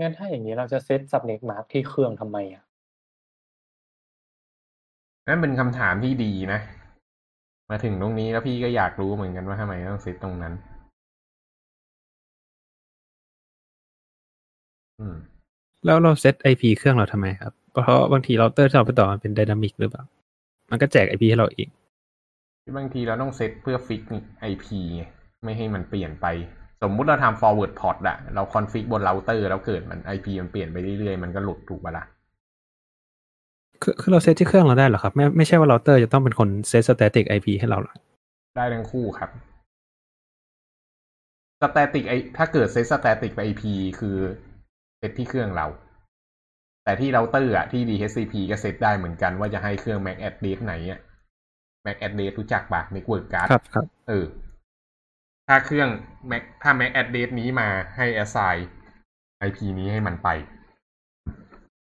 [0.00, 2.62] งั้นถ้าอย่างนี้เราจะ set subnet mask ที่เครื่องทำไมอะ
[5.28, 6.60] นั่นเป็นคำถามที่ดีนะ
[7.70, 10.54] มาถึงตรงนี้แล้วพี่ก็อยากรู้เหมือนกันว่าทำไมต้องเซตตรงนั้น
[15.00, 15.16] อืม
[15.84, 20.02] แล้วเรา set IP เครื่องเราทำไมครับ เพราะบางทีเราเตอร์ที่เราไปต่อมันเป็น dynamic หรือเปล่า
[20.70, 21.68] มันก็แจก IP ให้เราเอง
[22.76, 24.02] บางทีเราต้องเซตเพื่อ fix
[24.40, 24.80] IP
[25.44, 26.26] ไม่ให้มันเปลี่ยนไป
[26.82, 32.04] สมมุติเราทำ forward port อะเรา config บนเราเตอร์แล้วเกิดมัน IP มันเปลี่ยนไปเรื่อยๆ มันก็หลุดถูกปะล่ะ
[33.82, 37.94] คือคือเราเซตที่เครื่องเราได้เหรอครับ ไม่ไม่ใช่ว่าเราเตอร์จะต้องเป็นคน set static IP ให้เราหรอ
[38.56, 39.30] ได้ทั้งคู่ครับ
[41.60, 43.62] สแตติกไอถ้าเกิดเซตสแตติกไป IP
[44.00, 44.16] คือ
[44.98, 45.66] เซตที่เครื่องเรา
[46.84, 51.00] แต่ที่เราเตอร์อะที่ DHCP ก็เซตได้เหมือนกันว่าจะให้เครื่อง MAC address ไหนอะ
[51.84, 54.24] MAC address รู้จักปะ Network card ครับครับเออ
[55.48, 55.88] ถ้าเครื่อง
[56.30, 58.58] Mac ถ้า Mac address นี้มาให้ assign
[59.48, 60.28] IP นี้ให้มันไป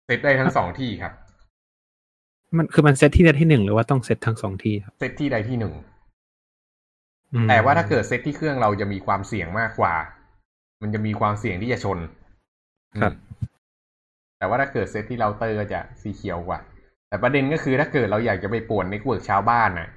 [0.06, 1.14] เซตได้ทั้งสองที่ครับ
[2.58, 5.74] มันคือมันเซตที่ใดที่หนึ่งหรือว่าต้องเซตทั้งสองที่ครับเซตที่ใดที่หนึ่ง
[7.34, 9.94] อืมแต่ว่าถ้าเกิดเซตที่เครื่องเราจะมีความเสี่ยงมากกว่า
[10.82, 12.00] มันจะมีความเสี่ยงที่จะชน
[13.02, 13.55] ครับอืม
[14.38, 16.60] แต่ว่าถ้าเกิดเซตที่เราเตอร์ก็จะ secure กว่า
[17.08, 19.90] แต่ประเด็นก็คือถ้าเกิดเราอยากจะไปป่วน network ชาวบ้านนะ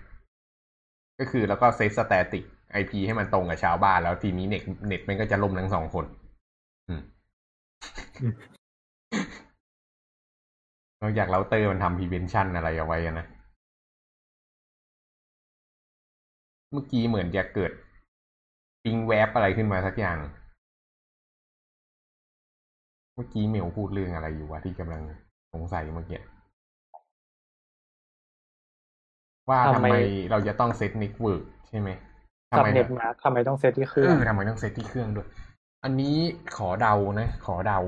[1.19, 6.05] ก็คือแล้วก็ set static IP ให้มันตรงกับชาวบ้าน แล้วทีนี้เน็ตเน็ตมันก็จะล่มทั้งสองคน
[6.89, 7.03] อืม
[11.01, 13.27] นอกจากเราเตอร์มันทำ prevention อะไรเอาไว้นะ
[16.73, 17.73] เมื่อกี้เหมือนจะเกิด
[18.85, 20.17] ปิงแวบอะไรขึ้นมาสักอย่าง
[23.19, 25.03] มื่อกี้เมลพูดเรื่องอะไรอยู่วะที่กำลัง
[25.53, 26.21] สงสัยเมื่อกี้
[29.49, 29.97] ว่าทำทำไมไม
[30.31, 31.89] เราจะต้องเซตนิกเวิร์กใช่ไหม
[32.51, 35.27] ทำสับไมเน็ตมาร์กทำไมต้องเซตที่เคเอรื่องอทำไมต้องเซตที่เครื่องด้วย
[35.85, 36.17] อันนี้
[36.57, 37.79] ขอเดานะ ขอเดา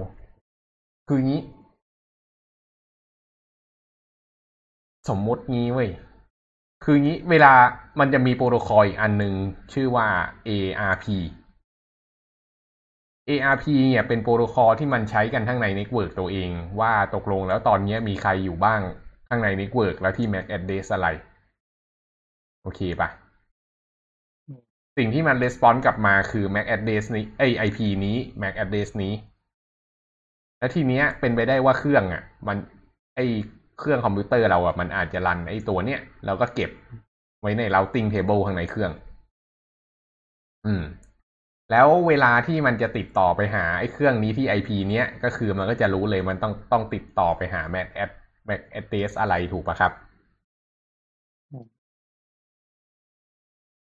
[1.09, 1.41] คืองี้
[5.09, 5.91] สมมติงี้เว้ย
[6.84, 7.53] คืองี้เวลา
[8.00, 9.34] มันจะมีโปรโตคอลอีกอันหนึ่ง
[9.72, 10.07] ชื่อว่า
[10.49, 11.07] ARP
[13.29, 18.80] ARP เนี่ยเป็นโปรโตคอลที่มันใช้กันทั้งใน network ตัวเอง ว่าตกลงแล้วตอนนี้มีใครอยู่บ้าง
[19.29, 21.09] ข้างใน network แล้วที่ MAC address อะไร
[22.63, 23.09] โอเคปะ
[24.97, 29.14] สิ่งที่มัน response กลับมาคือ MAC address นี้เอ้ย IP นี้ MAC address นี้
[30.59, 32.57] แล้วทีเนี้ยเป็นไปได้ว่าเครื่องอะ มัน
[33.17, 33.21] ไอ
[33.79, 36.71] เครื่องคอมพิวเตอร์เราอะมันอาจจะรันไอตัวเนี้ยเราก็เก็บ
[37.41, 38.92] ไว้ใน routing table ข้างในเครื่อง
[40.67, 40.83] อืม
[41.71, 48.11] แล้วเวลาที่มันจะติดต่อไปหาไอ้เครื่องนี้ที่ IP เนี้ยก็คือมันก็จะรู้เลยมันต้องต้องติดต่อไปหา MAC ad
[48.49, 49.92] MAC address อะไรถูกปะครับ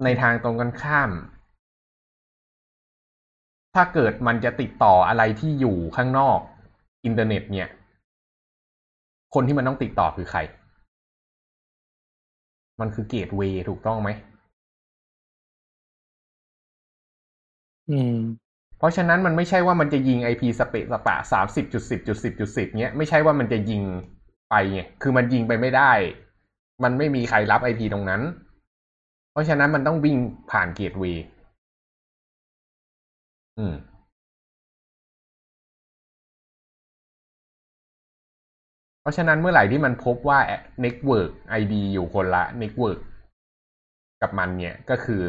[0.05, 1.11] ในทางตรงกันข้าม
[3.75, 6.39] ถ้าเกิดมันจะติดต่ออะไรที่อยู่ข้างนอก
[7.05, 7.69] อินเทอร์เน็ต เนี่ย
[9.35, 10.41] คนที่มันต้องติดต่อคือใคร
[12.81, 14.11] มันคือ gateway ถูกต้องไหม
[17.91, 18.15] อืม
[18.79, 23.83] เพราะฉะนั้นมันไม่ใช่ว่ามันจะยิง IP สเปซสปะสามสิบจุดสิบจุดสิบจุดสิบเนี้ยไม่ใช่ว่ามันจะยิง
[24.51, 25.93] ไปไงคือมันยิงไปไม่ได้
[26.83, 28.23] มันไม่มีใครรับ IP ตรงนั้น
[29.33, 30.17] เพราะฉะนั้นมันต้องวิ่ง
[30.51, 31.25] ผ่านเกตเวย์
[33.59, 33.75] อืม
[39.01, 40.39] เพราะฉะนั้นเมื่อไหร่ที่มันพบว่า
[40.85, 41.31] network
[41.61, 42.99] ID อยู่คนละ network
[44.23, 45.23] กับมันเนี่ย ก็คือ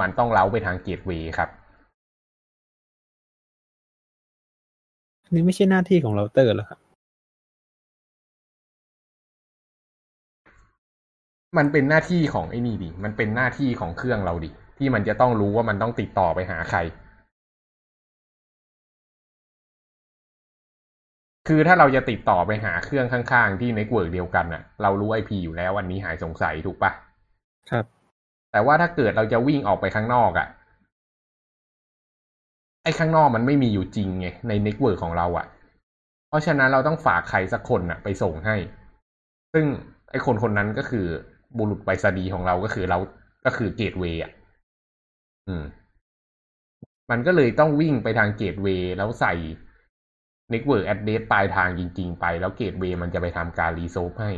[0.00, 1.50] มันต้องเล้าไปทางเกตเวย์ครับ
[5.26, 6.80] อันนี้ไม่ใช่หน้าที่ของเราเตอร์หรอครับ
[11.56, 16.78] มันเป็นหน้าที่ของไอ้นี่ดิ มันเป็นหน้าที่ของเครื่องเราดิ ที่มันจะต้องรู้ว่ามันต้องติดต่อไปหาใคร
[21.48, 26.92] คือถ้าเราจะติดต่อไปหาเครื่องข้างๆ ที่ network เดียวกันน่ะ เรารู้ IP อยู่แล้ววันนี้หายสงสัยถูกปะ
[27.70, 27.84] ครับ
[28.52, 30.48] แต่ว่าถ้าเกิดเราจะวิ่งออกไปข้างนอกอะ่ะ
[32.86, 35.46] ไอ้ข้างนอกมันไม่มีอยู่จริงไงใน network ของเราอะ่ะ
[36.28, 38.56] เพราะฉะนั้นเราต้องฝากใครสักคนอะ่ะ ไปส่งให้
[39.52, 39.64] ซึ่ง
[40.10, 41.06] ไอ้คนคนนั้นก็คือ
[41.58, 42.98] บุรุษไปรษณีย์ของเราก็คือเรา
[43.44, 44.32] ก็คือ gateway อะ
[45.48, 45.64] อืม
[47.10, 49.34] มันก็เลยต้องวิ่งไปทาง gateway แล้วใส่
[50.52, 54.32] Network Address ปลายทางจริง ๆ ไป แล้ว gateway มันจะไปทำการ resolve ให้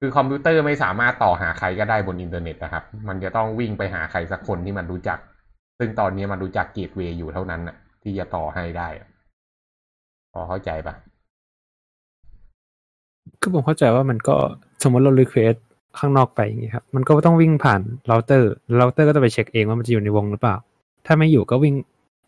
[0.00, 5.18] คือคอมพิวเตอร์ไม่สามารถต่อหาใครก็ได้บนอินเทอร์เน็ตนะครับ มันจะต้องวิ่งไปหาใครสักคนที่มันรู้จัก
[5.82, 9.08] ซึ่งตอนนี้มันรู้จัก gateway อยู่เท่านั้นน่ะ ที่จะต่อให้ได้อะ
[10.32, 10.94] พอเข้าใจปะ
[13.40, 14.36] คือผมเข้าใจว่ามันก็
[14.82, 15.58] สมมติเรา request
[15.98, 20.56] ข้างนอกไปอย่างเงี้ยครับ มันก็ต้องวิ่งผ่าน router router ก็จะไปเช็คเองว่ามันจะอยู่ในวงหรือเปล่า
[21.06, 21.74] ถ้าไม่อยู่ก็วิ่ง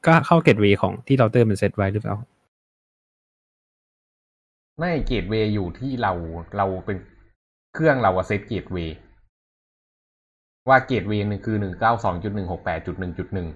[0.07, 2.15] ก็เข้า gateway ของที่เราเตอร์มันเซตไว้หรือเปล่า
[4.79, 6.13] ไม่ gateway อยู่ที่เรา
[6.57, 6.97] เราเป็น
[7.75, 8.97] เครื่องเราอะ set gateway
[10.69, 13.49] ว่า gateway หนึ่งคือหนึ่งเก้าสองจุดหนึ่งหกแปดจุดหนึ่งจุดหนึ่ง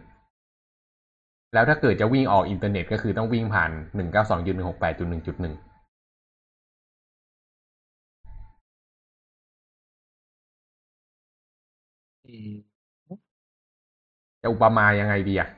[1.55, 5.55] แล้วถ้าเกิดจะวิ่งออกอินเทอร์เน็ตก็คือต้องวิ่งผ่านหนึ่งเก้าสองจุดหนึ่งหกแปดจุดหนึ่งจุดหนึ่ง
[14.43, 15.49] จะอุปมายังไงดีอะ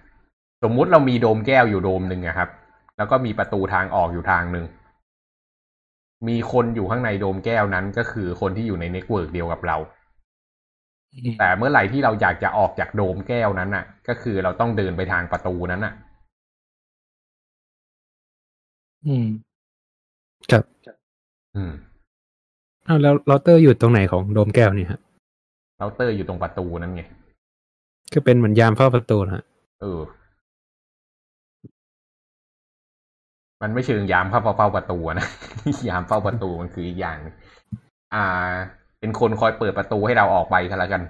[0.63, 2.49] สมมุติเรามีโดมแก้วอยู่โดมหนึ่งอะครับ
[2.97, 4.67] แล้วก็มีประตูทางออกอยู่ทางหนึ่ง
[6.29, 9.77] มีคนอยู่ข้างในโดมแก้วนั้นก็คือคนที่อยู่ในเน็ตเวิร์กเดียวกับเรา
[11.39, 15.95] แต่เมื่อไหร่ที่เราอยากจะออกจากโดมแก้วนั้นน่ะ ก็คือเราต้องเดินไปทางประตูนั้นน่ะ
[19.07, 19.27] อืม
[20.51, 20.65] ครับ
[21.57, 21.73] อืม
[22.87, 25.01] อ้าวแล้วเราเตอร์อยู่ตรงไหนของโดมแก้วเนี่ยฮะ
[25.79, 27.03] เราเตอร์อยู่ตรงประตูนั้นไง
[28.13, 29.45] ก็เป็นเหมือนยามเฝ้าประตูนะฮะ
[29.81, 30.01] เออ
[33.63, 35.29] มันไม่เชิงยามเข้าเฝ้าประตูนะ
[35.89, 37.35] ยามเฝ้าประตูมันคืออีกอย่างหนึ่ง
[38.15, 38.53] อ่า
[39.01, 41.03] เป็นคนคอยเปิดประตูให้เราออกไปกันแล้วกัน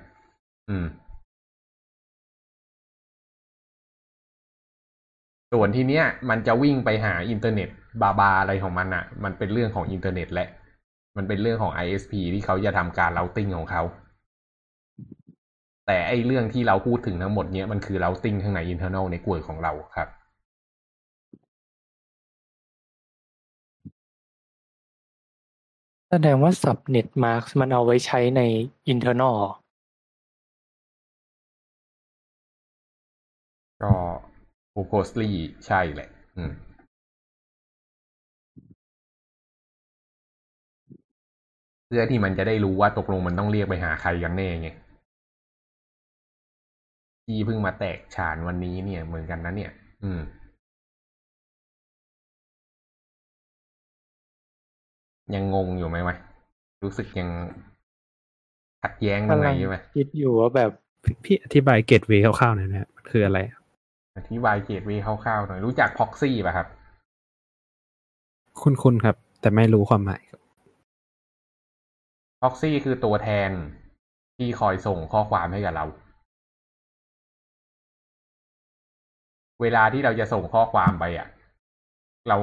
[0.69, 0.87] อืม
[5.53, 7.69] ส่วนที่เนี้ย มันจะวิ่งไปหาอินเทอร์เน็ต
[8.03, 10.49] บาบาอะไรของมันอะ่ะ มันเป็นเรื่องของอินเทอร์เน็ตแหละ
[11.17, 13.83] มันเป็นเรื่องของ ISP ที่เขาจะทำการ routing ของเขา
[15.87, 20.09] แต่ไอ้เรื่องที่เราพูดถึงทั้งหมดเนี้ยมันคือ routing ข้างใน internal network ของเราครับ
[26.11, 28.41] แสดงว่า subnet mask มันเอาไว้ใช้ใน
[28.93, 29.53] internal เหรอ
[33.83, 33.95] ก็
[34.75, 35.31] purposely
[35.67, 36.53] ใช่แหละ อืม
[41.87, 44.69] เพื่อที่มันจะได้รู้ว่าตกลงมันต้องเรียกไปหาใครกันแน่ไง
[47.27, 49.73] ที่เพิ่งมาแตกฉานวันนี้เนี่ยเหมือนกันนะเนี่ย
[50.03, 50.21] อืม
[55.35, 56.17] ยังงงอยู่ไหมวะ
[56.83, 57.29] รู้สึกยัง
[58.83, 60.71] ขัดแย้งตรงไหนอยู่ไหมคิดอยู่ว่าแบบ
[61.05, 63.39] พี่พี่อธิบายเกตเวย์คร่าวๆหน่อยนะฮะมันคืออะไร
[64.17, 66.67] อธิบายเกตเวย์คร่าวๆหน่อยรู้จักพ็อกซี่ป่ะครับ
[68.63, 70.41] คุณคุณครับ แต่ไม่รู้ความหมายครับ
[72.43, 73.51] พ็อกซี่คือตัวแทน
[74.37, 75.85] ที่คอยส่งข้อความให้กับเรา
[79.63, 81.29] เวลาที่เราจะส่งข้อความไปอะ
[82.29, 82.39] เรา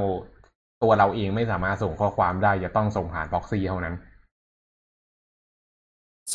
[0.84, 3.95] ตัวเราเองไม่สามารถส่งข้อความได้ จะต้องส่งผ่านพ็อกซี่เท่านั้น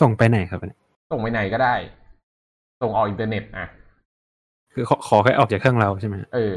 [0.00, 0.78] ส่งไปไหนครับเนี่ย
[1.10, 1.74] ส่งไปไหนก็ได้
[2.82, 3.66] ส่งออกอินเทอร์เน็ตอะ
[4.74, 6.54] คือขอขอให้ออกจากเครื่องเราใช่ไหมฮะเออ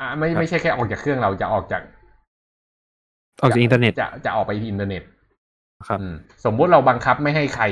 [0.00, 1.82] อะไม่ครับไม่ใช่แค่ออกจากเครื่องเราจะออกจาก
[3.40, 5.02] ออกจากอินเทอร์เน็ต จะจะออกไปที่อินเทอร์เน็ต
[5.88, 6.14] ครับอืม
[6.44, 7.64] สมมุติเราบังคับไม่ให้ใคร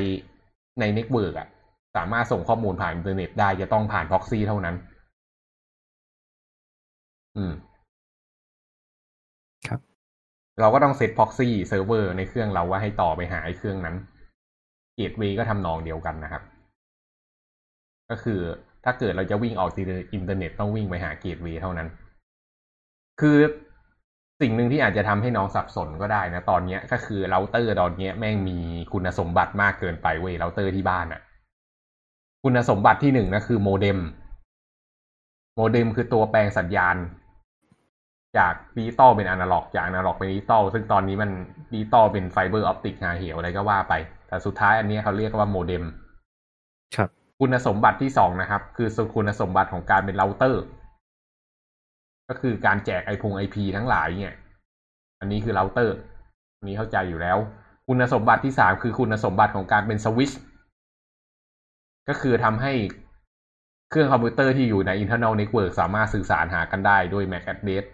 [0.80, 1.48] ใน network อะ
[1.96, 4.76] สามารถส่งข้อมูลผ่านอินเทอร์เน็ตได้จะต้องผ่าน proxy เท่านั้น
[7.36, 7.52] อืม
[9.68, 9.80] ครับ
[10.60, 13.96] เราก็ต้อง set proxy server ในเครื่องเราว่าให้ต่อไปหาไอ้เครื่องนั้น
[14.96, 16.42] gateway ก็ทำนองเดียวกันนะครับ
[18.10, 18.40] ก็คือ
[18.84, 19.70] ถ้าเกิดเราจะวิ่งออก
[20.14, 21.88] อินเทอร์เน็ตต้องวิ่งไปหา gateway เท่านั้น
[23.20, 23.38] คือ
[24.40, 28.58] สิ่งหนึ่งที่อาจจะทำให้น้องสับสนก็ได้นะ ตอนเนี้ยก็คือเราเตอร์ตอนเนี้ยแม่งมี
[28.92, 31.20] คุณสมบัติมากเกินไปเว้ยเราเตอร์ที่บ้านอะ
[32.42, 33.98] คุณสมบัติที่หนึ่งนะคือโมเด็ม
[35.56, 36.96] โมเด็มคือตัวแปลงสัญญาณ
[38.38, 41.30] จากดิจิตอลเป็นอนาล็อกจากอนาล็อกเป็นดิจิตอลซึ่งตอนนี้มัน
[41.72, 43.94] ดิจิตอลเป็น fiber optic หาเหวอะไรก็ว่าไป
[44.28, 45.84] แต่สุดท้ายอันเนี้ยเขาเรียกว่าโมเด็ม
[46.96, 47.08] ครับ
[47.40, 50.62] คุณสมบัติที่สองนะครับ คือคุณสมบัติของการเป็นเราเตอร์
[52.28, 54.34] ก็คือการแจกไอพง IP ทั้งหลายเนี่ย
[55.20, 55.96] อันนี้คือเราเตอร์
[56.56, 57.38] อันนี้เข้าใจอยู่แล้ว
[57.86, 60.40] คุณสมบัติที่สามคือคุณสมบัติของการเป็นสวิตช์
[62.08, 62.72] ก็คือทำให้
[63.90, 67.84] เครื่องคอมพิวเตอร์ที่อยู่ใน internal network สามารถสื่อสารหากันได้ด้วย MAC address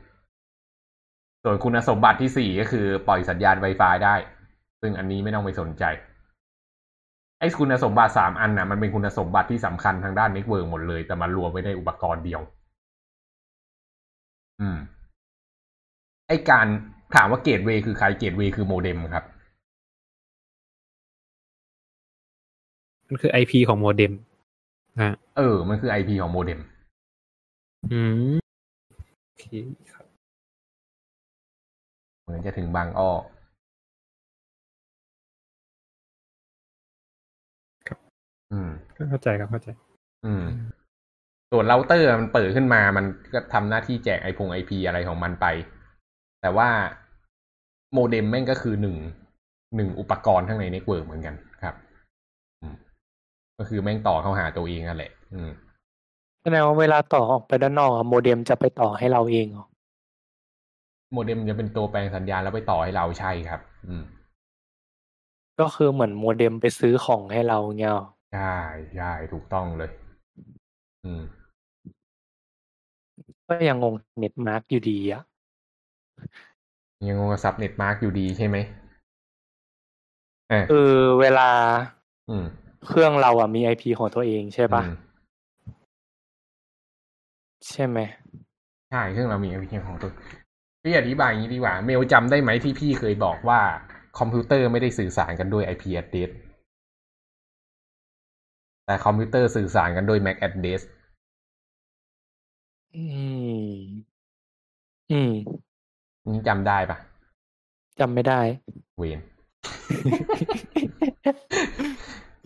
[1.42, 4.14] ส่วนคุณสมบัติที่สี่ก็คือปล่อยสัญญาณ Wi-Fi ได้
[4.80, 5.84] ซึ่งอันนี้ไม่ต้องไปสนใจ
[7.40, 12.40] ไอ้คุณสมบัติสามอันน่ะมันเป็นคุณสมบัติที่สำคัญทางด้าน network หมดเลย แต่มารวมไว้ในอุปกรณ์เดียว
[14.60, 14.78] อืม
[16.28, 16.66] ไอ้การ
[17.14, 19.24] ถามว่าเกตเวย์คือใครเกตเวย์คือโมเด็มครับ
[23.08, 24.12] มันคือไอพีของโมเด็ม
[25.00, 26.60] นะเออ มันคือไอพีของโมเด็ม
[27.92, 28.00] อื
[28.32, 28.36] ม
[29.22, 29.44] โอเค
[29.92, 30.01] ครับเห
[32.32, 33.10] มือนจะถึงบางอ้อ
[38.52, 39.68] อืมก็เข้าใจครับเข้าใจ
[40.26, 40.44] อืม
[41.50, 45.46] ส่วนเราเตอร์มันเปิดขึ้นมามันก็ทำหน้าที่แจกไอพง IP อะไรของมันไป
[46.40, 46.68] แต่ว่า
[47.92, 48.96] โมเด็มแม่งก็คือหนึ่ง
[49.76, 51.74] หนึ่งอุปกรณ์ข้างใน network เหมือนกันครับ
[52.60, 52.74] อืม
[53.58, 55.50] ก็คือแม่งต่อเข้าหาตัวเองนั่นแหละ อืม
[56.42, 59.66] แสดงว่าเวลาต่อออกไปด้านนอกอะโมเด็มจะไปต่อให้เราเองเหรอ
[61.12, 64.04] โมเด็มจะเป็นตัวแปลงสัญญาณแล้วไปต่อให้เราใช่ครับ อืม
[65.60, 68.56] ก็คือเหมือนโมเด็มไปซื้อของให้เราเงี้ยเหรอใช่
[68.96, 69.90] ใช่ถูกต้องเลย
[71.04, 71.22] อืม
[73.46, 75.22] ก็ยังงง netmask อยู่ดีอะ
[77.08, 78.56] ยังงงกับ subnet mask อยู่ดีใช่ไหม
[80.50, 80.90] เออคือ
[81.20, 81.48] เวลา
[82.28, 82.44] อืม
[82.86, 84.92] เครื่องเราอะมี IP ของตัวเองใช่ปะอืม
[87.68, 87.98] ใช่ไหม
[88.90, 90.10] ใช่เครื่องเรามี application ของตัว
[90.82, 93.60] พี่อธิบายอย่างนี้ดีกว่า เมลจำได้ไหมที่พี่เคยบอกว่า
[94.18, 96.30] คอมพิวเตอร์ไม่ได้สื่อสารกันด้วย IP address
[98.86, 100.80] แต่คอมพิวเตอร์สื่อสารกันด้วย MAC address
[102.94, 103.02] อื
[103.72, 103.76] ม
[105.10, 105.32] อืม
[106.26, 106.98] นี่จำได้ปะ
[108.00, 108.40] จำไม่ได้
[108.98, 109.20] เมล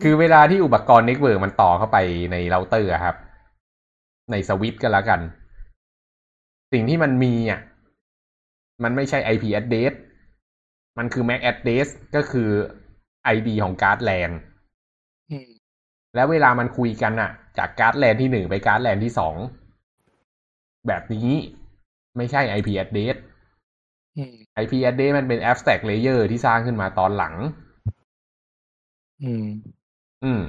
[0.01, 1.97] คือเวลาที่อุปกรณ์ network มันต่อเข้าไป
[2.31, 3.15] ในเราเตอร์อะครับ
[4.31, 5.19] ในสวิตช์ก็แล้วกัน
[6.73, 7.59] สิ่งที่มันมีอะ
[8.83, 9.93] มันไม่ใช่ IP address
[10.97, 12.49] มันคือ MAC address ก็คือ
[13.35, 14.29] ID ของการ์ดแลน
[15.31, 15.49] อืม
[16.15, 19.35] แล้วเวลามันคุยกันอะจากการ์ดแลนที่หนึ่งไปการ์ดแลนที่สอง
[20.87, 21.29] แบบนี้
[22.17, 23.15] ไม่ใช่ IP address
[24.17, 27.35] อืม IP address มันเป็น abstract layer ที่สร้างขึ้นมาตอนหลัง
[29.23, 29.45] อืม
[30.23, 30.41] อืม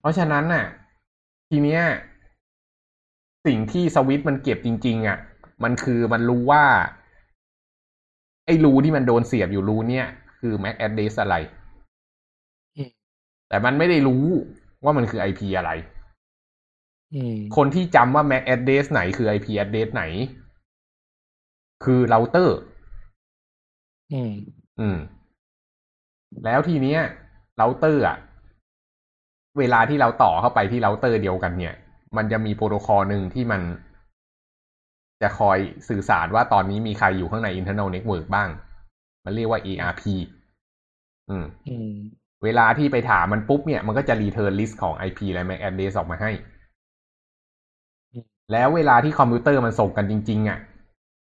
[0.00, 0.66] เพราะฉะนั้นน่ะ
[1.50, 1.82] ทีเนี้ย
[3.46, 5.18] สิ่งที่สวิตช์มันเก็บจริง ๆอะ
[5.64, 6.64] มันคือมันรู้ว่า
[8.46, 10.06] ไอ้รูที่มันโดนเสียบอยู่รูเนี่ย
[10.40, 11.36] คือ MAC address อะไร
[12.76, 12.90] อืม
[13.48, 14.24] แต่มันไม่ได้รู้
[14.84, 15.70] ว่ามันคือ IP อะไร
[17.14, 20.04] อืมคนที่จำว่า MAC address ไหนคือ IP address ไหน
[21.84, 22.58] คือเราเตอร์
[24.12, 24.32] อืม
[24.80, 24.98] อืม
[26.44, 27.00] แล้วทีเนี้ย
[27.58, 28.18] เราเตอร์อะ
[29.58, 31.74] เวลาที่เราต่อเข้าไปที่เราเตอร์เดียวกันเนี่ย
[32.16, 33.60] มันจะมีโปรโตคอลหนึ่งที่มัน
[35.22, 38.48] จะคอยสื่อสารว่าตอนนี้มีใครอยู่ข้างใน internal network บ้าง
[39.24, 40.14] มันเรียกว่า ARP
[41.30, 41.90] อืมอืม
[42.44, 46.30] เวลาที่ไปถามมันปุ๊บเนี่ย มันก็จะ return list ของ IP และ MAC address ออกมาให้
[48.12, 50.58] อืมแล้วเวลาที่คอมพิวเตอร์มันส่งกันจริง ๆอะ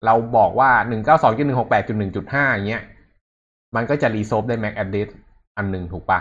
[0.06, 2.84] เราบอกว่าหนึ่งเก้าสองจุดหนึ่งหกแปดจุดหนึ่งจุดห้าอย่างเงี้ย
[3.76, 5.10] มันก็จะ resolve ได้ MAC address
[5.58, 6.20] อันหนึ่งถูกปะ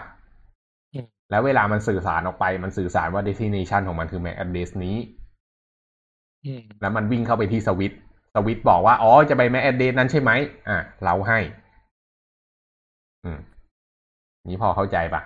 [0.95, 5.16] อืมแล้วเวลามันสื่อสารออกไป มันสื่อสารว่า destination ของมันคือ MAC address นี้อืม
[6.81, 7.99] แล้วมันวิ่งเข้าไปที่สวิตช์
[8.35, 10.31] สวิตช์บอกว่า อ๋อ จะไป MAC address นั้นใช่ไหม
[10.69, 11.39] อะ เราให้
[13.25, 13.39] อืม
[14.49, 15.23] นี้พอเข้าใจปะ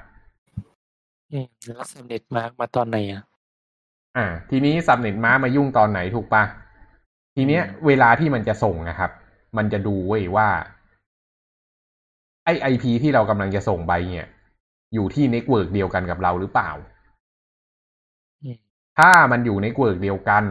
[1.33, 3.23] อืมแล้ว subnet mask มาตอนไหนอะ
[4.17, 6.43] อ่า ทีนี้ subnet mask มายุ่งตอนไหนถูกปะ
[7.37, 9.11] ทีเนี้ย เวลาที่มันจะส่งนะครับ
[9.57, 10.49] มันจะดูเว้ยว่า
[12.45, 14.29] ไอ้ IP ที่เรากำลังจะส่งไปเนี่ย
[14.95, 16.71] อยู่ที่ network เดียวกันกับเราหรือเปล่า
[18.43, 18.59] อืม
[18.99, 20.45] ถ้ามันอยู่ใน network เดียวกัน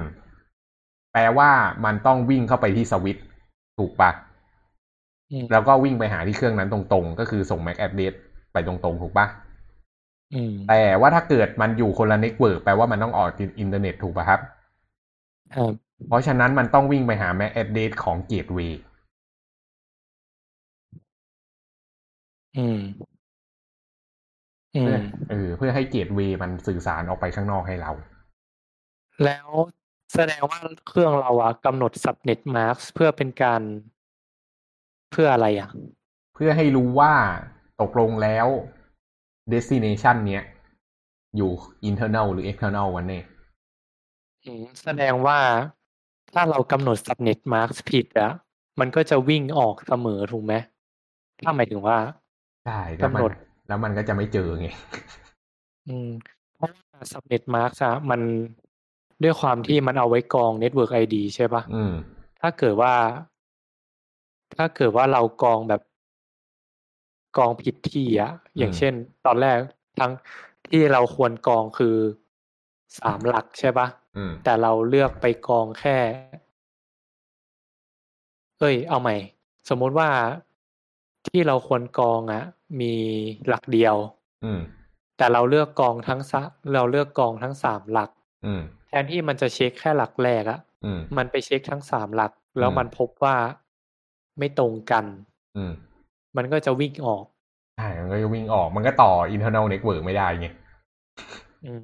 [1.13, 1.49] แปลว่า
[1.85, 3.23] มันต้องวิ่งเข้าไปที่สวิตช์
[3.77, 4.11] ถูกปะ
[5.31, 8.13] อืมแล้วก็วิ่งไปหาที่เครื่องนั้นตรงๆ ก็คือส่ง MAC address
[8.53, 9.27] ไปตรงๆ ถูกปะ
[10.31, 13.29] อืมแต่ว่าถ้าเกิดมันอยู่คนละ network แปลว่ามันต้องออก
[13.59, 14.39] อินเทอร์เน็ตถูกปะครับ
[15.53, 18.73] ครับเพราะฉะนั้นมันต้องวิ่งไปหา MAC address ของ gateway
[22.55, 22.75] อืม
[24.73, 27.91] อืเพื่อมเออเพื่อให้ gateway มันสื่อสารออกไปข้างนอกให้เรา
[29.23, 29.49] แล้ว
[30.13, 33.61] แสดงว่าเครื่องเราอะกำหนด subnet mask เพื่อเป็นการ
[35.11, 35.69] เพื่ออะไรอะ
[36.33, 37.13] เพื่อให้รู้ว่า
[37.81, 38.47] ตกลงแล้ว
[39.53, 40.43] destination เนี้ย
[41.37, 41.51] อยู่
[41.89, 43.19] internal หรือ external วันแน่
[44.45, 45.39] อืมแสดงว่า
[46.33, 48.31] ถ้าเรากำหนด subnet mask ผิดอะ
[48.79, 50.53] มันก็จะวิ่งออกเสมอถูกไหม
[51.41, 51.97] ถ้าหมายถึงว่า
[52.65, 53.31] ใช่แล้วมันกำหนด
[53.67, 54.67] แล้วมันก็จะไม่เจอไง
[55.87, 56.09] อืม
[56.55, 58.21] เพราะว่า subnet mask อะมัน
[59.23, 61.93] ด้วยความที่มันเอาไว้กรอง network ID ใช่ปะอืม
[62.41, 62.93] ถ้าเกิดว่า
[64.55, 65.81] ถ้าเกิดว่าเรากรองแบบ
[67.37, 68.93] กรองผิดที่อะอย่างอืมเช่น
[69.25, 69.57] ตอนแรก
[69.99, 70.11] ทั้ง
[70.67, 71.95] ที่เราควรกรองคือ
[72.99, 73.87] สามหลักใช่ปะ
[74.17, 75.97] อืมแต่เราเลือกไปกรองแค่
[78.59, 79.15] เอ้ย เอาใหม่
[79.69, 80.09] สมมติว่า
[81.27, 82.43] ที่เราควรกรองอะ
[82.81, 82.93] มี
[83.47, 83.95] หลักเดียว
[84.43, 84.61] อืม
[85.17, 86.41] แต่เราเลือกกรองทั้งสะ
[86.73, 88.09] เราเลือกกรองทั้งสามหลัก
[88.45, 93.35] อืม แทนที่มันจะเช็คแค่หลักแรกอะอืมมันไปเช็คทั้งสามหลัก แล้วอืมมันพบว่า
[94.39, 95.05] ไม่ตรงกัน
[95.57, 95.71] อืม
[96.37, 97.25] มันก็จะวิ่งออก
[97.77, 100.47] ใช่มันก็จะวิ่งออก มันก็ต่อ internal network ไม่ได้ไง
[101.65, 101.81] อืม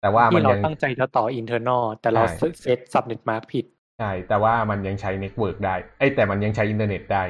[0.00, 3.64] แต่ว่ามันที่เรายังตั้งใจจะต่อ internal แต่เราใช่ set subnet mask ผิด
[3.98, 7.22] ใช่แต่ว่ามันยังใช้ network ได้เอ้ยแต่มันยังใช้อินเทอร์เน็ตได้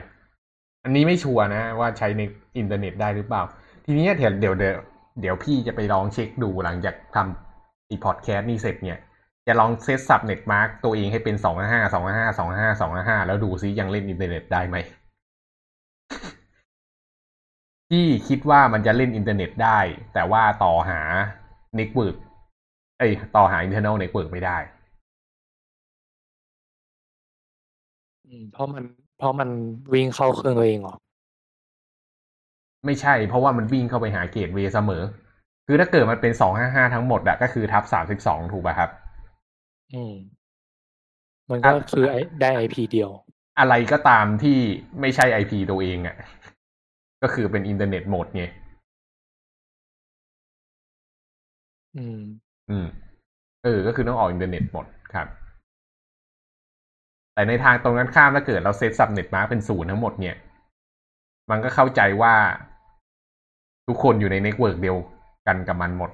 [0.84, 2.22] อันนี้ไม่ชัวร์นะ ว่าใช้ใน
[2.58, 3.42] อินเทอร์เน็ตได้หรือเปล่า
[3.84, 4.76] ทีนี้เดี๋ยวเดี๋ยวเดี๋ยว
[5.20, 8.98] เดี๋ยวพี่จะไปลองเช็คดูหลังจากทำอีพอดแคสต์นี่เสร็จเนี่ย
[9.46, 14.76] จะลอง set subnet mask ตัวเองให้เป็นสองห้าสองห้าสองห้าสองห้าแล้วดูซิยังเล่นอินเทอร์เน็ตได้ไหม
[17.90, 19.78] พี่คิดว่ามันจะเล่นอินเทอร์เน็ตได้
[20.14, 21.00] แต่ว่าต่อหา
[21.76, 22.16] network
[22.98, 24.58] เอ้ยต่อหา internal network ไม่ได้
[28.26, 28.84] อืมเพราะมัน
[29.16, 29.48] เพราะมัน
[29.94, 30.94] วิ่งเข้าเครื่องตัวเองเหรอ
[32.86, 35.02] ไม่ใช่ เพราะว่ามันวิ่งเข้าไปหา gateway เสมอ
[35.66, 38.90] คือถ้าเกิดมันเป็นสองห้าห้าทั้งหมดอะก็คือทับสามสิบสองถูกป่ะครับ
[39.92, 40.12] อืม
[41.50, 43.10] มันก็อะคือไอได้ IP เดียว
[43.58, 44.58] อะไรก็ตามที่
[45.00, 46.16] ไม่ใช่ IP ตัวเองอะ
[47.22, 48.44] ก็คือเป็นอินเทอร์เน็ตหมดไง
[51.96, 52.20] อืม
[52.70, 52.86] อืม
[53.64, 55.26] เออ ก็คือต้องออกอินเทอร์เน็ตหมดครับ
[57.34, 60.36] แต่ในทางตรงกันข้ามถ้าเกิดเรา set subnet mask เป็นศูนย์ทั้งหมดเนี่ย
[61.50, 62.34] มันก็เข้าใจว่า
[63.86, 64.96] ทุกคนอยู่ใน network เดียว
[65.46, 66.10] กันกับมันหมด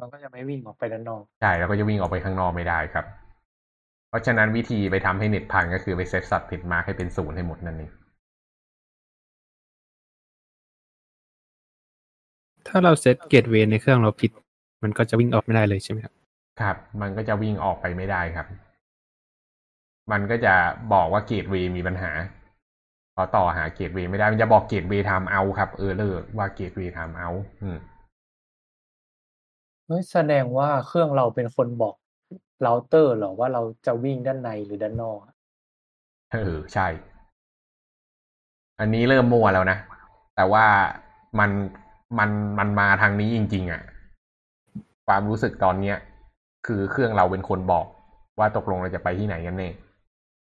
[0.00, 3.06] มันก็จะไม่วิ่งออกไปด้านนอกใช่แล้วก็จะวิ่งออกไปข้างนอกไม่ได้ครับ
[4.08, 7.92] เพราะฉะนั้นวิธีไปทำให้เน็ตพังก็คือไป set subnet mask ให้เป็นศูนย์ให้หมดนั่นเอง
[12.68, 14.30] ถ้าเรา set gateway ในเครื่องเราผิด
[14.82, 16.14] มันก็จะวิ่งออกไม่ได้เลยใช่ไหมครับ
[16.60, 18.46] ครับ มันก็จะวิ่งออกไปไม่ได้ครับ
[20.12, 20.54] มันก็จะ
[20.92, 22.10] บอกว่า gateway มีปัญหา
[23.14, 27.30] พอต่อหา gateway ไม่ได้มันจะบอก gateway timeout ครับ error ว่า gateway timeout
[27.62, 27.76] อืม
[29.92, 31.94] เฮ้ยแสดงว่าเครื่องเราเป็นคนบอก
[32.62, 35.34] เราเตอร์เหรอว่าเราจะวิ่งด้านในหรือด้านนอกอะ
[36.32, 36.86] เออใช่
[38.80, 39.78] อันนี้เริ่มมัวแล้วนะ
[40.36, 40.64] แต่ว่า
[41.38, 41.50] มัน
[42.18, 43.82] มันมันมาทางนี้จริง ๆอะ่ะ
[45.06, 45.96] ความรู้สึกตอนเนี้ย
[46.66, 47.86] คือเครื่องเราเป็นคนบอก
[48.38, 49.68] ว่าตกลงเราจะไปที่ไหนกันแน่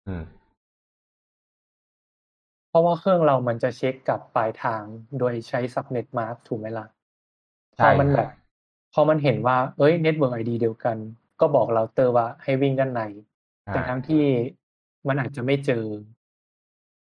[0.07, 0.23] อืม
[2.69, 4.83] เพราะว่าเครื่องเรามันจะเช็คกลับปลายทาง
[5.19, 6.87] โดยใช้ subnet mask ถูกไหมล่ะ
[7.79, 8.29] พใช่อมันแบบ
[8.93, 10.97] พอมันเห็นว่า เอ้ย network ID เดียวกัน
[11.41, 13.03] ก็บอกเราเตอร์ว่าให้วิ่งด้านใน
[13.65, 14.25] แต่ใช่ทั้งที่
[15.09, 15.85] มันอาจจะไม่เจอ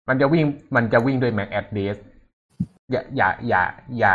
[0.10, 0.46] มันจะวิ่ง
[0.76, 1.98] มันจะวิ่งด้วย MAC address
[2.92, 3.64] อย่าอย่าอย่า
[4.00, 4.14] อย่า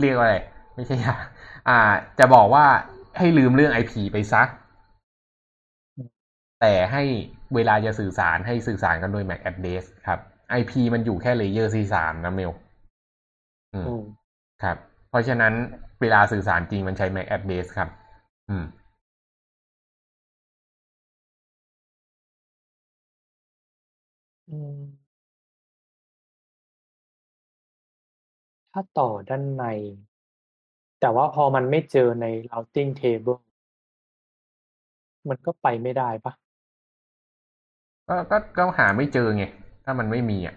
[0.00, 0.36] เรียกว่าอะไร
[0.74, 1.14] ไม่ใช่อย่า
[1.68, 1.78] อ่า
[2.18, 2.64] จะบอกว่า
[3.18, 4.42] ให้ลืมเรื่อง IP ไปซะ
[6.60, 7.02] แต่ให้
[7.54, 10.18] เวลาจะสื่อสารให้สื่อสารกันด้วย MAC address ครับ
[10.60, 11.94] IP มันอยู่แค่เลเยอร์ C3
[12.24, 12.52] นะเมล
[13.74, 14.02] อืมอืม
[14.62, 14.76] ครับ
[15.14, 15.54] เพราะฉะนั้น
[16.00, 17.88] เวลาสื่อสารจริงมันใช้ MAC address ครับ
[18.50, 18.64] อืม
[24.48, 24.78] อืม
[28.72, 29.64] ถ้าต่อด้านใน
[31.00, 33.38] แต่ว่าพอมันไม่เจอใน routing table
[35.28, 36.32] มันก็ไปไม่ได้ปะ
[38.08, 39.44] ก็ก็ก็หาไม่เจอไง
[39.84, 40.54] ถ้ามันไม่มีอะ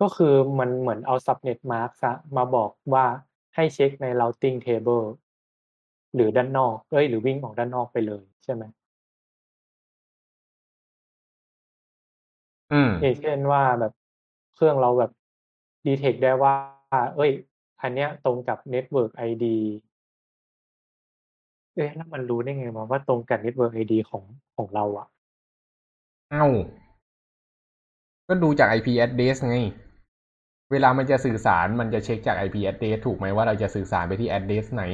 [0.00, 3.04] ก็คือมันเหมือนเอา subnet mask อะมาบอกว่า
[3.54, 5.04] ให้เช็คใน routing table
[6.14, 8.64] หรือด้านนอก เอ้ย หรือวิ่งออกด้านนอกไปเลยใช่ไหม
[12.72, 13.92] อืมอย่างเช่นว่าแบบ
[14.54, 15.10] เครื่องเราแบบ
[15.86, 16.54] detect ได้ว่า
[17.16, 17.30] เอ้ย
[17.82, 19.44] อันเนี้ยตรงกับ network ID
[21.74, 24.24] เอ๊ะแล้วมันรู้ได้ไงวะว่าตรงกับ network ID ของ
[24.56, 25.06] ของเราอะ
[26.30, 26.46] เอ้า
[28.28, 29.56] ก็ดูจาก IP address ไง
[30.72, 34.84] เวลามันจะสื่อสารมันจะเช็คจาก IP address ถูกไหมว่าเราจะสื่อสารไปที่ address ไหน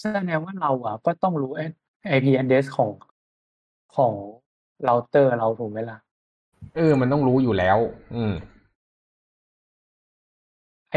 [0.00, 1.52] แสดงว่าเราอะก็ต้องรู้
[2.16, 2.90] IP address ของ
[3.96, 4.12] ของ
[4.84, 5.98] เราเตอร์เราถูกไหมล่ะ
[6.76, 7.78] เออ มันต้องรู้อยู่แล้ว
[8.16, 8.34] อืม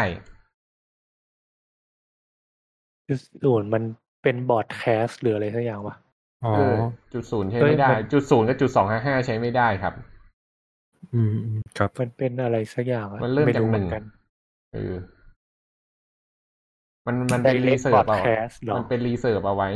[3.13, 3.83] จุดศูนย์มัน
[4.23, 5.97] เป็น broadcast หรืออะไรสักอย่างวะ
[6.45, 6.75] อ๋อเออ
[7.13, 9.95] จุดศูนย์ใช้ไม่ได้เฮ้ยมันจุดศูนย์กับจุดสองห้าห้าใช้ไม่ได้ครับ
[11.15, 14.03] อืมอืมครับ มันเป็นอะไรสักอย่างอะมันเริ่มไม่จากรู้หเหมืนึ่องนกัน
[14.75, 14.95] เออ
[17.07, 19.71] มันมันเป็น Direct รีเสิร์ฟเอา broadcast เหรอมันเป็นรีเสิร์ฟเอาไว้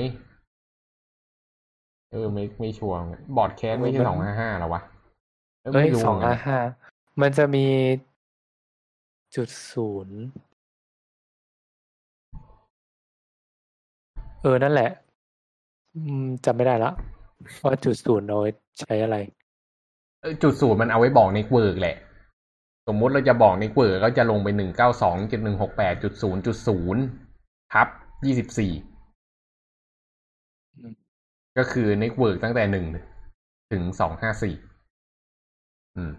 [2.13, 2.99] เออไม่ไม่ชัวร์
[3.37, 4.83] บอร์ดแคสไม่ใช่สองห้าห้าหรอวะ
[5.63, 6.59] เอ้ยไม่รู้สองเหมือนห้ากันห้า
[7.21, 7.67] มันจะมี
[9.37, 10.19] จุดศูนย์
[14.47, 14.91] ออนั่นแหละ
[15.95, 16.91] อืมจำไม่ได้ละ
[17.65, 18.51] ว่าจุดศูนย์เอาไว้
[18.81, 19.17] ใช้อะไร
[20.21, 21.97] เออจุดศูนย์มันเอาไว้บอก network แหละ
[22.87, 27.03] สมมุติเราจะบอก network ก็จะลงไปหนึ่งเก้าสองจุดหนึ่งหกแปดจุดศูนย์จุดศูนย์
[27.73, 27.89] ทับ
[28.25, 28.73] ยี่สิบสี่
[30.77, 30.93] อืม
[31.59, 32.87] ก็คือ network ตั้งแต่หนึ่ง
[33.73, 34.55] ถึงสองห้าสี่
[35.97, 36.13] อืม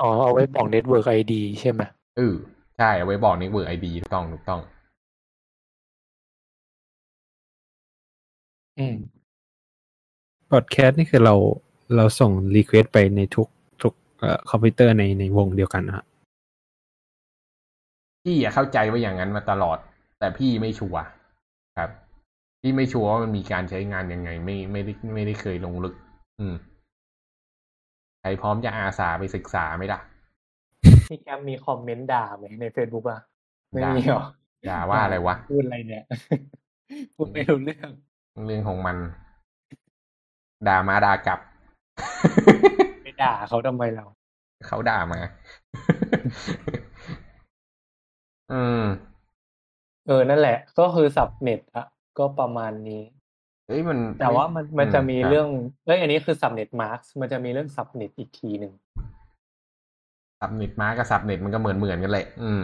[0.00, 1.82] อ๋อเอาไว้บอก Network ID ใช่ไหม
[2.16, 2.34] เออ
[2.78, 4.60] ใช่เอาไว้บอก network ID ถูกต้องถูกต้อง
[8.78, 8.96] อืม
[10.50, 11.34] broadcast นี่คือเรา
[11.96, 13.48] เราส่ง request ไปในทุก
[13.82, 16.04] ทุกเอ่อคอมพิวเตอร์ในในวงเดียวกันนะฮะ
[18.24, 19.78] พี่อะเข้าใจว่าอย่างนั้นมาตลอด
[20.18, 21.02] แต่พี่ไม่ชัวร์
[21.78, 21.90] ครับ
[22.60, 25.94] พี่ไม่ชัวร์ว่ามันมีการใช้งานยังไง ไม่ไม่ได้ไม่ได้เคยลงลึก
[26.40, 26.54] อืม
[28.20, 30.00] ใครพร้อมจะอาสาไปศึกษาไหมล่ะ
[31.08, 33.20] พี่แคมมี comment ด่าไหมใน Facebook อะ
[33.70, 34.24] ไม่ด่ามีหรอ
[34.64, 36.04] อย่าว่าอะไรวะพูดอะไรเนี่ย
[37.14, 37.90] พูดไม่รู้เรื่อง
[38.46, 38.96] เรื่องของมัน
[40.68, 41.40] ด่ามาด่ากลับ
[43.02, 44.06] ไปด่าเขาทำไมเรา
[44.66, 45.20] เขาด่ามา
[48.52, 48.82] อืม
[50.06, 51.86] เออ นั่นแหละ ก็คือสับเน็ตอะ
[52.18, 53.02] ก็ประมาณนี้
[53.68, 55.48] เอ้ยมัน แต่ว่ามันมันจะมีคบเรื่อง
[55.86, 58.72] เอ้ยอันนี้คือสับเน็ตมาร์กมันจะมีเรื่องสับเน็ตอีกทีหนึ่ง
[60.44, 62.60] subnet mask กับ subnet มันก็เหมือนเหมือนกันแหละอืม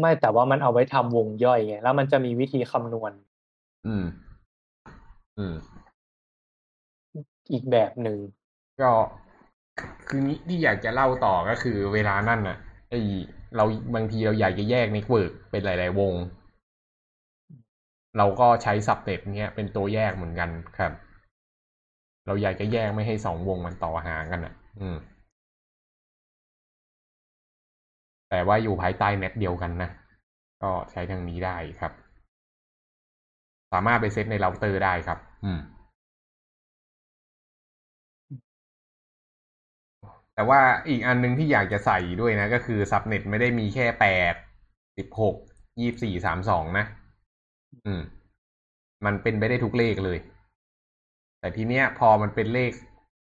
[0.00, 3.12] ไม่แต่ว่ามันเอาไว้ทำวงย่อยไงแล้วมันจะมีวิธีคำนวณ
[3.86, 4.04] อืม
[5.38, 5.54] อืม
[7.52, 8.18] อีกแบบหนึ่ง
[8.80, 8.92] ก็
[10.08, 12.56] คือนี้ที่อยากจะเล่าต่อก็คือเวลานั่นน่ะ
[12.90, 12.94] ไอ
[13.56, 13.64] เรา
[13.94, 16.14] บางทีเราอยากจะแยก network เป็นหลาย ๆ วง
[18.18, 20.92] เราก็ใช้ subnet เนี้ยเป็นตัวแยกเหมือนกันครับ
[22.26, 24.96] เราอยากจะแยกไม่ให้สองวงมันต่อหากันอะ อืม
[28.34, 29.90] แต่ว่าอยู่ภายใต้เน็ตเดียวกันนะ
[30.62, 31.92] ก็ใช้ทางนี้ได้ครับ
[33.72, 35.60] สามารถไปเซตในเราเตอร์ได้ครับ อืม
[40.34, 44.34] แต่ว่าอีกอันหนึงที่อยากจะใส่ด้วยนะ ก็คือ subnet ไม่ได้มีแค่แปด
[44.98, 45.36] สิบหก
[45.80, 46.84] ยี่สี่สามสองนะ
[47.86, 48.02] อืม
[49.04, 50.18] มันเป็นไปได้ทุกเลขเลย
[51.40, 52.72] แต่ทีเนี้ย พอมันเป็นเลข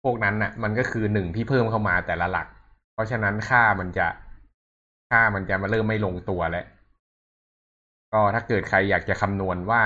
[0.04, 2.46] พวกนั้นน่ะ มันก็คือหนึ่งที่เพิ่มเข้ามาแต่ละหลัก
[2.92, 4.06] เพราะฉะนั้นค่ามันจะ
[5.10, 6.66] ค่ามันจะมาเริ่มไม่ลงตัวแล้ว
[8.12, 9.82] ก็ถ้าเกิดใครอยากจะคำนวณว่า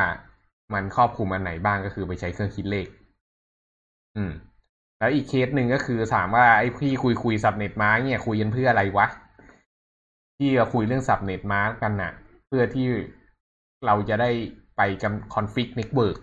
[0.74, 2.86] มันครอบคลุมอันไหนบ้างก็คือไปใช้เครื่องคิดเลข
[4.16, 4.32] อืม
[4.98, 9.06] แล้วอีกเคสหนึ่งก็คือถามว่าไอ้พี่คุยคุยสับเน็ตมาเนี่ย คุยกันเพื่ออะไรวะ
[10.38, 12.12] พี่ก็คุยเรื่อง subnet mask กันน่ะ
[12.46, 12.86] เพื่อที่
[13.86, 14.30] เราจะได้
[14.76, 16.16] ไปกับ config network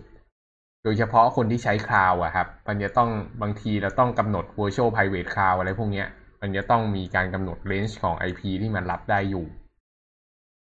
[0.84, 3.10] โดยเฉพาะคนที่ใช้ cloud อะครับ มันจะต้อง
[3.42, 6.06] บางทีเราต้องกำหนด virtual private cloud อะไรพวกเนี้ย
[6.40, 9.46] มันจะต้องมีการกำหนด range ของ IP ที่มันรับได้อยู่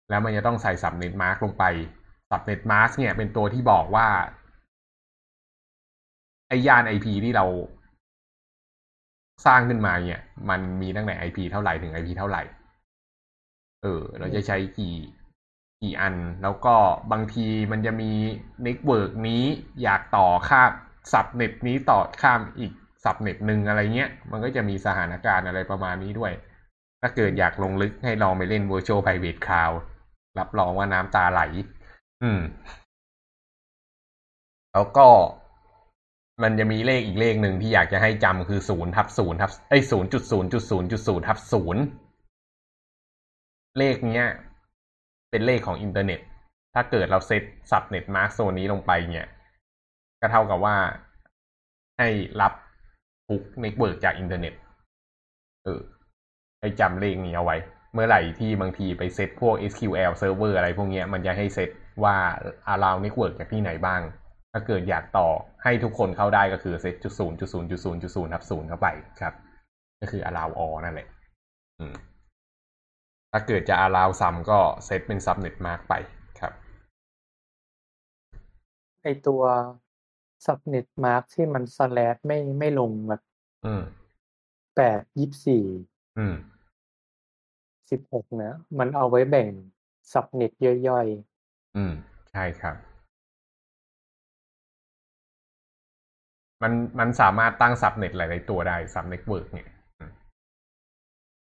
[0.08, 1.64] แล้วมันจะต้องใส่ subnet mask ลงไป
[2.30, 4.08] subnet mask เนี่ยเป็นตัวที่บอกว่า
[6.48, 7.46] ไอยาน IP ที่เรา
[9.46, 12.42] สร้างขึ้นมาเนี่ย มันมีตั้งแต่ IP เท่าไหร่ถึง IP เท่าไหร่
[13.82, 14.96] เออ เราจะใช้กี่
[15.82, 16.74] กี่อัน แล้วก็
[17.12, 18.10] บางทีมันจะมี
[18.62, 19.44] network นี้
[19.82, 20.70] อยากต่อข้าม
[21.12, 22.72] subnet นี้ต่อข้ามอีก
[23.04, 26.32] subnet หนึ่งอะไรเงี้ย มันก็จะมีสถานการณ์อะไรประมาณนี้ด้วย
[27.00, 29.76] ถ้าเกิดอยากลงลึกให้ลองไปเล่น Virtual Private Cloud
[30.38, 31.42] รับรองว่าน้ำตาไหล
[32.22, 32.40] อืม
[34.72, 35.06] แล้วก็
[36.42, 41.82] มันจะมีเลขอีกเลขหนึ่งที่อยากจะให้จำคือศูนย์ทับศูนย์ทับไอ้ศูนย์จุดศูนย์จุดศูนย์จุดศูนย์ทับศูนย์
[43.78, 44.28] เลขเนี้ย
[45.30, 46.20] เป็นเลขของอินเทอร์เน็ต
[46.74, 49.28] ถ้าเกิดเรา set subnet mask โซนนี้ลงไปเนี่ย
[50.20, 50.76] ก็เท่ากับว่า
[51.98, 52.08] ให้
[52.40, 52.52] รับ
[53.28, 54.54] ทุก network จากอินเทอร์เน็ต
[55.64, 55.80] เออ
[56.60, 57.56] ให้จำเลขนี้เอาไว้
[57.94, 61.70] เมื่อไหร่ที่บางทีไปเซตพวก SQL server อะไรพวกเนี้ยมันจะให้เซต
[62.04, 62.16] ว่า
[62.72, 64.00] allow network จากที่ไหนบ้าง
[64.52, 65.28] ถ้าเกิดอยากต่อ
[65.62, 68.88] ให้ทุกคนเข้าได้ก็คือเซตจุดศูนย์จุดศูนย์จุดศูนย์จุดศูนย์ทับศูนย์เข้าไป
[69.20, 69.34] ครับ
[70.00, 71.08] ก็คือ allow all นั่นแหละ
[71.78, 71.94] อืม
[73.32, 75.94] ถ้าเกิดจะ allow sum ก็เซตเป็น subnet mark ไป
[76.40, 76.52] ครับ
[79.02, 79.42] ไอตัว
[80.46, 83.22] subnet mark ที่มัน slash ไม่ไม่ลงแบบ
[83.66, 83.82] อืม
[84.76, 85.64] แปดยี่สี่
[86.18, 86.34] อืม
[87.90, 89.48] สิบหกนะมันเอาไว้แบ่ง
[90.12, 90.52] subnet
[90.88, 91.06] ย่อย
[91.76, 91.92] อืม
[92.32, 92.76] ใช่ครับ
[96.62, 100.12] มันมันสามารถตั้งซับเน็ตหลายๆตัวได้ซับเน็ตเวิร์กเนี่ยอืม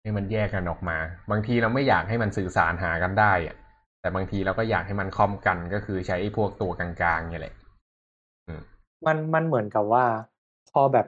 [0.02, 0.98] ให้มันแยกกันออกมา
[1.30, 3.56] บางทีเราไม่อยากให้มันสื่อสารหากันได้อะ
[4.00, 7.61] แต่บางทีเราก็อยากให้มัน com กันก็คือใช้ไอ้พวกตัวกลางๆเนี่ยแหละๆ
[9.06, 10.06] มันมันเหมือนกับว่า
[10.70, 11.06] พอแบบ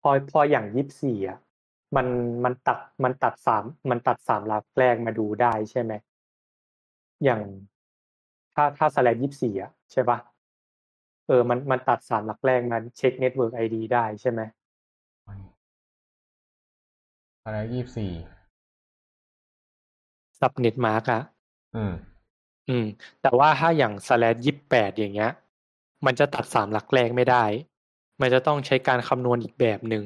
[0.00, 1.38] พอพออย่างยี่สี่อะ
[1.96, 2.06] มัน
[2.44, 5.92] มันตัดมันตัดสามมันตัดสามหลักแรกมาดูได้ใช่ไหม
[7.24, 7.40] อย่าง
[8.54, 10.18] ถ้าถ้า slash ยี่สี่อะใช่ปะ
[11.26, 14.40] เออมันมันตัดสามหลักแรกมาเช็ค network ID ได้ใช่ไหม
[17.44, 18.12] อะไรยี่สี่
[20.38, 21.22] subnet mark อะ
[21.76, 21.94] อืม
[22.68, 22.86] อืม
[23.22, 25.32] แต่ว่าถ้าอย่าง slash ยี่แปดอย่างเงี้ย
[26.06, 27.44] มันจะตัดสามหลักแรกไม่ได้
[28.20, 30.04] มันจะต้องใช้การคำนวณอีกแบบหนึ่ง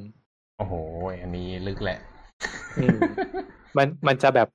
[0.58, 0.74] โอ้โห
[1.20, 1.98] อันนี้ลึกแหละ
[2.78, 2.98] อืม
[3.76, 4.48] มันมันจะแบบ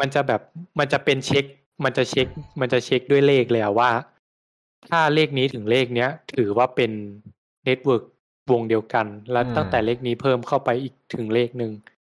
[0.00, 0.40] มันจะแบบ
[0.78, 1.44] มันจะเป็นเช็ค
[1.84, 2.26] มันจะเช็ค
[2.60, 3.90] มันจะเช็คด้วยเลขเลยอะว่า
[4.88, 6.90] ถ้าเลขนี้ถึงเลขเนี้ย ถือว่าเป็น
[7.64, 8.04] network
[8.50, 11.72] วงเดียวกัน แล้วอืมตั้งแต่เลขนี้เพิ่มเข้าไปอีกถึงเลขหนึ่ง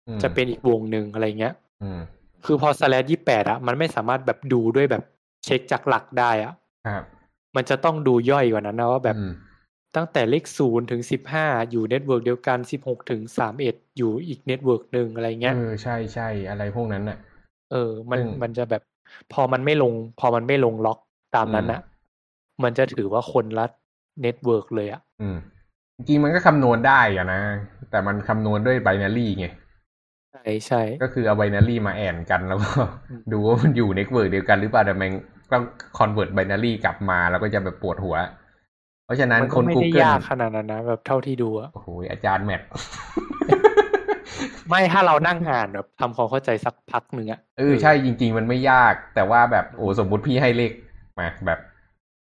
[0.07, 1.53] อืมจะเป็นอีกวงหนึ่งอะไรเงี้ย
[1.83, 1.99] อืม
[2.45, 5.03] คือพอ slash ยี่แปดอะมันไม่สามารถแบบดูด้วยแบบ
[5.45, 6.53] เช็คจากหลักได้อะ
[6.87, 7.03] ครับ
[7.55, 9.29] มันจะต้องดูย่อยกว่านั้นนะว่าแบบอืม
[9.95, 17.17] ตั้งแต่เลขศูนย์ถึงสิบห้าอยู่ network เดียวกันสิบหกถึงสามเอ็ดอยู่อีก network หนึ่งอะไรเงี้ยเออใช่ใช่อะไรพวกนั้นน่ะ
[17.71, 18.81] เออ มันซึ่งมันจะแบบ
[19.33, 20.99] พอมันไม่ลง พอมันไม่ลงล็อก
[21.35, 21.81] ตามนั้นอืมอะ
[22.63, 23.65] มันจะถือว่าคนละ
[24.21, 25.37] network เลยอะอืม
[25.95, 27.41] จริงๆมันก็คำนวณได้อะนะ
[27.89, 29.45] แต่มันคำนวณด้วย binary ไง
[30.31, 32.71] ใช่ใช่ก็คือเอา binary มา AND กันแล้วก็
[33.09, 35.11] อืมดูว่ามันอยู่ network เดียวกันหรือเปล่าแต่มัน
[35.51, 35.63] ต้อง
[35.97, 38.15] convert binary กลับมาแล้วก็จะแบบปวดหัว
[39.05, 42.61] เพราะฉะนั้นมันคก็นไม่ได้ Google ยากขนาดนั้นนะแบบเท่าที่ดูอะโอ้โหอาจารย์แมท
[44.69, 50.71] ไม่ถ้าเรานั่งอ่านแบบทำความเข้าใจสักพักหนึ่งอะเออใช่จริง ๆ มันไม่ยาก แต่ว่าแบบโอ้สมมุติพี่ให้เลข
[51.19, 51.59] มาแบบ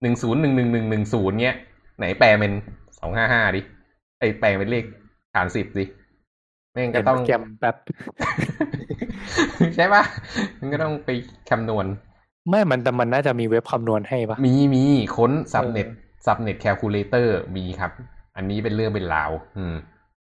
[0.03, 1.57] หนึ่งศูนย์หนึ่งหนึ่งหนึ่งหนึ่งศูนย์เนี้ย
[1.99, 2.53] ไหนแปลเป็น
[2.99, 3.61] สองห้าห้าดิ
[4.19, 4.85] ไอยแปลเป็นเลข
[5.35, 5.85] ฐานสิบดิ
[6.73, 7.77] แม่งก็เห็นต้องโปรแกรมแบบ
[9.77, 10.03] ใช่ปะ
[10.59, 11.11] มันก็ต้องไป
[11.51, 11.87] คำนวณ
[12.49, 14.85] ไม่มันแต่มันน่าจะมีเว็บคำนวณให้ปะมีมี
[15.17, 17.93] ค้น subnet เออ subnet calculator มีครับ
[18.37, 19.77] อันนี้เป็นเรื่องเป็นราว อืม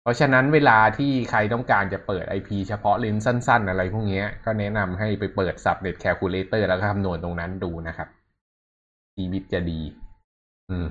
[0.02, 8.08] เพราะฉะนั้นเวลาที่ใครต้องการจะเปิด IP เฉพาะเลนส์สั้น ๆ อะไรพวกเนี้ยก็แนะนำให้ไปเปิด subnet calculator แล้วก็คำนวณตรงนั้นดูนะครับ
[9.16, 9.80] ชีวิตจะดี
[10.70, 10.86] อืม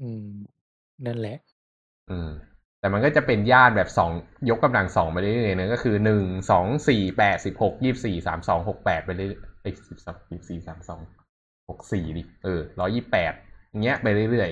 [0.00, 0.26] อืม
[1.06, 1.38] นั่นแหละ
[2.10, 2.30] อืม
[2.80, 4.10] แต่มันก็จะเป็นญาติแบบสอง
[4.50, 11.00] ยกกำลังสองไปเรื่อยๆนะก็คือหนึ่งสองสี่แปดสิบหกยี่สี่สามสองหกแปดไปเรื่อยๆไอ้สิบสองยี่สี่สามสอง
[11.68, 13.32] หกสี่ดิเออร้อยี่แปด
[13.70, 14.50] อย่างเงี้ยไปเรื่อย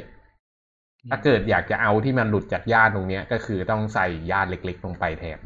[0.52, 5.38] ๆ ถ้าเกิดอยากจะเอาที่มันหลุดจากญาติตรงเนี้ย ก็คือต้องใส่ญาติเล็กๆ ลงไปแทน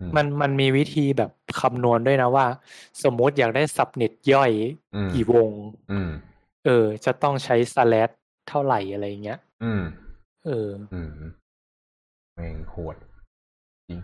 [0.00, 1.30] อืมันมันมีวิธีแบบ
[1.60, 2.46] คำนวณด้วยนะว่า
[3.02, 4.52] สมมติอยากได้สับเน็ตย่อย
[4.94, 5.50] อืมกี่วง
[5.92, 6.10] อืม
[6.64, 8.12] เออ จะต้องใช้ slash
[8.48, 9.82] เท่าไหร่อะไรเงี้ย อืม
[10.46, 11.10] เออ อืม
[12.34, 12.96] แม่งโหด
[13.88, 14.00] จริง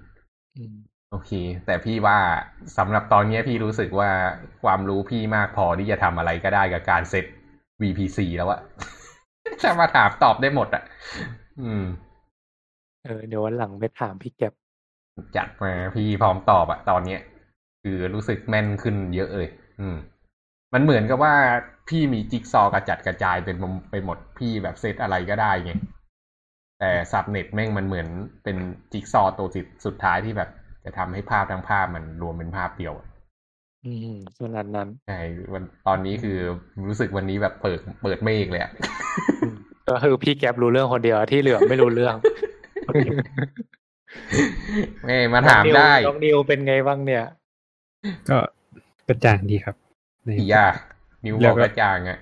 [0.57, 0.77] อืม
[1.11, 1.31] โอเค
[1.67, 2.19] แต่พี่ว่า
[2.79, 4.11] สำหรับตอนเนี้ยพี่รู้สึกว่า
[4.63, 7.25] ความรู้พี่มากพอที่จะทำอะไรก็ได้กับการเซต
[7.83, 8.61] VPC แล้วอะ
[9.63, 10.83] จะมาถามตอบได้หมดอะ
[11.63, 11.85] อืม
[13.05, 14.53] เออเดี๋ยววันหลังไปถามพี่แก็บ
[15.37, 17.21] จัดมาพี่พร้อมตอบอะตอนเนี้ย
[17.83, 19.49] คือรู้สึกแม่นขึ้นเยอะเลย
[19.81, 19.97] อืม
[20.75, 21.35] มันเหมือนกับว่า
[21.89, 25.73] พี่มีจิ๊กซอว์กระจัดกระจายเป็นมุมไปหมดพี่แบบเซตอะไรก็ได้ไง
[26.81, 28.09] แต่ซับเน็ตแม่งมันเหมือน
[28.45, 28.57] เป็น
[28.93, 30.51] จิ๊กซอว์ตัวสุดสุดท้ายที่แบบ
[30.89, 33.07] จะทำให้ภาพทั้งภาพมันรวมเป็นภาพเดียวอะ
[33.87, 35.21] อืมขนาดนั้นใช่
[35.53, 36.37] วันตอนนี้คือ
[36.89, 38.73] รู้สึกวันนี้แบบเปิดเปิดเมฆเลยอะ
[39.43, 39.55] อืม
[39.89, 42.15] ก็คือพี่แก็บรู้เรื่องคนเดียวที่เหลือไม่รู้เรื่อง
[45.07, 47.25] แม่มาถามได้น้องนิวเป็นไงบ้างเนี่ย
[48.29, 48.39] ก็
[49.09, 49.77] กระจ่างดีครับ
[50.25, 50.67] ในอียา
[51.25, 52.19] นิวบอกกระจ่างอะ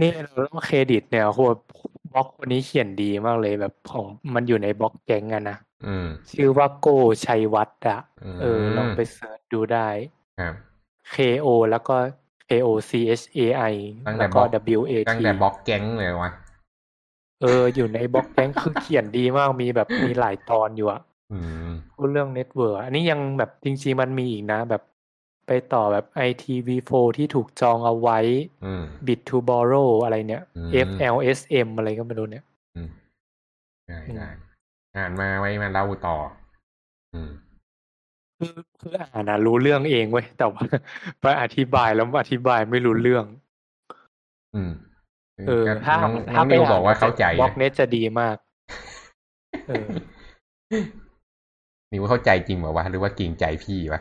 [0.00, 1.40] นี่เราต้องเครดิตเนี่ยโห
[2.12, 5.56] บล็อกคนนี้เขียนดีมากเลยแบบของมันอยู่ในบล็อกแก๊งอะนะ
[5.86, 6.88] อืมชื่อว่าโก
[7.26, 9.88] ชัยวัฒน์อะอืมเออลองไป search ดูได้
[10.40, 10.54] ครับ
[11.14, 11.96] K O แล้วก็
[12.48, 13.40] K O C H A
[13.72, 13.74] I
[14.06, 14.48] ตั้งแต่แล้วก็บล็อก
[14.78, 16.30] W A ตั้ง T แต่บล็อกแก๊งเลยวะ
[17.42, 21.00] เออ อยู่ในบล็อกแก๊งคือเขียนดีมากมีแบบมีหลายตอนอยู่อะ
[21.32, 24.82] อืมพูดเรื่อง network อันนี้ยังแบบจริงๆมันมีอีกนะ แบบ
[25.48, 28.18] ไปต่อแบบ IPv4 ที่ถูกจองเอาไว้
[28.64, 32.44] อืม Bit to Borrow อะไรเนี่ยอืม FLSM อะไรก็ไม่รู้เนี่ย
[32.76, 32.88] อืม
[33.88, 34.28] ได้อืมได้
[34.96, 36.16] อ่านมาไว้มาเล่าต่อ
[37.14, 37.30] อืม
[38.38, 40.64] คือคืออ่านนะรู้เรื่องเองเว้ยแต่ว่า
[41.20, 43.24] ไปอธิบายแล้วอธิบายไม่รู้เรื่อง
[44.54, 44.70] อืม
[45.48, 48.36] เออก็ถ้าน้องน้ถ้าองไปนิวอ่านบอกว่าเข้าใจบล็อกนะเน็ตจะดีมาก
[49.68, 49.86] เออ
[51.92, 54.00] นิวเข้าใจจริงเหรอวะหรือว่าเกรงใจพี่วะ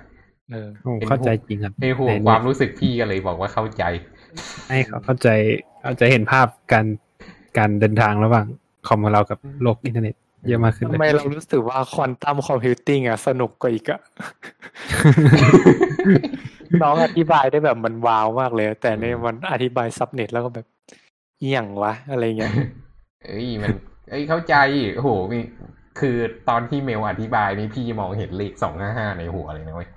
[0.52, 3.84] เออผมเข้าใจจริงครับให้ห่วงในความรู้สึกพี่ก็เลยบอกว่าเข้าใจ
[4.70, 5.30] ให้เขาเข้าใจ
[5.84, 6.86] เข้าใจเห็นภาพการ
[7.58, 8.46] การเดินทางระหว่าง
[8.88, 10.16] คอมของเรากับโลกอินเทอร์เน็ต
[10.48, 14.00] เยอะมากขึ้นเลยทำไมเรารู้สึกว่า quantum computing อะสนุกกว่าอีกอะ
[16.82, 20.66] น้องอธิบายได้แบบมัน wow มากเลย แต่เนี่ยมันอธิบาย subnet แล้วก็แบบ
[21.40, 22.54] เอี่ยงวะ อะไรเงี้ย
[23.26, 23.72] เอ้ยมัน
[24.10, 24.56] เอ้ยเข้าใจ
[24.96, 25.40] โอ้โหมี
[26.00, 26.18] คือ
[26.50, 29.97] ตอนที่เมลอธิบายนี่พี่มองเห็นเลขสองห้าห้าในหัวเลยนะเว้ยอืมอื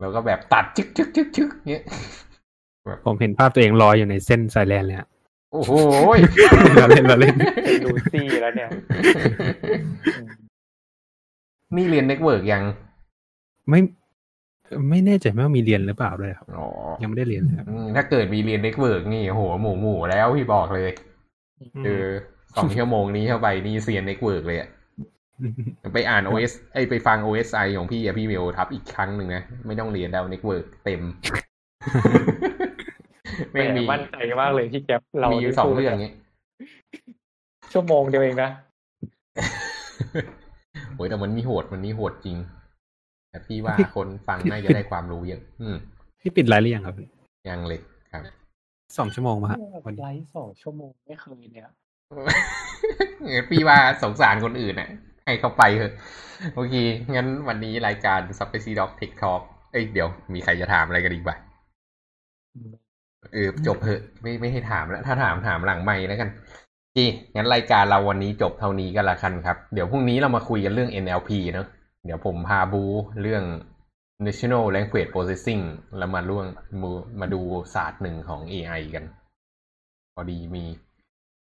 [0.00, 1.84] แล้วก็แบบตัดชึกชึกชึกชึกเงี้ย
[3.06, 5.08] ผมเห็นภาพตัวเองลอยอยู่ในเส้นสายแลนเลยฮะ
[5.52, 5.72] โอ้โห
[6.80, 7.34] เราเล่นเราเล่น
[7.64, 8.68] เป็นลูซี่แล้วเนี่ย
[10.16, 10.28] อืม
[11.76, 12.62] นี่เรียน network ยัง
[13.70, 13.80] ไม่
[14.90, 16.66] ไม่แน่ใจว่ามีเรียนหรือเปล่าด้วยครับอ๋อ
[17.02, 20.90] ยังไม่ได้เรียนเลยครับอืมถ้าเกิดมีเรียน network นี่โอ้โหหมู่หมู่แล้วพี่บอกเลย
[21.84, 22.06] เออ
[22.56, 24.68] สองชั่วโมงนี้เข้าไปนี่เซียน network เลยอะ
[25.94, 31.02] ไปอ่าน OS เอ้ยไปฟัง OSI ของพี่อะพี่เมลทับอีกครั้งหนึ่งนะ ไม่ต้องเรียนดาว network เต็ม
[33.52, 36.12] ไม่งมีมั่นใจมากเลยที่แกปเรามีอยู่สองเรื่องนี้
[37.72, 38.50] ชั่วโมงเดียวเองนะ
[40.96, 42.36] โอ้ยแต่มันมีโหดมันมีโหดจริง
[43.30, 45.76] แต่พี่ว่าคนฟังน่าจะได้ความรู้เยอะ อืม
[46.20, 46.94] พี่ปิดไลฟ์หรือยังครับ
[47.48, 47.80] ยังเลย
[48.12, 48.22] ครับ
[48.98, 51.68] สองชั่วโมงมาฮะวันนี้ไลฟ์สองชั่วโมงไม่เคยเนี่ย
[53.32, 54.88] งั้นพี่ว่าสงสารคนอื่นน่ะ
[55.26, 55.92] ให้เขาไปเถอะ
[56.54, 56.74] โอเค
[57.14, 59.42] งั้นวันนี้รายการ s u p p e c y Dog Tech Talk
[59.72, 61.40] เอ้ยเดี๋ยวมีใครจะถามอะไรกันอีกบ่าง
[63.32, 66.28] เออจบเถอะไม่ไม่ให้ถามแล้ว ถ้าถามถามหลังไม่แล้วกัน
[66.82, 66.98] โอเค
[67.36, 71.66] งั้นรายการเราวันนี้จบเท่านี้กันละกันครับ เดี๋ยวพรุ่งนี้เรามาคุยกันเรื่อง NLP เนอะ
[72.04, 72.84] เดี๋ยวผมพาบู
[73.22, 73.44] เรื่อง
[74.26, 75.62] National Language Processing
[75.98, 76.46] แล้วมาล่วง
[76.82, 76.90] มา
[77.20, 77.40] มาดู
[77.74, 79.04] ศาสตร์หนึ่งของ AI กัน
[80.14, 80.64] พอดีมี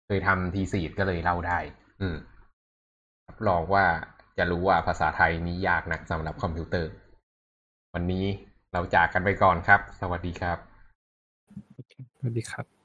[0.05, 1.59] เคยทำทีสีดก็เลยเล่าได้
[2.01, 2.15] อืม
[3.29, 3.85] รับรองว่า
[4.37, 6.89] จะรู้ว่าภาษาไทยนี้ยากนักสำหรับคอมพิวเตอร์
[7.93, 8.25] วันนี้
[8.71, 10.57] เราจากกันไปก่อนครับ สวัสดีครับ
[12.17, 12.78] สวัสดีครับ